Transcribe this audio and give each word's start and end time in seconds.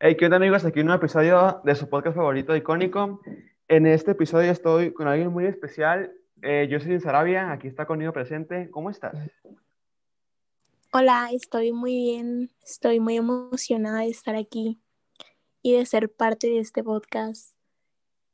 Hey, 0.00 0.16
¿qué 0.16 0.26
onda 0.26 0.36
amigos? 0.36 0.64
Aquí 0.64 0.78
un 0.78 0.86
nuevo 0.86 1.02
episodio 1.02 1.60
de 1.64 1.74
su 1.74 1.88
podcast 1.88 2.14
favorito 2.14 2.54
icónico. 2.54 3.20
En 3.66 3.84
este 3.84 4.12
episodio 4.12 4.52
estoy 4.52 4.92
con 4.92 5.08
alguien 5.08 5.32
muy 5.32 5.44
especial. 5.44 6.12
Eh, 6.40 6.68
yo 6.70 6.78
soy 6.78 7.00
Sarabia, 7.00 7.50
aquí 7.50 7.66
está 7.66 7.84
conmigo 7.84 8.12
presente. 8.12 8.70
¿Cómo 8.70 8.90
estás? 8.90 9.18
Hola, 10.92 11.30
estoy 11.32 11.72
muy 11.72 11.96
bien. 11.96 12.48
Estoy 12.64 13.00
muy 13.00 13.16
emocionada 13.16 14.02
de 14.02 14.10
estar 14.10 14.36
aquí 14.36 14.78
y 15.62 15.76
de 15.76 15.84
ser 15.84 16.08
parte 16.08 16.46
de 16.46 16.60
este 16.60 16.84
podcast 16.84 17.56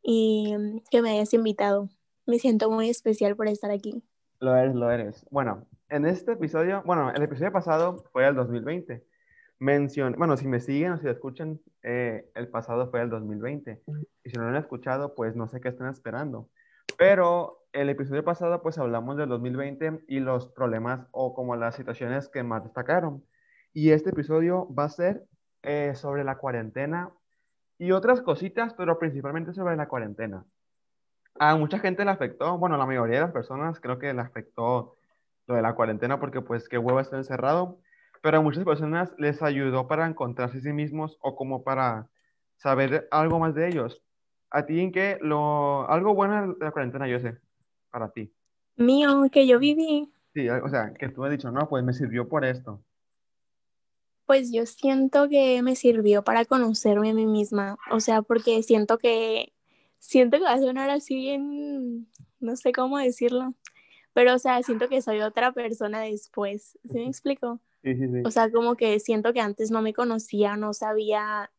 y 0.02 0.54
mm, 0.54 0.80
que 0.90 1.00
me 1.00 1.12
hayas 1.12 1.32
invitado. 1.32 1.88
Me 2.26 2.38
siento 2.38 2.70
muy 2.70 2.90
especial 2.90 3.36
por 3.36 3.48
estar 3.48 3.70
aquí. 3.70 4.02
Lo 4.38 4.54
eres, 4.54 4.74
lo 4.74 4.90
eres. 4.90 5.24
Bueno, 5.30 5.66
en 5.88 6.04
este 6.04 6.32
episodio, 6.32 6.82
bueno, 6.84 7.10
el 7.10 7.22
episodio 7.22 7.52
pasado 7.52 8.04
fue 8.12 8.28
el 8.28 8.34
2020 8.34 9.13
mención, 9.59 10.14
bueno, 10.18 10.36
si 10.36 10.46
me 10.46 10.61
siguen 10.61 10.93
o 10.93 10.98
si 10.98 11.09
escuchan, 11.09 11.61
eh, 11.82 12.30
el 12.34 12.48
pasado 12.48 12.91
fue 12.91 13.01
el 13.02 13.10
2020. 13.10 13.83
Y 14.24 14.30
si 14.30 14.37
no 14.37 14.45
lo 14.45 14.51
han 14.51 14.56
escuchado, 14.56 15.15
pues 15.15 15.37
no 15.37 15.48
sé 15.48 15.61
qué 15.61 15.69
están 15.69 15.88
esperando. 15.88 16.48
Pero 16.98 17.64
el 17.73 17.88
episodio 17.91 18.25
pasado, 18.25 18.62
pues 18.62 18.78
hablamos 18.78 19.16
del 19.16 19.28
2020 19.28 20.05
y 20.09 20.20
los 20.20 20.48
problemas 20.48 21.06
o 21.11 21.34
como 21.34 21.56
las 21.56 21.75
situaciones 21.75 22.28
que 22.28 22.42
más 22.42 22.62
destacaron. 22.62 23.25
Y 23.73 23.91
este 23.91 24.11
episodio 24.11 24.73
va 24.73 24.84
a 24.84 24.91
ser 24.91 25.25
eh, 25.62 25.95
sobre 25.95 26.25
la 26.25 26.39
cuarentena 26.39 27.11
y 27.78 27.92
otras 27.92 28.23
cositas, 28.23 28.75
pero 28.75 28.98
principalmente 28.98 29.52
sobre 29.52 29.77
la 29.77 29.89
cuarentena. 29.89 30.45
A 31.41 31.56
mucha 31.56 31.80
gente 31.80 32.05
le 32.05 32.12
afectó, 32.12 32.59
bueno, 32.59 32.77
la 32.77 32.86
mayoría 32.86 33.16
de 33.16 33.23
las 33.23 33.33
personas 33.33 33.80
creo 33.80 33.98
que 33.98 34.14
le 34.14 34.20
afectó 34.20 34.95
lo 35.47 35.56
de 35.56 35.62
la 35.62 35.75
cuarentena 35.75 36.20
porque 36.20 36.41
pues 36.41 36.69
qué 36.69 36.78
huevo 36.78 37.00
estar 37.00 37.19
encerrado 37.19 37.80
pero 38.24 38.38
a 38.38 38.41
muchas 38.41 38.64
personas 38.64 39.12
les 39.19 39.42
ayudó 39.42 39.87
para 39.87 40.06
encontrarse 40.06 40.56
a 40.56 40.60
sí 40.62 40.73
mismos 40.73 41.19
o 41.20 41.37
como 41.37 41.62
para 41.62 42.09
saber 42.56 43.06
algo 43.10 43.38
más 43.38 43.55
de 43.55 43.69
ellos. 43.69 44.02
¿A 44.48 44.64
ti 44.64 44.80
en 44.80 44.92
qué 44.92 45.19
lo, 45.20 45.86
algo 45.91 46.14
bueno 46.14 46.55
de 46.55 46.64
la 46.64 46.70
cuarentena, 46.70 47.06
yo 47.06 47.20
sé, 47.20 47.36
para 47.91 48.11
ti? 48.12 48.33
Mío, 48.77 49.28
que 49.30 49.47
yo 49.47 49.58
viví. 49.58 50.11
Sí, 50.33 50.48
o 50.48 50.69
sea, 50.70 50.95
que 50.95 51.11
tú 51.11 51.22
has 51.22 51.33
dicho, 51.33 51.50
no, 51.50 51.69
pues 51.69 51.84
me 51.84 51.92
sirvió 51.92 52.27
por 52.27 52.47
esto. 52.47 52.83
Pues 54.25 54.50
yo 54.50 54.64
siento 54.64 55.28
que 55.28 55.61
me 55.61 55.77
sirvió 55.77 56.25
para 56.25 56.47
conocerme 56.47 57.11
a 57.11 57.14
mí 57.14 57.27
misma, 57.27 57.77
o 57.91 58.00
sea, 58.00 58.22
porque 58.22 58.62
siento 58.62 58.97
que, 58.97 59.52
siento 59.98 60.39
que 60.39 60.45
va 60.45 60.55
a 60.55 60.61
sonar 60.61 60.89
así 60.89 61.14
bien, 61.14 62.08
no 62.41 62.56
sé 62.56 62.72
cómo 62.72 62.97
decirlo, 62.97 63.52
pero 64.14 64.33
o 64.33 64.39
sea, 64.39 64.62
siento 64.62 64.89
que 64.89 65.02
soy 65.02 65.20
otra 65.20 65.52
persona 65.52 66.00
después, 66.00 66.78
¿sí 66.91 66.95
me 66.95 67.06
explico? 67.06 67.61
O 68.24 68.30
sea, 68.30 68.50
como 68.50 68.77
que 68.77 68.98
siento 69.00 69.32
que 69.32 69.40
antes 69.40 69.70
no 69.70 69.82
me 69.82 69.92
conocía, 69.92 70.56
no 70.56 70.72
sabía 70.72 71.50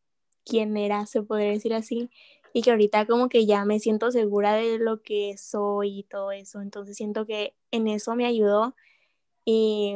quién 0.44 0.76
era, 0.76 1.06
se 1.06 1.22
podría 1.22 1.50
decir 1.50 1.74
así, 1.74 2.10
y 2.52 2.62
que 2.62 2.70
ahorita 2.70 3.06
como 3.06 3.28
que 3.28 3.46
ya 3.46 3.64
me 3.64 3.80
siento 3.80 4.10
segura 4.10 4.54
de 4.54 4.78
lo 4.78 5.02
que 5.02 5.36
soy 5.38 6.00
y 6.00 6.02
todo 6.04 6.32
eso, 6.32 6.60
entonces 6.60 6.96
siento 6.96 7.26
que 7.26 7.54
en 7.70 7.88
eso 7.88 8.14
me 8.14 8.26
ayudó 8.26 8.74
y 9.44 9.94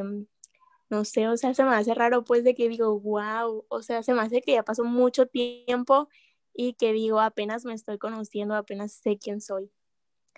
no 0.90 1.04
sé, 1.04 1.28
o 1.28 1.36
sea, 1.36 1.54
se 1.54 1.64
me 1.64 1.74
hace 1.74 1.94
raro 1.94 2.24
pues 2.24 2.44
de 2.44 2.54
que 2.54 2.68
digo, 2.68 2.98
wow, 3.00 3.64
o 3.68 3.82
sea, 3.82 4.02
se 4.02 4.12
me 4.12 4.22
hace 4.22 4.42
que 4.42 4.52
ya 4.52 4.64
pasó 4.64 4.84
mucho 4.84 5.26
tiempo 5.26 6.08
y 6.52 6.74
que 6.74 6.92
digo, 6.92 7.20
apenas 7.20 7.64
me 7.64 7.74
estoy 7.74 7.96
conociendo, 7.98 8.54
apenas 8.54 8.92
sé 8.92 9.16
quién 9.16 9.40
soy. 9.40 9.70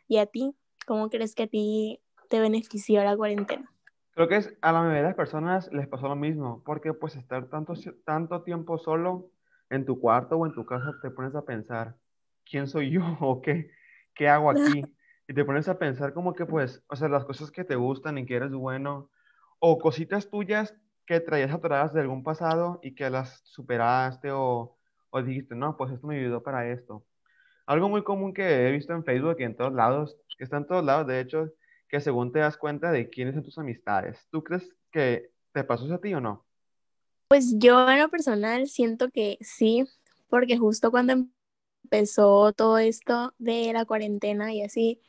¿Y 0.08 0.18
a 0.18 0.26
ti? 0.26 0.54
¿Cómo 0.86 1.08
crees 1.08 1.34
que 1.34 1.44
a 1.44 1.46
ti 1.46 2.00
te 2.28 2.38
benefició 2.38 3.02
la 3.02 3.16
cuarentena? 3.16 3.72
Creo 4.14 4.28
que 4.28 4.36
es, 4.36 4.55
a 4.60 4.72
la 4.72 4.80
mayoría 4.80 5.02
de 5.02 5.08
las 5.08 5.16
personas 5.16 5.72
les 5.72 5.88
pasó 5.88 6.06
lo 6.08 6.16
mismo, 6.16 6.62
porque 6.64 6.92
pues 6.92 7.16
estar 7.16 7.46
tanto, 7.46 7.72
tanto 8.05 8.42
tiempo 8.42 8.78
solo 8.78 9.30
en 9.70 9.86
tu 9.86 9.98
cuarto 9.98 10.36
o 10.36 10.46
en 10.46 10.52
tu 10.52 10.66
casa 10.66 10.94
te 11.00 11.10
pones 11.10 11.34
a 11.34 11.44
pensar, 11.44 11.96
¿quién 12.44 12.66
soy 12.66 12.91
yo 12.91 13.02
o 13.20 13.41
qué, 13.41 13.70
qué 14.14 14.28
hago 14.28 14.50
aquí? 14.50 14.82
Y 15.28 15.34
te 15.34 15.44
pones 15.44 15.69
a 15.69 15.78
pensar 15.78 16.12
como 16.12 16.34
que 16.34 16.44
pues, 16.44 16.82
o 16.88 16.97
sea, 16.97 17.09
las 17.09 17.25
cosas 17.25 17.53
que 17.53 17.64
te 17.64 17.76
gustan 17.76 18.19
y 18.19 18.26
que 18.26 18.34
eres 18.34 18.50
bueno, 18.50 19.09
o 19.60 19.78
cositas 19.78 20.28
tuyas 20.28 20.75
que 21.06 21.20
traías 21.20 21.53
atoradas 21.53 21.94
de 21.94 22.00
algún 22.00 22.25
pasado 22.25 22.81
y 22.82 22.94
que 22.97 23.08
las 23.08 23.41
superaste 23.44 24.32
o, 24.32 24.76
o 25.10 25.22
dijiste, 25.22 25.54
no, 25.54 25.76
pues 25.76 25.92
esto 25.92 26.08
me 26.08 26.19
ayudó 26.19 26.42
para 26.42 26.69
esto. 26.69 27.06
Algo 27.66 27.88
muy 27.88 28.03
común 28.03 28.34
que 28.34 28.66
he 28.66 28.72
visto 28.72 28.92
en 28.92 29.04
Facebook 29.04 29.37
y 29.38 29.44
en 29.44 29.56
todos 29.56 29.72
lados, 29.72 30.19
que 30.37 30.44
está 30.44 30.56
en 30.56 30.66
todos 30.66 30.84
lados, 30.84 31.06
de 31.06 31.20
hecho, 31.20 31.53
que 31.92 32.00
según 32.00 32.32
te 32.32 32.38
das 32.38 32.56
cuenta 32.56 32.91
de 32.91 33.10
quiénes 33.10 33.34
son 33.34 33.44
tus 33.44 33.58
amistades. 33.58 34.26
¿Tú 34.30 34.42
crees 34.42 34.75
que 34.91 35.30
te 35.53 35.62
pasó 35.62 35.84
eso 35.84 35.97
a 35.97 36.00
ti 36.00 36.14
o 36.14 36.22
no? 36.22 36.47
Pues 37.28 37.58
yo 37.58 37.86
en 37.91 37.98
lo 37.98 38.08
personal 38.08 38.66
siento 38.66 39.10
que 39.10 39.36
sí, 39.42 39.84
porque 40.28 40.56
justo 40.56 40.91
cuando 40.91 41.26
empezó 41.84 42.54
todo 42.54 42.78
esto 42.78 43.34
de 43.38 43.75
la 43.75 43.84
cuarentena 43.84 44.54
y 44.54 44.62
así, 44.62 45.02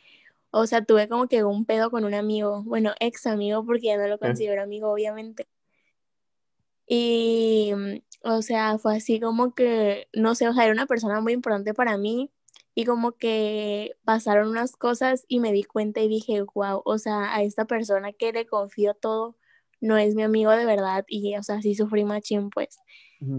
o 0.52 0.68
sea, 0.68 0.84
tuve 0.84 1.08
como 1.08 1.30
que 1.30 1.46
un 1.46 1.64
pedo 1.64 1.90
con 1.90 2.04
un 2.04 2.14
amigo, 2.14 2.64
bueno, 2.64 2.92
ex 3.00 3.28
amigo, 3.28 3.66
porque 3.66 3.88
ya 3.88 3.98
no 3.98 4.06
lo 4.10 4.20
considero 4.20 4.62
amigo, 4.62 4.92
obviamente. 4.92 5.48
Y, 6.86 7.72
o 8.24 8.42
sea, 8.42 8.78
fue 8.78 8.98
así 8.98 9.22
como 9.22 9.56
que, 9.56 10.10
no 10.12 10.36
sé, 10.36 10.50
o 10.50 10.54
sea, 10.54 10.66
era 10.66 10.74
una 10.74 10.86
persona 10.86 11.22
muy 11.22 11.32
importante 11.32 11.74
para 11.74 11.98
mí 11.98 12.30
y 12.76 12.86
como 12.86 13.14
que 13.14 13.96
pasaron 14.04 14.50
unas 14.50 14.76
cosas 14.76 15.26
y 15.28 15.40
me 15.40 15.52
di 15.52 15.64
cuenta 15.64 16.02
y 16.02 16.08
dije, 16.08 16.44
wow, 16.54 16.82
o 16.86 16.98
sea, 16.98 17.36
a 17.36 17.44
esta 17.44 17.66
persona 17.66 18.14
que 18.14 18.32
le 18.32 18.46
confío 18.46 18.96
todo 18.96 19.36
no 19.80 19.98
es 19.98 20.16
mi 20.16 20.24
amigo 20.24 20.52
de 20.52 20.66
verdad 20.66 21.04
y, 21.08 21.36
o 21.36 21.44
sea, 21.44 21.62
sí 21.62 21.76
sufrí 21.76 22.06
machín, 22.06 22.50
pues. 22.50 22.80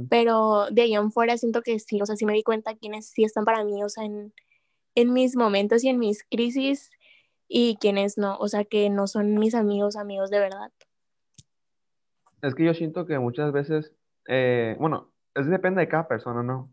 Pero 0.09 0.69
de 0.71 0.83
ahí 0.83 0.95
en 0.95 1.12
fuera 1.12 1.37
siento 1.37 1.61
que 1.61 1.78
sí, 1.78 2.00
o 2.00 2.06
sea, 2.06 2.17
sí 2.17 2.25
me 2.25 2.33
di 2.33 2.43
cuenta 2.43 2.75
quiénes 2.75 3.11
sí 3.11 3.22
están 3.22 3.45
para 3.45 3.65
mí, 3.65 3.83
o 3.83 3.89
sea, 3.91 4.05
en, 4.05 4.33
en 4.95 5.12
mis 5.12 5.37
momentos 5.37 5.84
y 5.84 5.89
en 5.91 5.99
mis 5.99 6.25
crisis 6.25 6.91
y 7.49 7.77
quiénes 7.77 8.16
no, 8.16 8.39
o 8.39 8.49
sea, 8.49 8.65
que 8.65 8.89
no 8.89 9.06
son 9.06 9.34
mis 9.34 9.55
amigos, 9.55 9.97
amigos 9.97 10.31
de 10.31 10.39
verdad. 10.39 10.72
Es 12.41 12.55
que 12.55 12.65
yo 12.65 12.72
siento 12.72 13.05
que 13.05 13.19
muchas 13.19 13.53
veces, 13.53 13.93
eh, 14.27 14.77
bueno, 14.78 15.12
eso 15.34 15.51
depende 15.51 15.81
de 15.81 15.89
cada 15.89 16.09
persona, 16.09 16.43
¿no? 16.43 16.71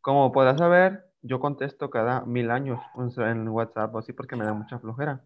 Como 0.00 0.30
podrás 0.30 0.58
saber, 0.58 1.09
yo 1.22 1.40
contesto 1.40 1.90
cada 1.90 2.22
mil 2.22 2.50
años 2.50 2.80
en 3.18 3.48
WhatsApp 3.48 3.94
o 3.94 3.98
así 3.98 4.12
porque 4.12 4.36
me 4.36 4.44
da 4.44 4.52
mucha 4.52 4.78
flojera. 4.78 5.22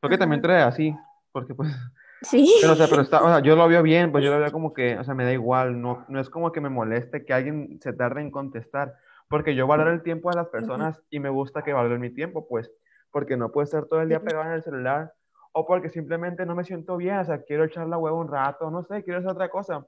Porque 0.00 0.18
también 0.18 0.42
trae 0.42 0.62
así, 0.62 0.96
porque 1.32 1.54
pues... 1.54 1.70
Sí. 2.22 2.54
Pero, 2.60 2.74
o 2.74 2.76
sea, 2.76 2.86
pero 2.86 3.00
está, 3.00 3.22
o 3.22 3.28
sea, 3.28 3.40
yo 3.40 3.56
lo 3.56 3.66
veo 3.66 3.82
bien, 3.82 4.12
pues 4.12 4.22
yo 4.22 4.30
lo 4.30 4.38
veo 4.38 4.52
como 4.52 4.74
que, 4.74 4.98
o 4.98 5.04
sea, 5.04 5.14
me 5.14 5.24
da 5.24 5.32
igual, 5.32 5.80
no, 5.80 6.04
no 6.08 6.20
es 6.20 6.28
como 6.28 6.52
que 6.52 6.60
me 6.60 6.68
moleste 6.68 7.24
que 7.24 7.32
alguien 7.32 7.78
se 7.80 7.94
tarde 7.94 8.20
en 8.20 8.30
contestar, 8.30 8.94
porque 9.26 9.54
yo 9.54 9.66
valoro 9.66 9.90
el 9.90 10.02
tiempo 10.02 10.28
de 10.28 10.36
las 10.36 10.48
personas 10.48 11.00
y 11.08 11.18
me 11.18 11.30
gusta 11.30 11.62
que 11.62 11.72
valoren 11.72 11.98
mi 11.98 12.10
tiempo, 12.10 12.46
pues, 12.46 12.70
porque 13.10 13.38
no 13.38 13.50
puedo 13.50 13.64
estar 13.64 13.86
todo 13.86 14.02
el 14.02 14.10
día 14.10 14.20
pegado 14.20 14.44
en 14.44 14.52
el 14.52 14.62
celular, 14.62 15.14
o 15.52 15.66
porque 15.66 15.88
simplemente 15.88 16.44
no 16.44 16.54
me 16.54 16.64
siento 16.64 16.98
bien, 16.98 17.16
o 17.16 17.24
sea, 17.24 17.42
quiero 17.42 17.64
echar 17.64 17.86
la 17.86 17.96
huevo 17.96 18.20
un 18.20 18.28
rato, 18.28 18.70
no 18.70 18.82
sé, 18.82 19.02
quiero 19.02 19.20
hacer 19.20 19.30
otra 19.30 19.48
cosa. 19.48 19.86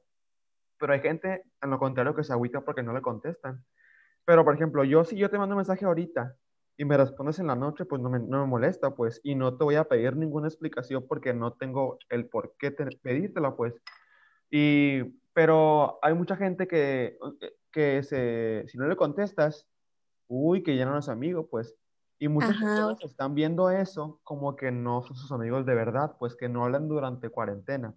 Pero 0.78 0.92
hay 0.94 1.00
gente, 1.00 1.44
en 1.60 1.70
lo 1.70 1.78
contrario, 1.78 2.14
que 2.14 2.24
se 2.24 2.32
agüita 2.32 2.62
porque 2.62 2.82
no 2.82 2.92
le 2.92 3.02
contestan. 3.02 3.62
Pero, 4.24 4.44
por 4.44 4.54
ejemplo, 4.54 4.84
yo 4.84 5.04
si 5.04 5.16
yo 5.16 5.30
te 5.30 5.38
mando 5.38 5.54
un 5.54 5.58
mensaje 5.58 5.84
ahorita 5.84 6.36
y 6.76 6.84
me 6.84 6.96
respondes 6.96 7.38
en 7.38 7.48
la 7.48 7.56
noche, 7.56 7.84
pues 7.84 8.00
no 8.00 8.08
me, 8.08 8.18
no 8.18 8.40
me 8.40 8.46
molesta, 8.46 8.94
pues, 8.94 9.20
y 9.22 9.34
no 9.34 9.56
te 9.56 9.64
voy 9.64 9.74
a 9.74 9.84
pedir 9.84 10.16
ninguna 10.16 10.48
explicación 10.48 11.06
porque 11.06 11.34
no 11.34 11.52
tengo 11.52 11.98
el 12.08 12.26
por 12.26 12.54
qué 12.58 12.70
te, 12.70 12.86
pedírtela, 13.02 13.56
pues. 13.56 13.74
Y, 14.50 15.02
pero 15.32 15.98
hay 16.02 16.14
mucha 16.14 16.36
gente 16.36 16.66
que, 16.66 17.18
que 17.70 18.02
se, 18.02 18.64
si 18.68 18.78
no 18.78 18.86
le 18.86 18.96
contestas, 18.96 19.66
uy, 20.28 20.62
que 20.62 20.76
ya 20.76 20.86
no 20.86 20.98
es 20.98 21.08
amigo, 21.08 21.46
pues. 21.48 21.74
Y 22.18 22.28
muchas 22.28 22.56
personas 22.56 23.02
están 23.02 23.34
viendo 23.34 23.68
eso 23.70 24.20
como 24.22 24.54
que 24.54 24.70
no 24.70 25.02
son 25.02 25.16
sus 25.16 25.32
amigos 25.32 25.66
de 25.66 25.74
verdad, 25.74 26.16
pues 26.20 26.36
que 26.36 26.48
no 26.48 26.64
hablan 26.64 26.88
durante 26.88 27.30
cuarentena. 27.30 27.94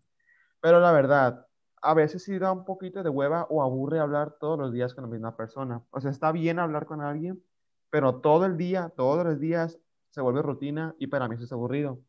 Pero 0.61 0.79
la 0.79 0.91
verdad, 0.91 1.45
a 1.85 1.93
veces 1.93 2.23
sí 2.23 2.39
da 2.39 2.51
un 2.51 2.65
poquito 2.65 3.03
de 3.03 3.09
hueva 3.09 3.45
o 3.49 3.61
aburre 3.61 3.99
hablar 3.99 4.37
todos 4.39 4.57
los 4.57 4.73
días 4.73 4.93
con 4.95 5.03
la 5.03 5.09
misma 5.09 5.37
persona. 5.37 5.83
O 5.91 6.01
sea, 6.01 6.09
está 6.09 6.31
bien 6.31 6.57
hablar 6.57 6.87
con 6.87 7.01
alguien, 7.01 7.43
pero 7.91 8.21
todo 8.21 8.45
el 8.45 8.57
día, 8.57 8.91
todos 8.97 9.23
los 9.23 9.39
días 9.39 9.79
se 10.09 10.21
vuelve 10.21 10.41
rutina 10.41 10.95
y 10.97 11.07
para 11.07 11.27
mí 11.27 11.35
eso 11.35 11.43
es 11.43 11.51
aburrido. 11.51 12.01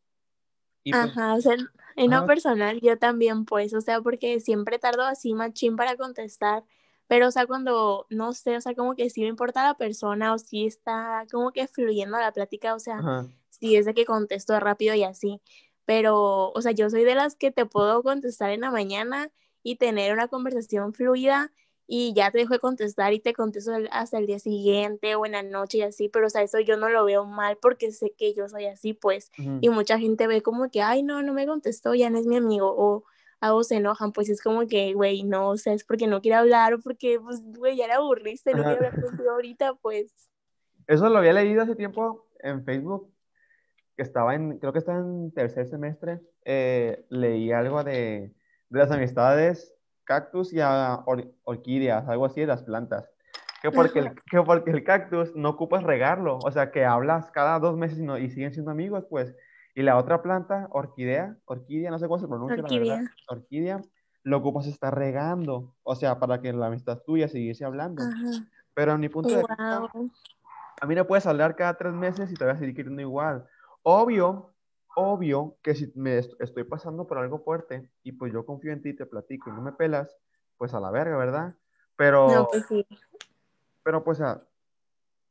Pues 0.82 0.94
ajá, 0.94 1.34
o 1.34 1.40
sea, 1.40 1.56
en 1.96 2.11
lo 2.11 2.26
personal 2.26 2.81
yo 2.81 2.96
también 2.99 3.44
pues, 3.44 3.75
o 3.75 3.81
sea, 3.81 4.00
porque 4.00 4.40
siempre 4.40 4.78
tardo 4.78 5.02
así 5.02 5.34
machín 5.34 5.76
para 5.76 5.96
contestar, 5.96 6.64
pero 7.06 7.29
o 7.29 7.31
sea, 7.31 7.46
cuando, 7.46 8.06
no 8.08 8.32
sé, 8.32 8.56
o 8.56 8.61
sea, 8.61 8.75
como 8.75 8.94
que 8.94 9.11
si 9.11 9.22
me 9.22 9.29
importa 9.29 9.64
la 9.64 9.75
persona 9.75 10.32
o 10.32 10.38
si 10.38 10.64
está 10.64 11.26
como 11.31 11.52
que 11.52 11.67
fluyendo 11.67 12.19
la 12.19 12.32
plática, 12.32 12.75
o 12.75 12.79
sea, 12.79 13.26
si 13.50 13.76
es 13.76 13.84
de 13.84 13.94
que 13.94 14.06
contesto 14.06 14.58
rápido 14.58 14.94
y 14.94 15.02
así, 15.02 15.43
pero, 15.84 16.50
o 16.50 16.62
sea, 16.62 16.72
yo 16.72 16.88
soy 16.88 17.05
de 17.05 17.14
las 17.14 17.34
que 17.34 17.50
te 17.50 17.67
puedo 17.67 18.02
contestar 18.02 18.50
en 18.50 18.61
la 18.62 18.70
mañana 18.70 19.31
y 19.67 19.75
tener 19.75 20.13
una 20.13 20.29
conversación 20.29 20.95
fluida 20.95 21.51
y 21.89 22.15
ya 22.15 22.31
te 22.31 22.39
dejo 22.39 22.53
de 22.55 22.61
contestar 22.61 23.13
y 23.15 23.19
te 23.19 23.33
contesto 23.33 23.73
hasta 23.91 24.19
el 24.19 24.27
día 24.27 24.39
siguiente 24.39 25.17
o 25.17 25.27
en 25.27 25.33
la 25.33 25.43
noche 25.43 25.79
y 25.79 25.83
así, 25.83 26.09
pero 26.09 26.29
o 26.29 26.31
sea, 26.31 26.43
eso 26.43 26.61
yo 26.61 26.77
no 26.77 26.89
lo 26.89 27.05
veo 27.05 27.25
mal 27.25 27.59
porque 27.61 27.91
sé 27.91 28.15
que 28.17 28.33
yo 28.33 28.49
soy 28.49 28.67
así, 28.67 28.93
pues, 28.93 29.33
y 29.61 29.69
mucha 29.69 29.99
gente 29.99 30.29
ve 30.29 30.41
como 30.41 30.71
que, 30.71 30.83
ay, 30.83 31.03
no, 31.03 31.21
no 31.23 31.33
me 31.33 31.49
contestó, 31.49 31.95
ya 31.95 32.11
no 32.11 32.19
es 32.19 32.27
mi 32.27 32.37
amigo, 32.37 32.73
o, 32.77 33.03
a 33.41 33.51
vos 33.51 33.67
se 33.67 33.77
enojan, 33.77 34.13
pues 34.13 34.29
es 34.29 34.41
como 34.41 34.69
que, 34.69 34.95
güey, 34.95 35.25
no, 35.25 35.49
o 35.49 35.57
sea, 35.57 35.73
es 35.73 35.83
porque 35.83 36.07
no 36.07 36.21
quiere 36.21 36.37
hablar 36.37 36.75
o 36.75 36.81
porque, 36.81 37.19
pues, 37.19 37.43
güey, 37.43 37.77
ya 37.77 37.89
le 37.89 37.95
aburriste, 37.95 38.55
no 38.55 38.63
quiere 38.63 38.87
hablar 38.87 39.03
contigo 39.03 39.31
ahorita, 39.33 39.75
pues. 39.75 40.13
Eso 40.87 41.09
lo 41.09 41.19
había 41.19 41.33
leído 41.33 41.63
hace 41.63 41.75
tiempo 41.75 42.29
en 42.39 42.65
Facebook, 42.65 43.13
que 43.97 44.03
estaba 44.05 44.37
en, 44.37 44.59
creo 44.59 44.73
que 44.73 44.79
estaba 44.79 45.01
en 45.01 45.33
tercer 45.33 45.67
semestre, 45.67 46.21
eh, 46.45 47.05
leí 47.11 47.51
algo 47.51 47.83
de, 47.83 48.33
de, 48.69 48.79
las 48.79 48.91
amistades 48.91 49.75
cactus 50.05 50.53
y 50.53 50.59
orquídeas, 51.45 52.09
algo 52.09 52.27
así 52.27 52.41
de 52.41 52.47
las 52.47 52.63
plantas. 52.63 53.11
Que 53.63 53.71
porque, 53.71 53.99
el, 53.99 54.11
que 54.31 54.43
porque 54.43 54.71
el 54.71 54.85
cactus 54.85 55.35
no 55.35 55.51
ocupas 55.51 55.83
regarlo, 55.83 56.39
o 56.39 56.51
sea, 56.51 56.71
que 56.71 56.85
hablas 56.85 57.31
cada 57.33 57.59
dos 57.59 57.77
meses 57.77 57.99
y, 57.99 58.03
no, 58.03 58.17
y 58.17 58.31
siguen 58.31 58.53
siendo 58.53 58.71
amigos, 58.71 59.07
pues 59.11 59.35
y 59.77 59.83
la 59.83 59.99
otra 59.99 60.23
planta, 60.23 60.69
orquídea, 60.71 61.37
orquídea, 61.45 61.91
no 61.91 61.99
sé 61.99 62.07
cómo 62.07 62.19
se 62.19 62.27
pronuncia, 62.27 62.63
orquídea. 62.63 62.85
la 62.85 62.95
verdad, 62.95 63.11
orquídea, 63.29 63.83
lo 64.23 64.39
ocupas 64.39 64.67
estar 64.67 64.97
regando, 64.97 65.75
o 65.83 65.95
sea, 65.95 66.19
para 66.19 66.41
que 66.41 66.51
la 66.55 66.69
amistad 66.69 67.03
tuya 67.05 67.29
siguiese 67.29 67.65
hablando. 67.65 68.03
Pero 68.73 68.93
a 68.93 68.99
mi 68.99 69.11
punto 69.11 69.29
de 69.29 69.37
vista, 69.37 69.83
a 70.81 70.87
mí 70.87 70.95
no 70.95 71.07
puedes 71.07 71.27
hablar 71.27 71.57
cada 71.57 71.77
tres 71.77 71.93
meses 71.93 72.33
y 72.33 72.35
te 72.35 72.47
vas 72.47 72.57
a 72.57 72.61
seguir 72.61 72.75
queriendo 72.75 73.03
igual. 73.03 73.47
Obvio, 73.83 74.55
obvio 74.98 75.58
que 75.62 75.75
si 75.75 75.93
me 75.94 76.19
estoy 76.19 76.64
pasando 76.64 77.06
por 77.06 77.19
algo 77.19 77.38
fuerte 77.38 77.90
y 78.02 78.12
pues 78.12 78.32
yo 78.32 78.46
confío 78.46 78.72
en 78.72 78.81
ti, 78.81 78.94
te 78.94 79.04
platico 79.04 79.50
y 79.50 79.52
no 79.52 79.60
me 79.60 79.72
pelas, 79.72 80.16
pues 80.56 80.72
a 80.72 80.81
la 80.81 80.90
verga, 80.90 81.19
¿verdad? 81.19 81.54
Pero, 81.96 82.28
no, 82.31 82.48
pues 82.48 82.64
sí. 82.66 82.87
Pero 83.82 84.02
pues 84.02 84.22
a, 84.22 84.43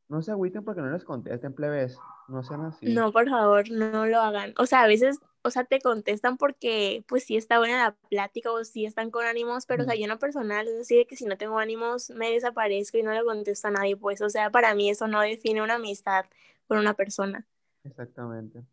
no 0.07 0.21
se 0.21 0.31
agüiten 0.31 0.63
porque 0.63 0.81
no 0.81 0.91
les 0.91 1.03
contesten, 1.03 1.53
plebes. 1.53 1.97
No 2.27 2.43
sean 2.43 2.65
así. 2.65 2.93
No, 2.93 3.11
por 3.11 3.27
favor, 3.27 3.69
no 3.71 4.05
lo 4.05 4.19
hagan. 4.19 4.53
O 4.57 4.67
sea, 4.67 4.83
a 4.83 4.87
veces, 4.87 5.19
o 5.41 5.49
sea, 5.49 5.63
te 5.63 5.79
contestan 5.79 6.37
porque, 6.37 7.03
pues 7.07 7.23
sí 7.23 7.35
está 7.35 7.57
buena 7.57 7.83
la 7.83 7.95
plática 8.09 8.51
o 8.51 8.63
sí 8.63 8.85
están 8.85 9.09
con 9.09 9.25
ánimos, 9.25 9.65
pero, 9.65 9.83
o 9.83 9.85
sea, 9.85 9.95
yo 9.95 10.03
en 10.03 10.09
lo 10.09 10.19
personal 10.19 10.67
es 10.67 10.75
decir 10.75 11.07
que 11.07 11.15
si 11.15 11.25
no 11.25 11.37
tengo 11.37 11.57
ánimos, 11.57 12.11
me 12.11 12.31
desaparezco 12.31 12.99
y 12.99 13.03
no 13.03 13.13
le 13.13 13.23
contesto 13.23 13.67
a 13.67 13.71
nadie, 13.71 13.97
pues, 13.97 14.21
o 14.21 14.29
sea, 14.29 14.51
para 14.51 14.75
mí 14.75 14.91
eso 14.91 15.07
no 15.07 15.21
define 15.21 15.63
una 15.63 15.75
amistad 15.75 16.25
con 16.67 16.77
una 16.77 16.93
persona. 16.93 17.47
Exactamente. 17.83 18.63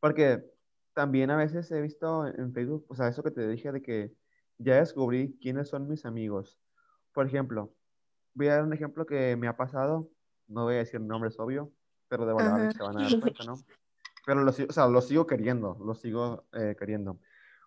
Porque 0.00 0.44
también 0.94 1.30
a 1.30 1.36
veces 1.36 1.70
he 1.70 1.80
visto 1.80 2.26
en 2.26 2.52
Facebook, 2.52 2.86
o 2.88 2.94
sea, 2.94 3.08
eso 3.08 3.22
que 3.22 3.30
te 3.30 3.46
dije 3.46 3.70
de 3.70 3.82
que 3.82 4.12
ya 4.58 4.76
descubrí 4.76 5.38
quiénes 5.40 5.68
son 5.68 5.88
mis 5.88 6.04
amigos. 6.04 6.58
Por 7.12 7.26
ejemplo, 7.26 7.72
voy 8.34 8.48
a 8.48 8.56
dar 8.56 8.64
un 8.64 8.72
ejemplo 8.72 9.06
que 9.06 9.36
me 9.36 9.46
ha 9.46 9.56
pasado 9.56 10.10
no 10.50 10.64
voy 10.64 10.74
a 10.74 10.78
decir 10.78 11.00
nombres, 11.00 11.38
obvio, 11.38 11.72
pero 12.08 12.26
de 12.26 12.32
volada 12.32 12.70
se 12.70 12.82
van 12.82 12.98
a 12.98 13.02
dar 13.02 13.20
cuenta, 13.20 13.44
¿no? 13.44 13.54
Pero 14.26 14.44
lo, 14.44 14.50
o 14.50 14.72
sea, 14.72 14.86
lo 14.86 15.00
sigo 15.00 15.26
queriendo, 15.26 15.78
lo 15.82 15.94
sigo 15.94 16.44
eh, 16.52 16.76
queriendo. 16.78 17.18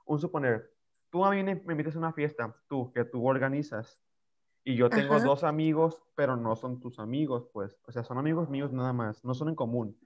Un 0.05 0.19
suponer, 0.19 0.71
tú 1.09 1.25
a 1.25 1.31
mí 1.31 1.43
me 1.43 1.53
invitas 1.53 1.95
a 1.95 1.97
una 1.97 2.13
fiesta, 2.13 2.55
tú, 2.67 2.91
que 2.93 3.05
tú 3.05 3.27
organizas, 3.27 3.99
y 4.63 4.75
yo 4.75 4.87
tengo 4.89 5.19
dos 5.19 5.43
amigos, 5.43 6.03
pero 6.15 6.37
no 6.37 6.55
son 6.55 6.79
tus 6.79 6.99
amigos, 6.99 7.49
pues, 7.51 7.75
o 7.87 7.91
sea, 7.91 8.03
son 8.03 8.19
amigos 8.19 8.49
míos 8.49 8.71
nada 8.71 8.93
más, 8.93 9.25
no 9.25 9.33
son 9.33 9.49
en 9.49 9.55
común. 9.55 9.97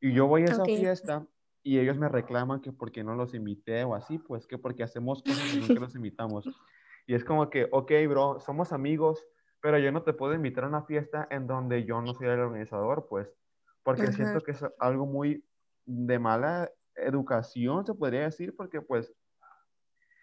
Y 0.00 0.12
yo 0.12 0.28
voy 0.28 0.42
a 0.42 0.44
esa 0.46 0.64
fiesta 0.64 1.26
y 1.62 1.78
ellos 1.78 1.98
me 1.98 2.08
reclaman 2.08 2.60
que 2.60 2.72
porque 2.72 3.04
no 3.04 3.14
los 3.14 3.34
invité 3.34 3.84
o 3.84 3.94
así, 3.94 4.18
pues 4.18 4.46
que 4.46 4.58
porque 4.58 4.82
hacemos 4.82 5.22
cosas 5.22 5.54
y 5.54 5.60
nunca 5.60 5.80
los 5.80 5.94
invitamos. 5.94 6.48
Y 7.06 7.14
es 7.14 7.24
como 7.24 7.50
que, 7.50 7.68
ok, 7.70 7.92
bro, 8.08 8.40
somos 8.40 8.72
amigos, 8.72 9.26
pero 9.60 9.78
yo 9.78 9.92
no 9.92 10.02
te 10.02 10.12
puedo 10.12 10.34
invitar 10.34 10.64
a 10.64 10.68
una 10.68 10.82
fiesta 10.82 11.26
en 11.30 11.46
donde 11.46 11.84
yo 11.84 12.00
no 12.00 12.14
soy 12.14 12.28
el 12.28 12.40
organizador, 12.40 13.06
pues, 13.08 13.32
porque 13.82 14.12
siento 14.12 14.42
que 14.42 14.52
es 14.52 14.64
algo 14.78 15.06
muy 15.06 15.44
de 15.86 16.18
mala 16.18 16.70
educación, 16.94 17.86
se 17.86 17.94
podría 17.94 18.22
decir, 18.22 18.54
porque 18.56 18.80
pues 18.82 19.14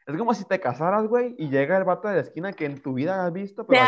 es 0.05 0.17
como 0.17 0.33
si 0.35 0.45
te 0.45 0.59
casaras, 0.59 1.07
güey, 1.07 1.35
y 1.37 1.49
llega 1.49 1.77
el 1.77 1.83
vato 1.83 2.07
de 2.07 2.15
la 2.15 2.21
esquina 2.21 2.53
que 2.53 2.65
en 2.65 2.79
tu 2.81 2.93
vida 2.93 3.25
has 3.25 3.33
visto, 3.33 3.65
pero 3.65 3.81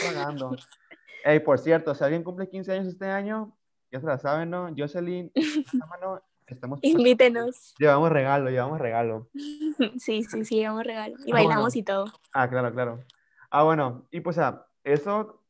tragando. 0.00 0.52
Ey, 1.24 1.40
por 1.40 1.58
cierto, 1.58 1.94
si 1.94 2.04
alguien 2.04 2.22
cumple 2.22 2.48
15 2.48 2.72
años 2.72 2.86
este 2.86 3.06
año, 3.06 3.56
ya 3.90 4.00
se 4.00 4.06
la 4.06 4.18
saben, 4.18 4.50
¿no? 4.50 4.72
Jocelyn, 4.76 5.32
estamos... 6.54 6.78
Invítenos. 6.82 7.74
Llevamos 7.78 8.10
regalo, 8.10 8.50
llevamos 8.50 8.80
regalo. 8.80 9.28
Sí, 9.98 10.22
sí, 10.24 10.44
sí, 10.44 10.56
llevamos 10.56 10.84
regalo. 10.84 11.16
Y 11.24 11.30
ah, 11.30 11.34
bailamos 11.34 11.74
y 11.74 11.82
todo. 11.82 12.06
Ah, 12.32 12.48
claro, 12.48 12.72
claro. 12.72 13.04
Ah, 13.50 13.62
bueno, 13.62 14.06
y 14.10 14.20
pues, 14.20 14.36
ah, 14.38 14.66
eso 14.84 15.42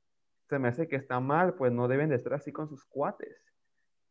se 0.49 0.59
me 0.59 0.69
hace 0.69 0.89
que 0.89 0.97
está 0.97 1.21
mal, 1.21 1.55
pues 1.55 1.73
no 1.73 1.89
deben 1.89 2.11
de 2.11 2.17
estar 2.17 2.35
así 2.35 2.53
con 2.53 2.69
sus 2.69 2.85
cuates. 2.85 3.37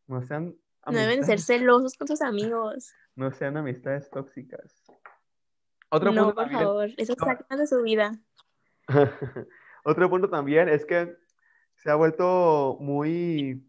No 0.08 0.22
sean 0.22 0.56
No 0.86 0.98
deben 0.98 1.24
ser 1.24 1.40
celosos 1.40 1.96
con 1.96 2.08
sus 2.08 2.22
amigos. 2.22 2.94
No 3.16 3.32
sean 3.32 3.58
amistades 3.58 4.10
tóxicas. 4.10 4.84
Otro 5.90 6.12
no, 6.12 6.34
por 6.34 6.50
favor, 6.50 6.90
eso 6.98 7.16
saca 7.16 7.58
de 7.58 7.68
su 7.68 7.82
vida. 7.82 8.20
Otro 9.84 10.10
punto 10.10 10.30
también 10.30 10.70
es 10.70 10.86
que 10.86 11.16
se 11.76 11.90
ha 11.90 11.96
vuelto 11.96 12.78
muy, 12.80 13.66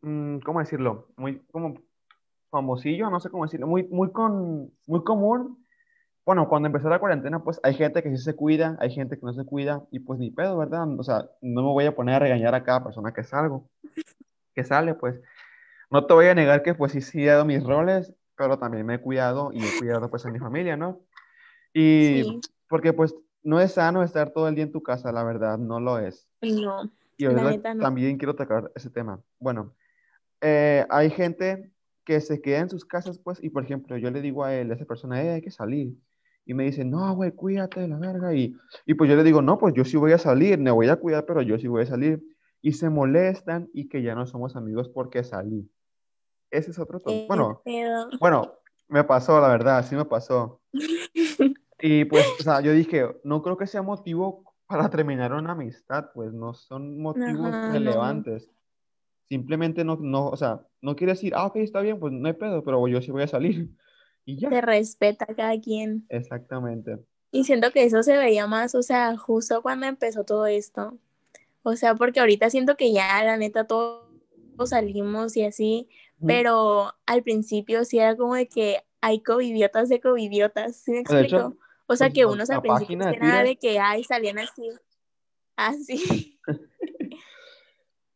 mm, 0.00 0.38
¿cómo 0.38 0.60
decirlo? 0.60 1.08
Muy 1.16 1.40
como 1.46 1.82
famosillo, 2.50 3.10
no 3.10 3.20
sé 3.20 3.30
cómo 3.30 3.44
decirlo, 3.44 3.66
muy, 3.66 3.84
muy, 3.88 4.10
con, 4.12 4.72
muy 4.86 5.04
común 5.04 5.64
bueno, 6.28 6.46
cuando 6.46 6.66
empezó 6.66 6.90
la 6.90 6.98
cuarentena, 6.98 7.42
pues 7.42 7.58
hay 7.62 7.72
gente 7.72 8.02
que 8.02 8.10
sí 8.10 8.18
se 8.18 8.36
cuida, 8.36 8.76
hay 8.80 8.90
gente 8.90 9.18
que 9.18 9.24
no 9.24 9.32
se 9.32 9.46
cuida, 9.46 9.86
y 9.90 10.00
pues 10.00 10.18
ni 10.18 10.30
pedo, 10.30 10.58
¿verdad? 10.58 10.86
O 10.98 11.02
sea, 11.02 11.26
no 11.40 11.62
me 11.62 11.68
voy 11.68 11.86
a 11.86 11.96
poner 11.96 12.16
a 12.16 12.18
regañar 12.18 12.54
a 12.54 12.64
cada 12.64 12.84
persona 12.84 13.14
que 13.14 13.24
salgo, 13.24 13.70
que 14.54 14.62
sale, 14.62 14.92
pues. 14.92 15.18
No 15.90 16.04
te 16.04 16.12
voy 16.12 16.26
a 16.26 16.34
negar 16.34 16.62
que 16.62 16.74
pues 16.74 16.92
sí, 16.92 17.00
sí 17.00 17.22
he 17.22 17.28
dado 17.28 17.46
mis 17.46 17.64
roles, 17.64 18.12
pero 18.36 18.58
también 18.58 18.84
me 18.84 18.96
he 18.96 19.00
cuidado 19.00 19.52
y 19.54 19.64
he 19.64 19.78
cuidado 19.78 20.10
pues 20.10 20.26
a 20.26 20.30
mi 20.30 20.38
familia, 20.38 20.76
¿no? 20.76 21.00
Y 21.72 22.42
porque 22.68 22.92
pues 22.92 23.14
no 23.42 23.58
es 23.58 23.72
sano 23.72 24.02
estar 24.02 24.28
todo 24.28 24.48
el 24.48 24.54
día 24.54 24.64
en 24.64 24.72
tu 24.72 24.82
casa, 24.82 25.10
la 25.12 25.24
verdad, 25.24 25.56
no 25.56 25.80
lo 25.80 25.98
es. 25.98 26.28
No. 26.42 26.90
Y 27.16 27.24
ahorita 27.24 27.74
también 27.78 28.18
quiero 28.18 28.36
tocar 28.36 28.70
ese 28.74 28.90
tema. 28.90 29.18
Bueno, 29.38 29.74
eh, 30.42 30.84
hay 30.90 31.08
gente 31.08 31.72
que 32.08 32.22
se 32.22 32.40
queda 32.40 32.60
en 32.60 32.70
sus 32.70 32.86
casas, 32.86 33.18
pues, 33.18 33.38
y 33.44 33.50
por 33.50 33.64
ejemplo, 33.64 33.98
yo 33.98 34.10
le 34.10 34.22
digo 34.22 34.42
a 34.42 34.54
él, 34.54 34.70
a 34.70 34.74
esa 34.76 34.86
persona, 34.86 35.22
eh, 35.22 35.28
hay 35.28 35.42
que 35.42 35.50
salir 35.50 35.94
y 36.46 36.54
me 36.54 36.64
dice, 36.64 36.82
no, 36.82 37.14
güey, 37.14 37.32
cuídate 37.32 37.80
de 37.80 37.88
la 37.88 37.98
verga. 37.98 38.32
Y, 38.32 38.56
y 38.86 38.94
pues 38.94 39.10
yo 39.10 39.16
le 39.16 39.24
digo, 39.24 39.42
no, 39.42 39.58
pues 39.58 39.74
yo 39.74 39.84
sí 39.84 39.98
voy 39.98 40.12
a 40.12 40.18
salir, 40.18 40.58
me 40.58 40.70
voy 40.70 40.88
a 40.88 40.96
cuidar, 40.96 41.26
pero 41.26 41.42
yo 41.42 41.58
sí 41.58 41.68
voy 41.68 41.82
a 41.82 41.86
salir. 41.86 42.22
Y 42.62 42.72
se 42.72 42.88
molestan 42.88 43.68
y 43.74 43.90
que 43.90 44.02
ya 44.02 44.14
no 44.14 44.26
somos 44.26 44.56
amigos 44.56 44.88
porque 44.88 45.22
salí. 45.22 45.70
Ese 46.50 46.70
es 46.70 46.78
otro 46.78 47.02
Bueno, 47.28 47.60
bueno, 48.18 48.54
me 48.88 49.04
pasó, 49.04 49.38
la 49.42 49.48
verdad, 49.48 49.84
sí 49.84 49.94
me 49.94 50.06
pasó. 50.06 50.62
y 51.78 52.06
pues, 52.06 52.26
o 52.40 52.42
sea, 52.42 52.62
yo 52.62 52.72
dije, 52.72 53.06
no 53.22 53.42
creo 53.42 53.58
que 53.58 53.66
sea 53.66 53.82
motivo 53.82 54.44
para 54.66 54.88
terminar 54.88 55.34
una 55.34 55.52
amistad, 55.52 56.12
pues 56.14 56.32
no 56.32 56.54
son 56.54 56.98
motivos 56.98 57.50
relevantes. 57.70 58.50
Simplemente 59.28 59.84
no, 59.84 59.96
no, 59.96 60.28
o 60.28 60.36
sea, 60.36 60.66
no 60.80 60.96
quiere 60.96 61.12
decir, 61.12 61.34
ah, 61.34 61.46
ok, 61.46 61.56
está 61.56 61.80
bien, 61.80 61.98
pues 61.98 62.12
no 62.12 62.26
hay 62.26 62.34
pedo, 62.34 62.64
pero 62.64 62.86
yo 62.88 63.00
sí 63.02 63.10
voy 63.10 63.22
a 63.22 63.28
salir. 63.28 63.68
Se 64.26 64.60
respeta 64.60 65.26
a 65.28 65.34
cada 65.34 65.58
quien. 65.58 66.04
Exactamente. 66.10 66.98
Y 67.30 67.44
siento 67.44 67.70
que 67.72 67.84
eso 67.84 68.02
se 68.02 68.16
veía 68.16 68.46
más, 68.46 68.74
o 68.74 68.82
sea, 68.82 69.16
justo 69.16 69.62
cuando 69.62 69.86
empezó 69.86 70.24
todo 70.24 70.46
esto. 70.46 70.98
O 71.62 71.76
sea, 71.76 71.94
porque 71.94 72.20
ahorita 72.20 72.50
siento 72.50 72.76
que 72.76 72.92
ya, 72.92 73.22
la 73.24 73.36
neta, 73.36 73.66
todos 73.66 74.06
salimos 74.64 75.36
y 75.36 75.44
así, 75.44 75.88
pero 76.26 76.94
al 77.06 77.22
principio 77.22 77.84
sí 77.84 77.98
era 77.98 78.16
como 78.16 78.34
de 78.34 78.48
que 78.48 78.78
hay 79.00 79.22
covidiotas 79.22 79.88
de 79.88 80.00
covidiotas, 80.00 80.76
¿sí 80.76 80.92
me 80.92 81.00
explico? 81.00 81.56
o 81.86 81.96
sea, 81.96 82.08
pues, 82.08 82.14
que 82.14 82.26
unos 82.26 82.50
al 82.50 82.60
principio 82.60 82.96
nada 82.96 83.42
de 83.42 83.56
que, 83.56 83.78
ay, 83.78 84.04
salían 84.04 84.38
así, 84.38 84.68
así. 85.56 86.38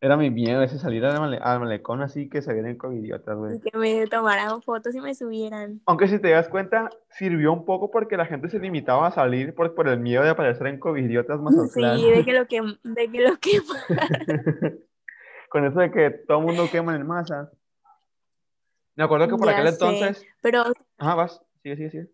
Era 0.05 0.17
mi 0.17 0.31
miedo 0.31 0.61
ese 0.65 0.81
salir 0.81 1.05
al, 1.05 1.61
malecón 1.61 2.03
así 2.03 2.29
que 2.29 2.43
se 2.43 2.53
vienen 2.53 2.77
covidiotas, 2.77 3.39
güey. 3.39 3.59
Y 3.59 3.61
que 3.61 3.79
me 3.79 4.05
tomaran 4.09 4.61
fotos 4.61 4.97
y 4.97 5.01
me 5.01 5.15
subieran. 5.15 5.81
Aunque 5.87 6.09
si 6.09 6.19
te 6.19 6.31
das 6.31 6.49
cuenta, 6.49 6.91
sirvió 7.09 7.53
un 7.53 7.65
poco 7.65 7.93
porque 7.93 8.17
la 8.17 8.27
gente 8.27 8.49
se 8.49 8.59
limitaba 8.59 9.07
a 9.07 9.13
salir 9.13 9.55
por, 9.55 9.77
por 9.77 9.87
el 9.87 10.01
miedo 10.01 10.25
de 10.25 10.31
aparecer 10.31 10.67
en 10.67 10.81
covidiotas 10.81 11.41
más 11.41 11.55
Sí, 11.73 12.11
de 12.11 12.25
que 12.25 12.33
lo 12.33 12.49
que 12.49 12.63
de 12.83 13.11
que 13.13 13.21
lo 13.21 13.39
Con 15.49 15.67
eso 15.67 15.79
de 15.79 15.93
que 15.93 16.11
todo 16.11 16.41
el 16.41 16.47
mundo 16.47 16.69
quema 16.69 16.97
en 16.97 17.07
masa. 17.07 17.53
Me 18.97 19.05
acuerdo 19.05 19.29
que 19.29 19.37
por 19.37 19.51
aquel 19.51 19.69
entonces. 19.69 20.27
Pero. 20.41 20.65
Ajá, 20.99 21.15
vas. 21.15 21.41
Sigue, 21.63 21.77
sigue, 21.77 21.91
sigue. 21.91 22.11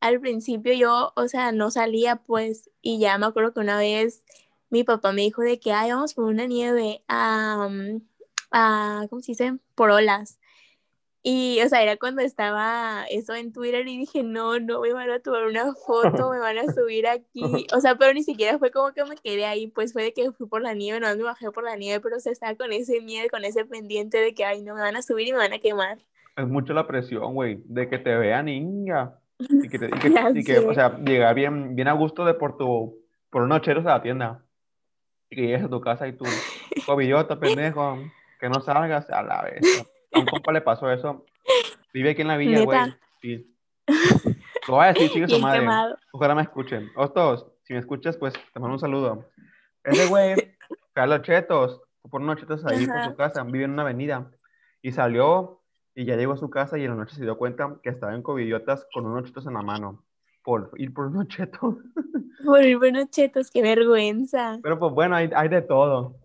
Al 0.00 0.20
principio 0.20 0.74
yo, 0.74 1.14
o 1.16 1.26
sea, 1.28 1.52
no 1.52 1.70
salía, 1.70 2.16
pues, 2.16 2.68
y 2.82 2.98
ya 2.98 3.16
me 3.16 3.24
acuerdo 3.24 3.54
que 3.54 3.60
una 3.60 3.78
vez 3.78 4.22
mi 4.72 4.84
papá 4.84 5.12
me 5.12 5.20
dijo 5.20 5.42
de 5.42 5.60
que, 5.60 5.70
ay, 5.70 5.90
vamos 5.90 6.14
por 6.14 6.24
una 6.24 6.46
nieve 6.46 7.04
a, 7.06 7.68
mm, 7.70 8.00
a, 8.50 9.06
¿cómo 9.10 9.20
se 9.20 9.32
dice? 9.32 9.58
Por 9.74 9.90
olas. 9.90 10.40
Y, 11.22 11.60
o 11.62 11.68
sea, 11.68 11.82
era 11.82 11.98
cuando 11.98 12.22
estaba 12.22 13.04
eso 13.10 13.34
en 13.34 13.52
Twitter 13.52 13.86
y 13.86 13.98
dije, 13.98 14.22
no, 14.22 14.58
no 14.58 14.80
me 14.80 14.94
van 14.94 15.10
a 15.10 15.20
tomar 15.20 15.44
una 15.44 15.74
foto, 15.74 16.30
me 16.30 16.38
van 16.38 16.58
a 16.58 16.72
subir 16.72 17.06
aquí. 17.06 17.66
O 17.74 17.80
sea, 17.80 17.96
pero 17.96 18.14
ni 18.14 18.24
siquiera 18.24 18.58
fue 18.58 18.70
como 18.70 18.92
que 18.92 19.04
me 19.04 19.14
quedé 19.16 19.44
ahí, 19.44 19.66
pues 19.66 19.92
fue 19.92 20.04
de 20.04 20.14
que 20.14 20.32
fui 20.32 20.48
por 20.48 20.62
la 20.62 20.72
nieve, 20.72 21.00
no 21.00 21.14
me 21.14 21.22
bajé 21.22 21.52
por 21.52 21.64
la 21.64 21.76
nieve, 21.76 22.00
pero 22.00 22.18
se 22.18 22.30
estaba 22.30 22.54
con 22.56 22.72
ese 22.72 23.02
miedo, 23.02 23.28
con 23.30 23.44
ese 23.44 23.66
pendiente 23.66 24.18
de 24.18 24.34
que, 24.34 24.46
ay, 24.46 24.62
no 24.62 24.74
me 24.74 24.80
van 24.80 24.96
a 24.96 25.02
subir 25.02 25.28
y 25.28 25.32
me 25.32 25.38
van 25.38 25.52
a 25.52 25.58
quemar. 25.58 25.98
Es 26.34 26.48
mucho 26.48 26.72
la 26.72 26.86
presión, 26.86 27.34
güey, 27.34 27.62
de 27.66 27.90
que 27.90 27.98
te 27.98 28.16
vean 28.16 28.46
niña. 28.46 29.12
Y 29.38 29.68
que, 29.68 29.78
te, 29.78 29.86
y 29.86 29.90
que, 30.00 30.40
y 30.40 30.44
que 30.44 30.58
o 30.60 30.72
sea, 30.72 30.98
llegar 30.98 31.34
bien, 31.34 31.76
bien 31.76 31.88
a 31.88 31.92
gusto 31.92 32.24
de 32.24 32.32
por 32.32 32.56
tu, 32.56 32.98
por 33.28 33.42
unos 33.42 33.60
cheros 33.60 33.84
a 33.84 33.90
la 33.90 34.02
tienda. 34.02 34.42
Y 35.32 35.46
llegues 35.46 35.64
a 35.64 35.68
tu 35.68 35.80
casa 35.80 36.06
y 36.06 36.12
tu 36.12 36.24
cobillota, 36.86 37.40
pendejo, 37.40 37.98
que 38.38 38.48
no 38.48 38.60
salgas 38.60 39.08
a 39.08 39.22
la 39.22 39.42
vez. 39.42 39.86
A 40.12 40.18
un 40.18 40.26
compa 40.26 40.52
le 40.52 40.60
pasó 40.60 40.90
eso. 40.90 41.24
Vive 41.92 42.10
aquí 42.10 42.20
en 42.20 42.28
la 42.28 42.36
villa, 42.36 42.62
güey. 42.62 42.78
Sí. 43.22 43.56
Lo 44.68 44.74
voy 44.74 44.84
a 44.84 44.92
decir, 44.92 45.10
sigue 45.10 45.28
su 45.28 45.38
madre. 45.38 45.66
Ojalá 46.12 46.34
me 46.34 46.42
escuchen. 46.42 46.90
Ostos, 46.96 47.46
si 47.64 47.72
me 47.72 47.78
escuchas, 47.78 48.16
pues 48.18 48.34
te 48.34 48.60
mando 48.60 48.74
un 48.74 48.78
saludo. 48.78 49.24
Ese 49.84 50.06
güey, 50.06 50.54
Carlos 50.92 51.22
Chetos, 51.22 51.80
por 52.10 52.20
unos 52.20 52.36
chetos 52.38 52.64
ahí 52.66 52.86
por 52.86 53.04
su 53.04 53.16
casa, 53.16 53.42
vive 53.42 53.64
en 53.64 53.72
una 53.72 53.82
avenida. 53.82 54.30
Y 54.82 54.92
salió 54.92 55.62
y 55.94 56.04
ya 56.04 56.16
llegó 56.16 56.34
a 56.34 56.36
su 56.36 56.50
casa 56.50 56.78
y 56.78 56.84
en 56.84 56.90
la 56.90 56.96
noche 56.96 57.16
se 57.16 57.22
dio 57.22 57.38
cuenta 57.38 57.76
que 57.82 57.88
estaba 57.88 58.14
en 58.14 58.22
cobillotas 58.22 58.86
con 58.92 59.06
unos 59.06 59.24
chetos 59.24 59.46
en 59.46 59.54
la 59.54 59.62
mano. 59.62 60.04
Por 60.42 60.70
ir 60.76 60.92
por 60.92 61.06
unos 61.06 61.28
chetos. 61.28 61.76
Por 62.44 62.64
ir 62.64 62.76
por 62.76 62.88
unos 62.88 63.08
chetos, 63.10 63.50
qué 63.52 63.62
vergüenza. 63.62 64.58
Pero 64.60 64.76
pues 64.76 64.92
bueno, 64.92 65.14
hay, 65.14 65.30
hay 65.32 65.48
de 65.48 65.62
todo. 65.62 66.16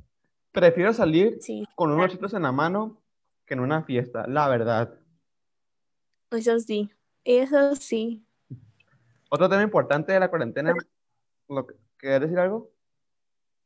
Prefiero 0.52 0.92
salir 0.92 1.38
con 1.76 1.92
unos 1.92 2.12
chetos 2.12 2.34
en 2.34 2.42
la 2.42 2.52
mano 2.52 2.98
que 3.46 3.54
en 3.54 3.60
una 3.60 3.84
fiesta, 3.84 4.26
la 4.28 4.48
verdad. 4.48 4.96
Eso 6.32 6.60
sí, 6.60 6.90
eso 7.24 7.76
sí. 7.76 8.26
Otro 9.30 9.48
tema 9.48 9.62
importante 9.62 10.12
de 10.12 10.20
la 10.20 10.30
cuarentena, 10.30 10.74
¿quieres 11.98 12.22
decir 12.22 12.40
algo? 12.40 12.72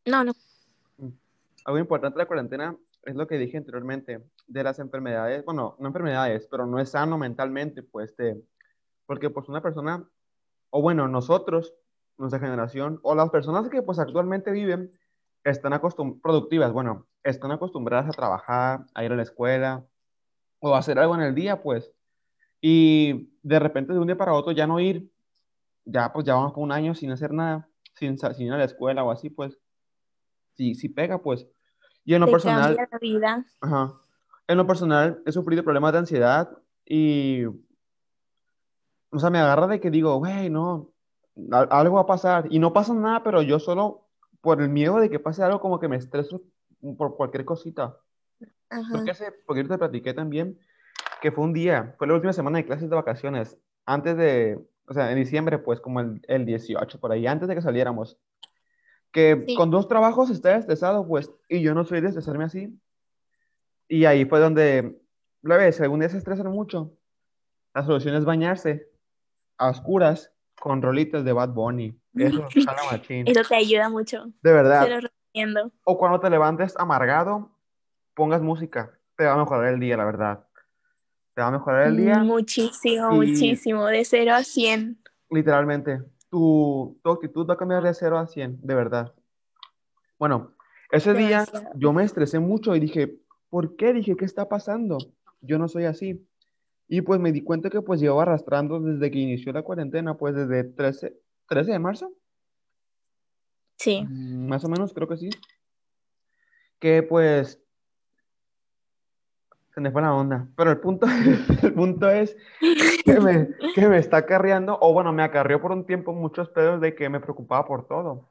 No, 0.05 0.23
no. 0.23 0.33
Mm. 0.97 1.09
Algo 1.65 1.79
importante 1.79 2.17
de 2.17 2.23
la 2.23 2.27
cuarentena 2.27 2.75
es 3.03 3.15
lo 3.15 3.27
que 3.27 3.37
dije 3.37 3.57
anteriormente, 3.57 4.23
de 4.47 4.63
las 4.63 4.79
enfermedades, 4.79 5.43
bueno, 5.45 5.75
no 5.79 5.87
enfermedades, 5.87 6.47
pero 6.49 6.65
no 6.65 6.79
es 6.79 6.89
sano 6.91 7.17
mentalmente, 7.17 7.83
pues, 7.83 8.15
de, 8.17 8.41
porque 9.05 9.29
pues 9.29 9.49
una 9.49 9.61
persona, 9.61 10.07
o 10.71 10.81
bueno, 10.81 11.07
nosotros, 11.07 11.75
nuestra 12.17 12.39
generación, 12.39 12.99
o 13.03 13.13
las 13.13 13.29
personas 13.29 13.69
que 13.69 13.81
pues 13.83 13.99
actualmente 13.99 14.51
viven, 14.51 14.91
están 15.43 15.73
acostumbradas, 15.73 16.21
productivas, 16.21 16.71
bueno, 16.71 17.07
están 17.23 17.51
acostumbradas 17.51 18.07
a 18.07 18.17
trabajar, 18.17 18.85
a 18.93 19.03
ir 19.03 19.11
a 19.11 19.15
la 19.15 19.23
escuela, 19.23 19.85
o 20.59 20.73
a 20.73 20.79
hacer 20.79 20.97
algo 20.97 21.15
en 21.15 21.21
el 21.21 21.35
día, 21.35 21.61
pues, 21.61 21.91
y 22.61 23.33
de 23.41 23.59
repente 23.59 23.93
de 23.93 23.99
un 23.99 24.07
día 24.07 24.17
para 24.17 24.33
otro 24.33 24.51
ya 24.51 24.67
no 24.67 24.79
ir, 24.79 25.11
ya 25.83 26.13
pues 26.13 26.25
ya 26.25 26.35
vamos 26.35 26.53
con 26.53 26.63
un 26.63 26.71
año 26.71 26.93
sin 26.95 27.11
hacer 27.11 27.33
nada, 27.33 27.67
sin, 27.95 28.17
sin 28.17 28.47
ir 28.47 28.53
a 28.53 28.57
la 28.57 28.65
escuela 28.65 29.03
o 29.03 29.11
así, 29.11 29.29
pues, 29.29 29.57
si, 30.55 30.75
si 30.75 30.89
pega, 30.89 31.21
pues, 31.21 31.47
y 32.05 32.13
en 32.13 32.21
lo 32.21 32.27
personal, 32.27 32.77
vida. 32.99 33.45
Ajá, 33.61 33.93
en 34.47 34.57
lo 34.57 34.65
personal 34.65 35.21
he 35.25 35.31
sufrido 35.31 35.63
problemas 35.63 35.91
de 35.93 35.99
ansiedad 35.99 36.57
y, 36.85 37.45
o 39.11 39.19
sea, 39.19 39.29
me 39.29 39.39
agarra 39.39 39.67
de 39.67 39.79
que 39.79 39.91
digo, 39.91 40.17
güey, 40.17 40.49
no, 40.49 40.91
algo 41.51 41.95
va 41.95 42.01
a 42.01 42.05
pasar 42.07 42.47
y 42.49 42.59
no 42.59 42.73
pasa 42.73 42.93
nada, 42.93 43.23
pero 43.23 43.41
yo 43.41 43.59
solo 43.59 44.07
por 44.41 44.61
el 44.61 44.69
miedo 44.69 44.99
de 44.99 45.09
que 45.09 45.19
pase 45.19 45.43
algo 45.43 45.59
como 45.59 45.79
que 45.79 45.87
me 45.87 45.97
estreso 45.97 46.41
por 46.97 47.15
cualquier 47.15 47.45
cosita. 47.45 47.97
Ajá. 48.69 48.89
Porque 48.91 49.11
hace 49.11 49.31
poquito 49.45 49.69
te 49.69 49.77
platiqué 49.77 50.13
también 50.13 50.57
que 51.21 51.31
fue 51.31 51.43
un 51.43 51.53
día, 51.53 51.93
fue 51.97 52.07
la 52.07 52.15
última 52.15 52.33
semana 52.33 52.57
de 52.57 52.65
clases 52.65 52.89
de 52.89 52.95
vacaciones, 52.95 53.57
antes 53.85 54.17
de, 54.17 54.59
o 54.87 54.93
sea, 54.93 55.11
en 55.11 55.17
diciembre, 55.17 55.59
pues 55.59 55.79
como 55.79 55.99
el, 55.99 56.19
el 56.27 56.45
18, 56.45 56.99
por 56.99 57.11
ahí, 57.11 57.27
antes 57.27 57.47
de 57.47 57.53
que 57.53 57.61
saliéramos 57.61 58.17
que 59.11 59.45
con 59.57 59.69
dos 59.71 59.87
trabajos 59.87 60.29
está 60.29 60.55
estresado, 60.55 61.05
pues, 61.07 61.31
y 61.49 61.61
yo 61.61 61.73
no 61.73 61.83
soy 61.83 62.01
de 62.01 62.07
estresarme 62.07 62.45
así. 62.45 62.79
Y 63.87 64.05
ahí 64.05 64.25
fue 64.25 64.39
donde, 64.39 64.99
la 65.41 65.57
vez, 65.57 65.79
día 65.79 66.09
se 66.09 66.17
estresan 66.17 66.47
mucho, 66.47 66.93
la 67.73 67.83
solución 67.83 68.15
es 68.15 68.25
bañarse 68.25 68.89
a 69.61 69.69
oscuras 69.69 70.31
con 70.59 70.81
rolitas 70.81 71.23
de 71.23 71.33
Bad 71.33 71.49
Bunny. 71.49 71.97
Eso. 72.15 72.47
Eso 72.55 73.41
te 73.47 73.55
ayuda 73.55 73.89
mucho. 73.89 74.25
De 74.41 74.53
verdad. 74.53 74.83
Se 74.83 74.89
lo 74.89 75.01
recomiendo. 75.01 75.71
O 75.85 75.97
cuando 75.97 76.19
te 76.19 76.29
levantes 76.29 76.75
amargado, 76.77 77.51
pongas 78.13 78.41
música. 78.41 78.91
Te 79.15 79.25
va 79.25 79.33
a 79.33 79.37
mejorar 79.37 79.73
el 79.73 79.79
día, 79.79 79.97
la 79.97 80.05
verdad. 80.05 80.47
Te 81.33 81.41
va 81.41 81.47
a 81.47 81.51
mejorar 81.51 81.87
el 81.87 81.97
día. 81.97 82.19
Muchísimo, 82.19 83.11
muchísimo. 83.11 83.85
De 83.85 84.03
0 84.03 84.33
a 84.33 84.43
100. 84.43 85.01
Literalmente 85.29 86.01
tu, 86.31 86.97
actitud 87.03 87.45
va 87.45 87.53
a 87.53 87.57
cambiar 87.57 87.83
de 87.83 87.93
0 87.93 88.17
a 88.17 88.25
100, 88.25 88.59
de 88.61 88.73
verdad. 88.73 89.13
Bueno, 90.17 90.53
ese 90.91 91.13
día 91.13 91.45
yo 91.75 91.93
me 91.93 92.03
estresé 92.03 92.39
mucho 92.39 92.75
y 92.75 92.79
dije, 92.79 93.19
¿por 93.49 93.75
qué? 93.75 93.93
Dije, 93.93 94.15
¿qué 94.15 94.25
está 94.25 94.47
pasando? 94.47 94.97
Yo 95.41 95.59
no 95.59 95.67
soy 95.67 95.85
así. 95.85 96.25
Y 96.93 96.99
pues 97.03 97.21
me 97.21 97.31
di 97.31 97.41
cuenta 97.41 97.69
que 97.69 97.81
pues 97.81 98.01
llevaba 98.01 98.23
arrastrando 98.23 98.77
desde 98.81 99.09
que 99.09 99.17
inició 99.17 99.53
la 99.53 99.63
cuarentena, 99.63 100.17
pues 100.17 100.35
desde 100.35 100.65
13, 100.65 101.17
13 101.47 101.71
de 101.71 101.79
marzo. 101.79 102.11
Sí. 103.77 104.03
Mm, 104.03 104.49
más 104.49 104.65
o 104.65 104.67
menos, 104.67 104.93
creo 104.93 105.07
que 105.07 105.15
sí. 105.15 105.29
Que 106.79 107.01
pues 107.01 107.63
se 109.73 109.79
me 109.79 109.89
fue 109.89 110.01
la 110.01 110.13
onda. 110.13 110.49
Pero 110.57 110.69
el 110.69 110.81
punto, 110.81 111.07
el 111.63 111.73
punto 111.73 112.09
es 112.09 112.35
que 113.05 113.21
me, 113.21 113.47
que 113.73 113.87
me 113.87 113.97
está 113.97 114.17
acarreando, 114.17 114.77
o 114.81 114.91
bueno, 114.91 115.13
me 115.13 115.23
acarreó 115.23 115.61
por 115.61 115.71
un 115.71 115.85
tiempo 115.85 116.11
muchos 116.11 116.49
pedos 116.49 116.81
de 116.81 116.93
que 116.93 117.07
me 117.07 117.21
preocupaba 117.21 117.65
por 117.65 117.87
todo. 117.87 118.29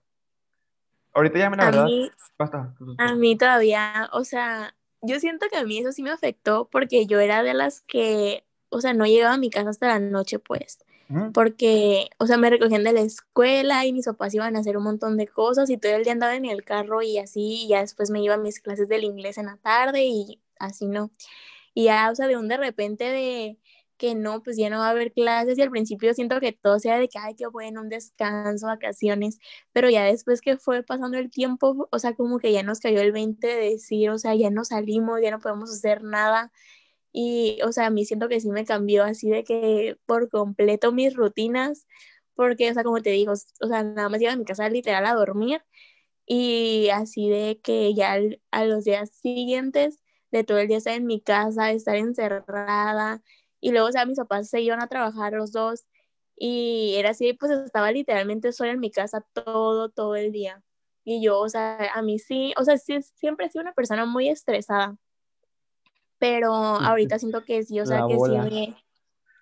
Ahorita 1.14 1.38
ya 1.38 1.48
me 1.48 1.56
la 1.56 1.64
verdad. 1.64 1.84
Mí, 1.86 2.10
basta. 2.38 2.74
A 2.98 3.14
mí 3.14 3.38
todavía, 3.38 4.10
o 4.12 4.22
sea, 4.24 4.76
yo 5.00 5.18
siento 5.18 5.46
que 5.50 5.56
a 5.56 5.64
mí 5.64 5.78
eso 5.78 5.92
sí 5.92 6.02
me 6.02 6.10
afectó 6.10 6.68
porque 6.70 7.06
yo 7.06 7.20
era 7.20 7.42
de 7.42 7.54
las 7.54 7.80
que, 7.80 8.44
o 8.70 8.80
sea, 8.80 8.94
no 8.94 9.06
llegaba 9.06 9.34
a 9.34 9.38
mi 9.38 9.50
casa 9.50 9.70
hasta 9.70 9.88
la 9.88 10.00
noche, 10.00 10.38
pues. 10.38 10.78
Porque, 11.34 12.08
o 12.18 12.26
sea, 12.28 12.36
me 12.36 12.50
recogían 12.50 12.84
de 12.84 12.92
la 12.92 13.00
escuela 13.00 13.84
y 13.84 13.92
mis 13.92 14.06
papás 14.06 14.32
iban 14.32 14.56
a 14.56 14.60
hacer 14.60 14.76
un 14.76 14.84
montón 14.84 15.16
de 15.16 15.26
cosas 15.26 15.68
y 15.68 15.76
todo 15.76 15.92
el 15.92 16.04
día 16.04 16.12
andaba 16.12 16.36
en 16.36 16.44
el 16.44 16.64
carro 16.64 17.02
y 17.02 17.18
así, 17.18 17.64
y 17.64 17.68
ya 17.68 17.80
después 17.80 18.10
me 18.10 18.22
iba 18.22 18.34
a 18.34 18.38
mis 18.38 18.60
clases 18.60 18.88
del 18.88 19.02
inglés 19.04 19.36
en 19.36 19.46
la 19.46 19.56
tarde 19.56 20.04
y 20.04 20.40
así 20.60 20.86
no. 20.86 21.10
Y 21.74 21.84
ya, 21.84 22.10
o 22.10 22.14
sea, 22.14 22.28
de 22.28 22.36
un 22.36 22.48
de 22.48 22.56
repente 22.58 23.04
de 23.04 23.58
que 24.00 24.14
no, 24.14 24.42
pues 24.42 24.56
ya 24.56 24.70
no 24.70 24.78
va 24.78 24.86
a 24.88 24.90
haber 24.90 25.12
clases 25.12 25.58
y 25.58 25.62
al 25.62 25.70
principio 25.70 26.14
siento 26.14 26.40
que 26.40 26.52
todo 26.52 26.78
sea 26.78 26.98
de 26.98 27.08
que, 27.08 27.18
ay, 27.18 27.34
qué 27.36 27.46
bueno, 27.48 27.82
un 27.82 27.90
descanso, 27.90 28.66
vacaciones, 28.66 29.38
pero 29.72 29.90
ya 29.90 30.04
después 30.04 30.40
que 30.40 30.56
fue 30.56 30.82
pasando 30.82 31.18
el 31.18 31.30
tiempo, 31.30 31.88
o 31.90 31.98
sea, 31.98 32.14
como 32.14 32.38
que 32.38 32.50
ya 32.52 32.62
nos 32.62 32.80
cayó 32.80 33.00
el 33.00 33.12
20 33.12 33.46
de 33.46 33.70
decir, 33.72 34.08
o 34.10 34.18
sea, 34.18 34.34
ya 34.34 34.50
no 34.50 34.64
salimos, 34.64 35.20
ya 35.22 35.30
no 35.30 35.38
podemos 35.38 35.70
hacer 35.70 36.02
nada. 36.02 36.50
Y, 37.12 37.58
o 37.64 37.72
sea, 37.72 37.86
a 37.86 37.90
mí 37.90 38.04
siento 38.04 38.28
que 38.28 38.40
sí 38.40 38.50
me 38.50 38.64
cambió 38.64 39.04
así 39.04 39.28
de 39.30 39.44
que 39.44 39.96
por 40.06 40.30
completo 40.30 40.92
mis 40.92 41.14
rutinas, 41.16 41.86
porque, 42.34 42.70
o 42.70 42.74
sea, 42.74 42.84
como 42.84 43.02
te 43.02 43.10
digo, 43.10 43.32
o 43.32 43.66
sea, 43.68 43.82
nada 43.84 44.08
más 44.08 44.20
iba 44.22 44.32
a 44.32 44.36
mi 44.36 44.44
casa 44.44 44.68
literal 44.68 45.06
a 45.06 45.14
dormir 45.14 45.62
y 46.26 46.88
así 46.90 47.28
de 47.28 47.60
que 47.62 47.94
ya 47.94 48.16
a 48.52 48.64
los 48.64 48.84
días 48.84 49.10
siguientes 49.10 50.00
de 50.30 50.44
todo 50.44 50.58
el 50.58 50.68
día 50.68 50.78
estar 50.78 50.94
en 50.94 51.06
mi 51.06 51.20
casa, 51.20 51.72
estar 51.72 51.96
encerrada. 51.96 53.22
Y 53.60 53.72
luego, 53.72 53.88
o 53.88 53.92
sea, 53.92 54.06
mis 54.06 54.18
papás 54.18 54.48
se 54.48 54.60
iban 54.60 54.80
a 54.82 54.88
trabajar 54.88 55.32
los 55.32 55.52
dos 55.52 55.86
y 56.36 56.94
era 56.96 57.10
así, 57.10 57.32
pues 57.34 57.52
estaba 57.52 57.92
literalmente 57.92 58.52
sola 58.52 58.72
en 58.72 58.80
mi 58.80 58.90
casa 58.90 59.26
todo, 59.34 59.90
todo 59.90 60.14
el 60.16 60.32
día. 60.32 60.62
Y 61.04 61.22
yo, 61.22 61.38
o 61.40 61.48
sea, 61.48 61.78
a 61.94 62.02
mí 62.02 62.18
sí, 62.18 62.54
o 62.56 62.64
sea, 62.64 62.76
sí, 62.78 63.00
siempre 63.16 63.46
he 63.46 63.50
sido 63.50 63.62
una 63.62 63.74
persona 63.74 64.06
muy 64.06 64.28
estresada. 64.28 64.96
Pero 66.20 66.52
ahorita 66.80 67.18
siento 67.18 67.44
que 67.44 67.64
sí, 67.64 67.80
o 67.80 67.86
sea, 67.86 68.04
que 68.06 68.14
sí 68.14 68.30
me, 68.30 68.76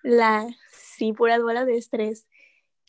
la, 0.01 0.47
sí, 0.71 1.13
puras 1.13 1.43
bolas 1.43 1.67
de 1.67 1.77
estrés. 1.77 2.25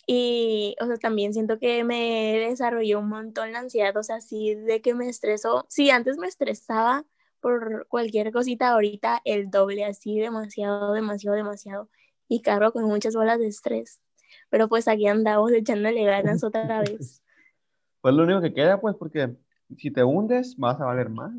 Y, 0.06 0.74
o 0.80 0.86
sea, 0.86 0.96
también 0.96 1.34
siento 1.34 1.58
que 1.58 1.84
me 1.84 2.38
desarrolló 2.48 3.00
un 3.00 3.08
montón 3.08 3.52
la 3.52 3.60
ansiedad, 3.60 3.94
o 3.96 4.02
sea, 4.02 4.22
sí, 4.22 4.54
de 4.54 4.80
que 4.80 4.94
me 4.94 5.08
estresó. 5.08 5.66
Sí, 5.68 5.90
antes 5.90 6.16
me 6.16 6.26
estresaba, 6.26 7.04
por 7.40 7.86
cualquier 7.88 8.32
cosita 8.32 8.70
ahorita 8.70 9.20
el 9.24 9.50
doble, 9.50 9.84
así 9.84 10.18
demasiado, 10.18 10.92
demasiado, 10.92 11.36
demasiado. 11.36 11.88
Y 12.28 12.42
cargo 12.42 12.72
con 12.72 12.84
muchas 12.84 13.14
bolas 13.14 13.38
de 13.38 13.48
estrés. 13.48 14.00
Pero 14.48 14.68
pues 14.68 14.88
aquí 14.88 15.06
andamos 15.06 15.52
echándole 15.52 16.04
ganas 16.04 16.44
otra 16.44 16.80
vez. 16.80 17.22
Pues 18.00 18.14
lo 18.14 18.22
único 18.22 18.40
que 18.40 18.54
queda, 18.54 18.80
pues, 18.80 18.96
porque 18.96 19.36
si 19.76 19.90
te 19.90 20.02
hundes, 20.02 20.56
vas 20.56 20.80
a 20.80 20.86
valer 20.86 21.10
más. 21.10 21.32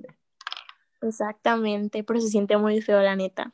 Exactamente, 1.01 2.03
pero 2.03 2.20
se 2.20 2.27
siente 2.29 2.58
muy 2.58 2.81
feo, 2.81 3.01
la 3.01 3.15
neta. 3.15 3.51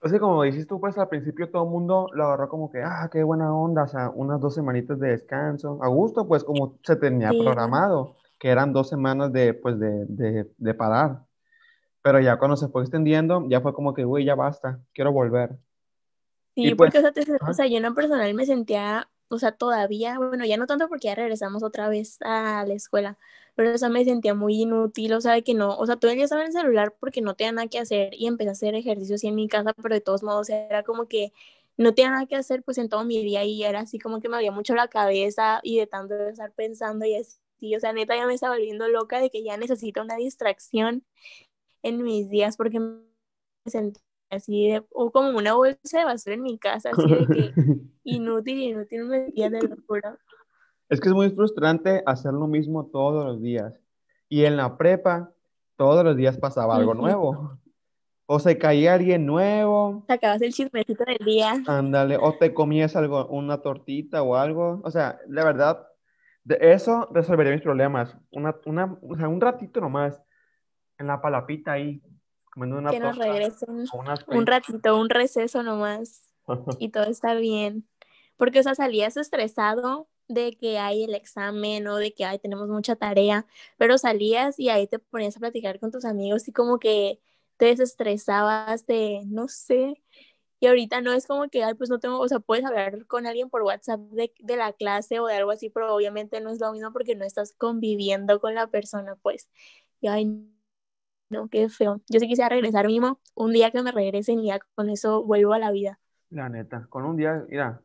Pues 0.00 0.18
como 0.18 0.42
dijiste 0.42 0.66
tú, 0.66 0.80
pues 0.80 0.96
al 0.96 1.08
principio 1.08 1.50
todo 1.50 1.64
el 1.64 1.70
mundo 1.70 2.08
lo 2.14 2.24
agarró 2.24 2.48
como 2.48 2.70
que, 2.70 2.82
ah, 2.82 3.08
qué 3.12 3.22
buena 3.22 3.54
onda, 3.54 3.82
o 3.82 3.88
sea, 3.88 4.10
unas 4.10 4.40
dos 4.40 4.54
semanitas 4.54 4.98
de 4.98 5.08
descanso. 5.08 5.78
A 5.82 5.88
gusto, 5.88 6.26
pues 6.26 6.42
como 6.42 6.78
se 6.82 6.96
tenía 6.96 7.30
programado, 7.30 8.16
que 8.38 8.48
eran 8.48 8.72
dos 8.72 8.88
semanas 8.88 9.30
de, 9.32 9.52
pues, 9.52 9.78
de, 9.78 10.06
de, 10.06 10.50
de 10.56 10.74
parar. 10.74 11.20
Pero 12.02 12.18
ya 12.18 12.38
cuando 12.38 12.56
se 12.56 12.68
fue 12.68 12.80
extendiendo, 12.80 13.44
ya 13.48 13.60
fue 13.60 13.74
como 13.74 13.92
que, 13.92 14.04
güey, 14.04 14.24
ya 14.24 14.34
basta, 14.34 14.80
quiero 14.94 15.12
volver. 15.12 15.58
Sí, 16.54 16.74
porque, 16.74 16.98
o 16.98 17.00
sea, 17.02 17.12
o 17.46 17.52
sea, 17.52 17.66
yo 17.66 17.76
en 17.76 17.82
lo 17.82 17.94
personal 17.94 18.32
me 18.32 18.46
sentía, 18.46 19.06
o 19.30 19.38
sea, 19.38 19.52
todavía, 19.52 20.18
bueno, 20.18 20.44
ya 20.44 20.56
no 20.56 20.66
tanto 20.66 20.88
porque 20.88 21.08
ya 21.08 21.14
regresamos 21.14 21.62
otra 21.62 21.88
vez 21.88 22.18
a 22.22 22.64
la 22.66 22.74
escuela, 22.74 23.18
pero, 23.54 23.74
o 23.74 23.90
me 23.90 24.04
sentía 24.04 24.34
muy 24.34 24.60
inútil, 24.62 25.12
o 25.14 25.20
sea, 25.20 25.40
que 25.42 25.54
no, 25.54 25.76
o 25.76 25.86
sea, 25.86 25.96
todo 25.96 26.10
el 26.10 26.16
día 26.16 26.24
estaba 26.24 26.42
en 26.42 26.48
el 26.48 26.52
celular 26.52 26.94
porque 27.00 27.20
no 27.22 27.34
tenía 27.36 27.52
nada 27.52 27.68
que 27.68 27.78
hacer 27.78 28.14
y 28.14 28.26
empecé 28.26 28.48
a 28.50 28.52
hacer 28.52 28.74
ejercicios 28.74 29.24
en 29.24 29.34
mi 29.36 29.48
casa, 29.48 29.72
pero 29.74 29.94
de 29.94 30.00
todos 30.00 30.22
modos 30.22 30.48
era 30.50 30.82
como 30.84 31.08
que 31.08 31.32
no 31.76 31.94
tenía 31.94 32.10
nada 32.10 32.26
que 32.26 32.36
hacer 32.36 32.62
pues 32.62 32.78
en 32.78 32.88
todo 32.88 33.04
mi 33.04 33.22
día 33.22 33.44
y 33.44 33.62
era 33.64 33.80
así 33.80 33.98
como 33.98 34.20
que 34.20 34.28
me 34.28 34.36
había 34.36 34.52
mucho 34.52 34.74
la 34.74 34.88
cabeza 34.88 35.60
y 35.62 35.78
de 35.78 35.86
tanto 35.86 36.14
estar 36.28 36.52
pensando 36.52 37.04
y 37.06 37.14
así, 37.16 37.76
o 37.76 37.80
sea, 37.80 37.92
neta 37.92 38.16
ya 38.16 38.26
me 38.26 38.34
estaba 38.34 38.54
volviendo 38.56 38.88
loca 38.88 39.20
de 39.20 39.30
que 39.30 39.42
ya 39.42 39.56
necesito 39.56 40.02
una 40.02 40.16
distracción 40.16 41.04
en 41.82 42.02
mis 42.02 42.30
días 42.30 42.56
porque 42.56 42.80
me 42.80 43.02
sentía 43.66 44.02
así 44.30 44.68
de, 44.68 44.84
o 44.92 45.10
como 45.10 45.36
una 45.36 45.54
bolsa 45.54 45.98
de 45.98 46.04
basura 46.04 46.34
en 46.34 46.42
mi 46.42 46.58
casa, 46.58 46.90
así 46.90 47.08
de 47.08 47.26
que 47.26 47.52
inútil, 48.04 48.58
inútil, 48.58 49.04
me 49.04 49.24
sentía 49.24 49.50
de 49.50 49.62
locura. 49.62 50.18
Es 50.88 51.00
que 51.00 51.08
es 51.08 51.14
muy 51.14 51.30
frustrante 51.30 52.02
hacer 52.06 52.32
lo 52.32 52.46
mismo 52.46 52.86
todos 52.86 53.24
los 53.24 53.42
días. 53.42 53.74
Y 54.28 54.44
en 54.44 54.56
la 54.56 54.76
prepa, 54.76 55.32
todos 55.76 56.04
los 56.04 56.16
días 56.16 56.38
pasaba 56.38 56.76
algo 56.76 56.94
nuevo. 56.94 57.58
O 58.26 58.38
se 58.38 58.58
caía 58.58 58.94
alguien 58.94 59.26
nuevo. 59.26 60.04
Sacabas 60.06 60.40
el 60.42 60.52
chismecito 60.52 61.04
del 61.04 61.24
día. 61.24 61.62
Ándale, 61.66 62.16
o 62.16 62.34
te 62.38 62.54
comías 62.54 62.94
algo, 62.94 63.26
una 63.26 63.58
tortita 63.58 64.22
o 64.22 64.36
algo. 64.36 64.80
O 64.84 64.90
sea, 64.90 65.18
la 65.28 65.44
verdad, 65.44 65.86
de 66.44 66.58
eso 66.60 67.08
resolvería 67.12 67.52
mis 67.52 67.62
problemas. 67.62 68.16
Una, 68.30 68.54
una, 68.66 68.98
o 69.02 69.16
sea, 69.16 69.28
un 69.28 69.40
ratito 69.40 69.80
nomás 69.80 70.22
en 70.98 71.06
la 71.06 71.20
palapita 71.20 71.72
ahí, 71.72 72.02
una 72.56 72.90
Que 72.90 73.00
nos 73.00 73.16
regresen 73.16 73.86
un 74.26 74.46
ratito, 74.46 74.98
un 74.98 75.08
receso 75.08 75.62
nomás. 75.62 76.30
y 76.78 76.88
todo 76.90 77.04
está 77.04 77.34
bien. 77.34 77.88
Porque, 78.36 78.60
o 78.60 78.62
sea, 78.62 78.74
salías 78.74 79.16
estresado 79.16 80.08
de 80.28 80.56
que 80.56 80.78
hay 80.78 81.04
el 81.04 81.14
examen 81.14 81.86
o 81.88 81.96
de 81.96 82.14
que 82.14 82.24
hay 82.24 82.38
tenemos 82.38 82.68
mucha 82.68 82.96
tarea, 82.96 83.46
pero 83.76 83.98
salías 83.98 84.58
y 84.58 84.68
ahí 84.68 84.86
te 84.86 84.98
ponías 84.98 85.36
a 85.36 85.40
platicar 85.40 85.80
con 85.80 85.90
tus 85.90 86.04
amigos 86.04 86.46
y 86.48 86.52
como 86.52 86.78
que 86.78 87.20
te 87.56 87.66
desestresabas 87.66 88.86
de, 88.86 89.22
no 89.26 89.48
sé, 89.48 90.00
y 90.60 90.66
ahorita 90.66 91.00
no 91.00 91.12
es 91.12 91.26
como 91.26 91.48
que, 91.48 91.64
ay, 91.64 91.74
pues 91.74 91.88
no 91.88 91.98
tengo, 92.00 92.18
o 92.18 92.28
sea, 92.28 92.38
puedes 92.38 92.64
hablar 92.66 93.06
con 93.06 93.26
alguien 93.26 93.48
por 93.48 93.62
WhatsApp 93.62 94.00
de, 94.12 94.32
de, 94.40 94.56
la 94.56 94.74
clase 94.74 95.18
o 95.18 95.26
de 95.26 95.34
algo 95.34 95.50
así, 95.50 95.70
pero 95.70 95.94
obviamente 95.94 96.40
no 96.42 96.50
es 96.50 96.60
lo 96.60 96.70
mismo 96.72 96.92
porque 96.92 97.14
no 97.16 97.24
estás 97.24 97.54
conviviendo 97.54 98.40
con 98.40 98.54
la 98.54 98.66
persona, 98.66 99.16
pues. 99.22 99.48
Y 100.02 100.08
ay, 100.08 100.26
no, 101.30 101.48
qué 101.48 101.68
feo. 101.68 102.00
Yo 102.08 102.20
sí 102.20 102.28
quisiera 102.28 102.50
regresar 102.50 102.86
mismo, 102.86 103.20
un 103.34 103.52
día 103.52 103.70
que 103.70 103.82
me 103.82 103.92
regresen 103.92 104.40
y 104.40 104.48
ya 104.48 104.60
con 104.74 104.90
eso 104.90 105.24
vuelvo 105.24 105.52
a 105.52 105.58
la 105.58 105.70
vida. 105.70 105.98
La 106.28 106.48
neta, 106.48 106.86
con 106.88 107.04
un 107.04 107.16
día, 107.16 107.44
mira, 107.48 107.80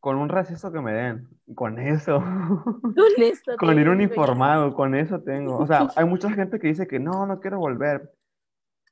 con 0.00 0.16
un 0.16 0.28
receso 0.28 0.72
que 0.72 0.80
me 0.80 0.92
den, 0.92 1.28
con 1.54 1.78
eso. 1.78 2.20
Con 2.20 2.94
esto. 3.18 3.56
con 3.58 3.78
ir 3.78 3.88
uniformado, 3.88 4.74
con 4.74 4.94
eso 4.94 5.20
tengo. 5.20 5.58
O 5.58 5.66
sea, 5.66 5.88
hay 5.96 6.06
mucha 6.06 6.30
gente 6.30 6.58
que 6.58 6.68
dice 6.68 6.86
que 6.86 6.98
no, 6.98 7.26
no 7.26 7.38
quiero 7.38 7.58
volver 7.58 8.10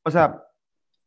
o 0.03 0.11
sea, 0.11 0.45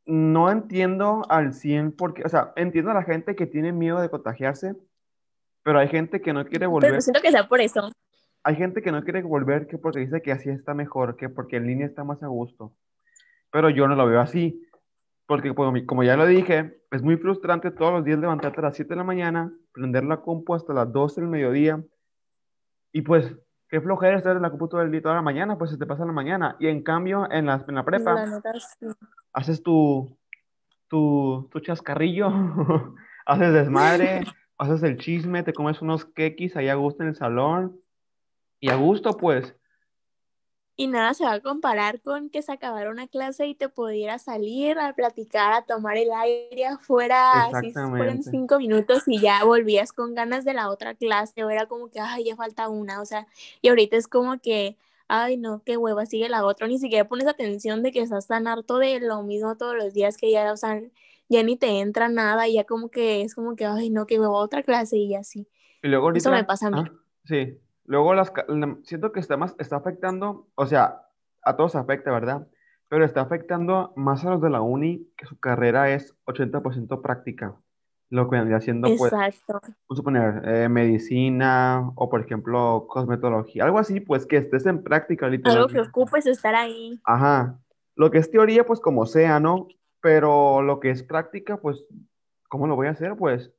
no 0.05 0.51
entiendo 0.51 1.24
al 1.29 1.53
100 1.53 1.93
porque, 1.93 2.24
o 2.24 2.29
sea, 2.29 2.53
entiendo 2.55 2.91
a 2.91 2.96
la 2.96 3.03
gente 3.03 3.36
que 3.36 3.48
tiene 3.48 3.72
miedo 3.72 4.00
de 4.00 4.10
contagiarse, 4.10 4.75
pero 5.63 5.79
hay 5.79 5.88
gente 5.88 6.22
que 6.22 6.34
no 6.34 6.46
quiere 6.46 6.67
volver. 6.67 6.91
Pero 6.91 7.01
siento 7.01 7.22
que 7.22 7.32
sea 7.32 7.48
por 7.48 7.62
eso. 7.62 7.91
Hay 8.43 8.55
gente 8.55 8.81
que 8.81 8.91
no 8.91 9.03
quiere 9.03 9.21
volver 9.21 9.67
que 9.67 9.77
porque 9.77 10.00
dice 10.00 10.21
que 10.21 10.31
así 10.31 10.50
está 10.50 10.73
mejor, 10.73 11.15
que 11.15 11.29
porque 11.29 11.57
en 11.57 11.67
línea 11.67 11.88
está 11.88 12.03
más 12.03 12.21
a 12.23 12.27
gusto. 12.27 12.73
Pero 13.51 13.69
yo 13.69 13.88
no 13.88 13.95
lo 13.95 14.05
veo 14.05 14.19
así, 14.19 14.62
porque 15.27 15.53
como 15.53 16.03
ya 16.03 16.17
lo 16.17 16.25
dije, 16.25 16.81
es 16.91 17.01
muy 17.01 17.17
frustrante 17.17 17.71
todos 17.71 17.93
los 17.93 18.03
días 18.03 18.19
levantarte 18.19 18.59
a 18.59 18.63
las 18.63 18.75
7 18.75 18.89
de 18.89 18.95
la 18.97 19.03
mañana, 19.03 19.53
prender 19.71 20.03
la 20.03 20.17
compu 20.17 20.55
hasta 20.55 20.73
las 20.73 20.91
12 20.91 21.21
del 21.21 21.29
mediodía, 21.29 21.81
y 22.91 23.01
pues 23.01 23.35
qué 23.69 23.81
flojera 23.81 24.17
estar 24.17 24.35
en 24.35 24.43
la 24.43 24.51
computadora 24.51 24.88
del 24.88 25.01
toda 25.01 25.15
la 25.15 25.21
mañana, 25.21 25.57
pues 25.57 25.71
se 25.71 25.77
te 25.77 25.88
pasa 25.88 26.05
la 26.05 26.12
mañana. 26.12 26.55
Y 26.59 26.67
en 26.67 26.83
cambio, 26.83 27.29
en 27.31 27.47
la, 27.47 27.65
en 27.67 27.75
la 27.75 27.83
prepa, 27.83 28.41
haces 29.33 29.63
tu, 29.63 30.15
tu, 30.88 31.50
tu 31.51 31.59
chascarrillo, 31.59 32.27
haces 33.25 33.53
desmadre, 33.53 34.25
haces 34.59 34.83
el 34.83 34.97
chisme, 34.97 35.41
te 35.41 35.53
comes 35.53 35.81
unos 35.81 36.05
quequis 36.05 36.55
ahí 36.55 36.69
a 36.69 36.75
gusto 36.75 37.01
en 37.01 37.09
el 37.09 37.15
salón. 37.15 37.79
Y 38.63 38.70
a 38.70 38.77
gusto, 38.77 39.17
pues, 39.17 39.53
y 40.77 40.88
nada 40.88 41.13
se 41.13 41.25
va 41.25 41.34
a 41.34 41.39
comparar 41.41 41.99
con 41.99 42.30
que 42.30 42.41
se 42.41 42.54
acabara 42.54 42.89
una 42.89 43.10
clase 43.10 43.45
y 43.45 43.56
te 43.56 43.67
pudiera 43.67 44.19
salir 44.19 44.80
a 44.80 44.93
platicar, 44.93 45.52
a 45.52 45.65
tomar 45.65 45.97
el 45.97 46.13
aire 46.13 46.67
afuera, 46.67 47.47
así 47.47 47.73
fueron 47.73 48.23
cinco 48.23 48.60
minutos 48.60 49.04
y 49.06 49.19
ya 49.19 49.43
volvías 49.43 49.91
con 49.91 50.15
ganas 50.15 50.45
de 50.45 50.54
la 50.54 50.69
otra 50.69 50.95
clase, 50.95 51.43
o 51.43 51.49
era 51.49 51.65
como 51.65 51.89
que, 51.89 51.99
ay, 51.99 52.23
ya 52.23 52.38
falta 52.38 52.69
una, 52.69 53.02
o 53.02 53.06
sea, 53.06 53.28
y 53.62 53.67
ahorita 53.67 53.97
es 53.97 54.08
como 54.08 54.39
que, 54.39 54.78
ay, 55.10 55.36
no, 55.36 55.62
qué 55.65 55.76
hueva, 55.76 56.06
sigue 56.06 56.30
la 56.30 56.45
otra, 56.45 56.65
ni 56.67 56.80
siquiera 56.80 57.06
pones 57.06 57.28
atención 57.28 57.84
de 57.84 57.91
que 57.91 57.99
estás 57.99 58.28
tan 58.28 58.47
harto 58.47 58.78
de 58.78 59.02
lo 59.02 59.23
mismo 59.23 59.58
todos 59.58 59.76
los 59.76 59.93
días 59.93 60.15
que 60.15 60.32
ya, 60.32 60.54
o 60.54 60.58
sea, 60.58 60.82
ya 61.28 61.43
ni 61.43 61.58
te 61.58 61.82
entra 61.82 62.08
nada 62.08 62.47
y 62.47 62.54
ya 62.54 62.63
como 62.63 62.88
que 62.88 63.23
es 63.23 63.36
como 63.36 63.58
que, 63.58 63.65
ay, 63.65 63.89
no, 63.89 64.08
qué 64.08 64.21
hueva, 64.21 64.38
otra 64.38 64.63
clase 64.63 64.95
y 64.95 65.15
así. 65.15 65.49
Y 65.84 65.89
luego 65.89 66.13
Eso 66.13 66.32
me 66.32 66.45
pasa 66.45 66.67
a 66.67 66.71
mí. 66.71 66.80
Ah, 66.80 66.91
sí, 67.26 67.60
Luego 67.86 68.13
las, 68.13 68.32
siento 68.84 69.12
que 69.12 69.19
está, 69.19 69.38
más, 69.38 69.56
está 69.60 69.78
afectando, 69.78 70.48
o 70.56 70.65
sea, 70.65 71.02
a 71.43 71.56
todos 71.56 71.76
afecta, 71.76 72.12
¿verdad? 72.12 72.48
Pero 72.88 73.06
está 73.06 73.22
afectando 73.22 73.93
más 73.96 74.24
a 74.26 74.32
los 74.32 74.41
de 74.41 74.50
la 74.50 74.62
uni, 74.62 75.10
que 75.17 75.26
su 75.26 75.39
carrera 75.39 75.91
es 75.91 76.15
80% 76.26 77.02
práctica. 77.02 77.56
Lo 78.10 78.30
que 78.30 78.38
vendría 78.38 78.62
siendo, 78.62 78.88
pues, 78.96 79.12
Exacto. 79.12 79.60
vamos 79.89 80.00
a 80.00 80.04
poner 80.04 80.41
eh, 80.48 80.69
medicina 80.69 81.91
o, 81.96 82.10
por 82.10 82.22
ejemplo, 82.22 82.86
cosmetología, 82.88 83.63
algo 83.63 83.80
así, 83.80 84.00
pues 84.00 84.28
que 84.28 84.38
estés 84.38 84.67
en 84.67 84.84
práctica, 84.84 85.28
literalmente. 85.28 85.78
Algo 85.78 85.84
que 85.84 85.89
ocupes 85.89 86.28
estar 86.28 86.54
ahí. 86.54 87.02
Ajá. 87.06 87.60
Lo 87.96 88.12
que 88.12 88.19
es 88.19 88.30
teoría, 88.30 88.65
pues 88.65 88.80
como 88.80 89.08
sea, 89.08 89.39
¿no? 89.39 89.67
Pero 90.00 90.62
lo 90.62 90.80
que 90.80 90.91
es 90.91 91.02
práctica, 91.02 91.58
pues, 91.58 91.84
¿cómo 92.50 92.67
lo 92.67 92.76
voy 92.76 92.88
a 92.88 92.91
hacer? 92.91 93.15
Pues 93.17 93.52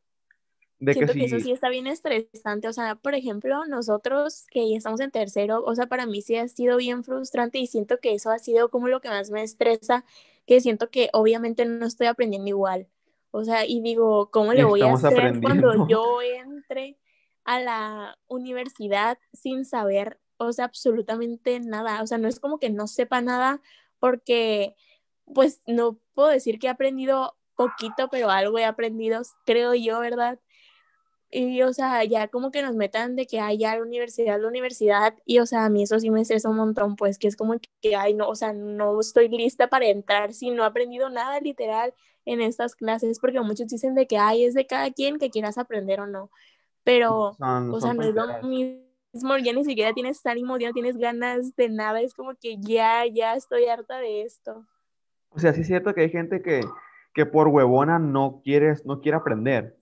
Siento 0.93 1.13
que, 1.13 1.25
eso 1.25 1.41
sí 1.41 1.53
está 1.53 1.69
bien 1.69 1.87
estresante. 1.87 2.69
O 2.69 2.73
sea, 2.73 2.97
por 2.97 3.15
ejemplo, 3.15 3.65
nosotros 3.67 4.47
que 4.51 4.69
ya 4.69 4.77
estamos 4.77 5.01
en 5.01 5.11
tercero, 5.11 5.63
o 5.65 5.75
sea, 5.75 5.87
para 5.87 6.07
mí 6.07 6.23
sí 6.23 6.37
ha 6.37 6.47
sido 6.49 6.77
bien 6.77 7.05
frustrante 7.05 7.59
y 7.59 7.67
siento 7.67 7.99
que 7.99 8.15
eso 8.15 8.31
ha 8.31 8.39
sido 8.39 8.69
como 8.69 8.89
lo 8.89 9.01
que 9.01 9.09
más 9.09 9.31
me 9.31 9.43
estresa, 9.43 10.05
que 10.47 10.61
siento 10.61 10.91
que 10.91 11.11
obviamente 11.13 11.65
no 11.65 11.87
estoy 11.87 12.07
aprendiendo 12.07 12.49
igual. 12.49 12.89
O 13.31 13.45
sea, 13.45 13.67
y 13.67 13.81
digo, 13.81 14.31
¿cómo 14.31 14.53
le 14.53 14.65
voy 14.65 14.83
a 14.83 14.93
hacer 14.93 15.41
cuando 15.41 15.89
yo 15.89 16.21
entre 16.23 16.97
a 17.45 17.61
la 17.61 18.19
universidad 18.29 19.19
sin 19.33 19.65
saber, 19.65 20.21
o 20.37 20.53
sea, 20.53 20.67
absolutamente 20.67 21.59
nada? 21.61 22.03
O 22.03 22.07
sea, 22.07 22.19
no 22.19 22.29
es 22.29 22.39
como 22.39 22.59
que 22.59 22.71
no 22.71 22.87
sepa 22.87 23.21
nada 23.21 23.61
porque, 23.99 24.77
pues, 25.25 25.63
no 25.67 25.99
puedo 26.15 26.29
decir 26.29 26.59
que 26.59 26.69
he 26.69 26.71
aprendido 26.71 27.37
poquito, 27.57 28.09
pero 28.09 28.31
algo 28.31 28.59
he 28.59 28.65
aprendido, 28.65 29.23
creo 29.45 29.75
yo, 29.75 29.99
¿verdad? 30.01 30.39
Y, 31.37 31.63
o 31.63 31.73
sea, 31.73 32.05
ya 32.05 32.29
como 32.29 32.53
que 32.53 32.63
nos 32.63 32.77
metan 32.77 33.17
de 33.17 33.27
que 33.27 33.41
haya 33.41 33.75
la 33.75 33.83
universidad, 33.83 34.41
la 34.41 34.47
universidad, 34.47 35.17
y, 35.25 35.41
o 35.41 35.47
sea, 35.47 35.65
a 35.65 35.69
mí 35.69 35.83
eso 35.83 35.99
sí 35.99 36.09
me 36.09 36.21
estresa 36.21 36.49
un 36.49 36.55
montón, 36.57 36.95
pues, 36.95 37.19
que 37.19 37.27
es 37.27 37.35
como 37.35 37.57
que, 37.81 37.97
ay, 37.97 38.15
no, 38.15 38.29
o 38.29 38.37
sea, 38.37 38.53
no 38.53 39.01
estoy 39.01 39.29
lista 39.29 39.67
para 39.67 39.87
entrar 39.87 40.33
si 40.33 40.53
no 40.53 40.63
he 40.63 40.67
aprendido 40.67 41.11
nada 41.11 41.41
literal 41.41 41.93
en 42.25 42.41
estas 42.41 42.77
clases, 42.77 43.19
porque 43.19 43.41
muchos 43.41 43.67
dicen 43.67 43.97
de 43.97 44.07
que, 44.07 44.17
ay, 44.17 44.45
es 44.45 44.55
de 44.55 44.65
cada 44.65 44.93
quien 44.93 45.19
que 45.19 45.31
quieras 45.31 45.59
aprender 45.59 45.99
o 45.99 46.07
no, 46.07 46.31
pero, 46.85 47.31
o 47.41 47.81
sea, 47.81 47.95
no 47.95 48.03
es 48.05 48.15
lo 48.15 48.27
mismo, 48.45 49.37
ya 49.43 49.53
ni 49.53 49.65
siquiera 49.65 49.93
tienes 49.93 50.25
ánimo, 50.25 50.57
ya 50.57 50.69
no 50.69 50.73
tienes 50.73 50.97
ganas 50.99 51.57
de 51.57 51.69
nada, 51.69 52.01
es 52.01 52.15
como 52.15 52.37
que 52.37 52.59
ya, 52.61 53.07
ya 53.07 53.35
estoy 53.35 53.65
harta 53.65 53.99
de 53.99 54.23
esto. 54.23 54.65
O 55.31 55.41
sea, 55.41 55.53
sí 55.53 55.63
es 55.63 55.67
cierto 55.67 55.95
que 55.95 56.03
hay 56.03 56.11
gente 56.11 56.43
que, 56.43 56.61
que 57.13 57.27
por 57.27 57.49
huevona 57.49 57.99
no 57.99 58.41
quieres, 58.45 58.87
no 58.87 59.01
quiere 59.01 59.17
aprender, 59.17 59.77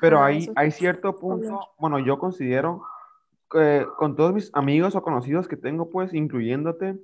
pero 0.00 0.22
hay, 0.22 0.50
hay 0.56 0.70
cierto 0.70 1.16
punto, 1.16 1.60
bueno, 1.78 1.98
yo 1.98 2.18
considero 2.18 2.82
que 3.50 3.86
con 3.96 4.16
todos 4.16 4.32
mis 4.32 4.50
amigos 4.54 4.94
o 4.94 5.02
conocidos 5.02 5.48
que 5.48 5.56
tengo, 5.56 5.90
pues, 5.90 6.14
incluyéndote, 6.14 6.98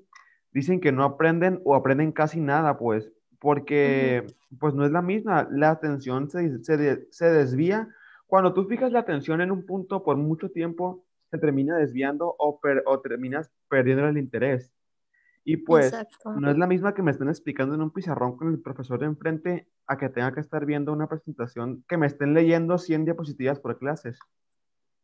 dicen 0.52 0.80
que 0.80 0.92
no 0.92 1.04
aprenden 1.04 1.60
o 1.64 1.74
aprenden 1.74 2.12
casi 2.12 2.40
nada, 2.40 2.78
pues, 2.78 3.10
porque, 3.38 4.26
pues, 4.58 4.74
no 4.74 4.84
es 4.84 4.92
la 4.92 5.02
misma, 5.02 5.48
la 5.50 5.70
atención 5.70 6.30
se, 6.30 6.62
se, 6.64 7.06
se 7.10 7.30
desvía. 7.30 7.88
Cuando 8.26 8.54
tú 8.54 8.64
fijas 8.64 8.92
la 8.92 9.00
atención 9.00 9.40
en 9.40 9.50
un 9.50 9.66
punto 9.66 10.02
por 10.02 10.16
mucho 10.16 10.50
tiempo, 10.50 11.04
se 11.30 11.38
termina 11.38 11.76
desviando 11.76 12.34
o, 12.38 12.60
o 12.86 13.00
terminas 13.00 13.50
perdiendo 13.68 14.06
el 14.06 14.18
interés. 14.18 14.70
Y 15.44 15.56
pues 15.56 15.92
no 16.36 16.50
es 16.50 16.56
la 16.56 16.66
misma 16.66 16.94
que 16.94 17.02
me 17.02 17.10
estén 17.10 17.28
explicando 17.28 17.74
en 17.74 17.82
un 17.82 17.90
pizarrón 17.90 18.36
con 18.36 18.48
el 18.48 18.60
profesor 18.60 19.00
de 19.00 19.06
enfrente 19.06 19.68
a 19.86 19.96
que 19.96 20.08
tenga 20.08 20.32
que 20.32 20.40
estar 20.40 20.64
viendo 20.64 20.92
una 20.92 21.08
presentación 21.08 21.84
que 21.88 21.96
me 21.96 22.06
estén 22.06 22.32
leyendo 22.32 22.78
100 22.78 23.04
diapositivas 23.06 23.58
por 23.58 23.78
clases. 23.78 24.18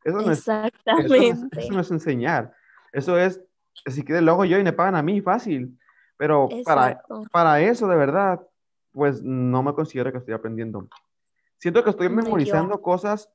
Eso 0.05 0.21
no, 0.21 0.31
es, 0.31 0.47
eso, 0.47 1.73
no 1.73 1.81
es 1.81 1.91
enseñar. 1.91 2.55
Eso 2.93 3.19
es, 3.19 3.43
así 3.85 4.05
que 4.05 4.21
lo 4.21 4.33
hago 4.33 4.45
yo 4.45 4.59
y 4.59 4.65
me 4.65 4.73
pagan 4.73 4.95
a 4.95 5.03
mí, 5.03 5.21
fácil. 5.21 5.77
Pero 6.17 6.49
para, 6.65 7.03
para 7.33 7.61
eso, 7.61 7.89
de 7.89 7.97
verdad, 7.97 8.41
pues 8.93 9.23
no 9.23 9.63
me 9.63 9.75
considero 9.75 10.13
que 10.13 10.19
estoy 10.19 10.35
aprendiendo. 10.35 10.89
Siento 11.59 11.83
que 11.83 11.91
estoy 11.91 12.09
memorizando 12.09 12.81
cosas 12.81 13.31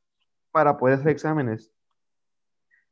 para 0.51 0.77
poder 0.77 0.99
hacer 0.99 1.11
exámenes, 1.11 1.71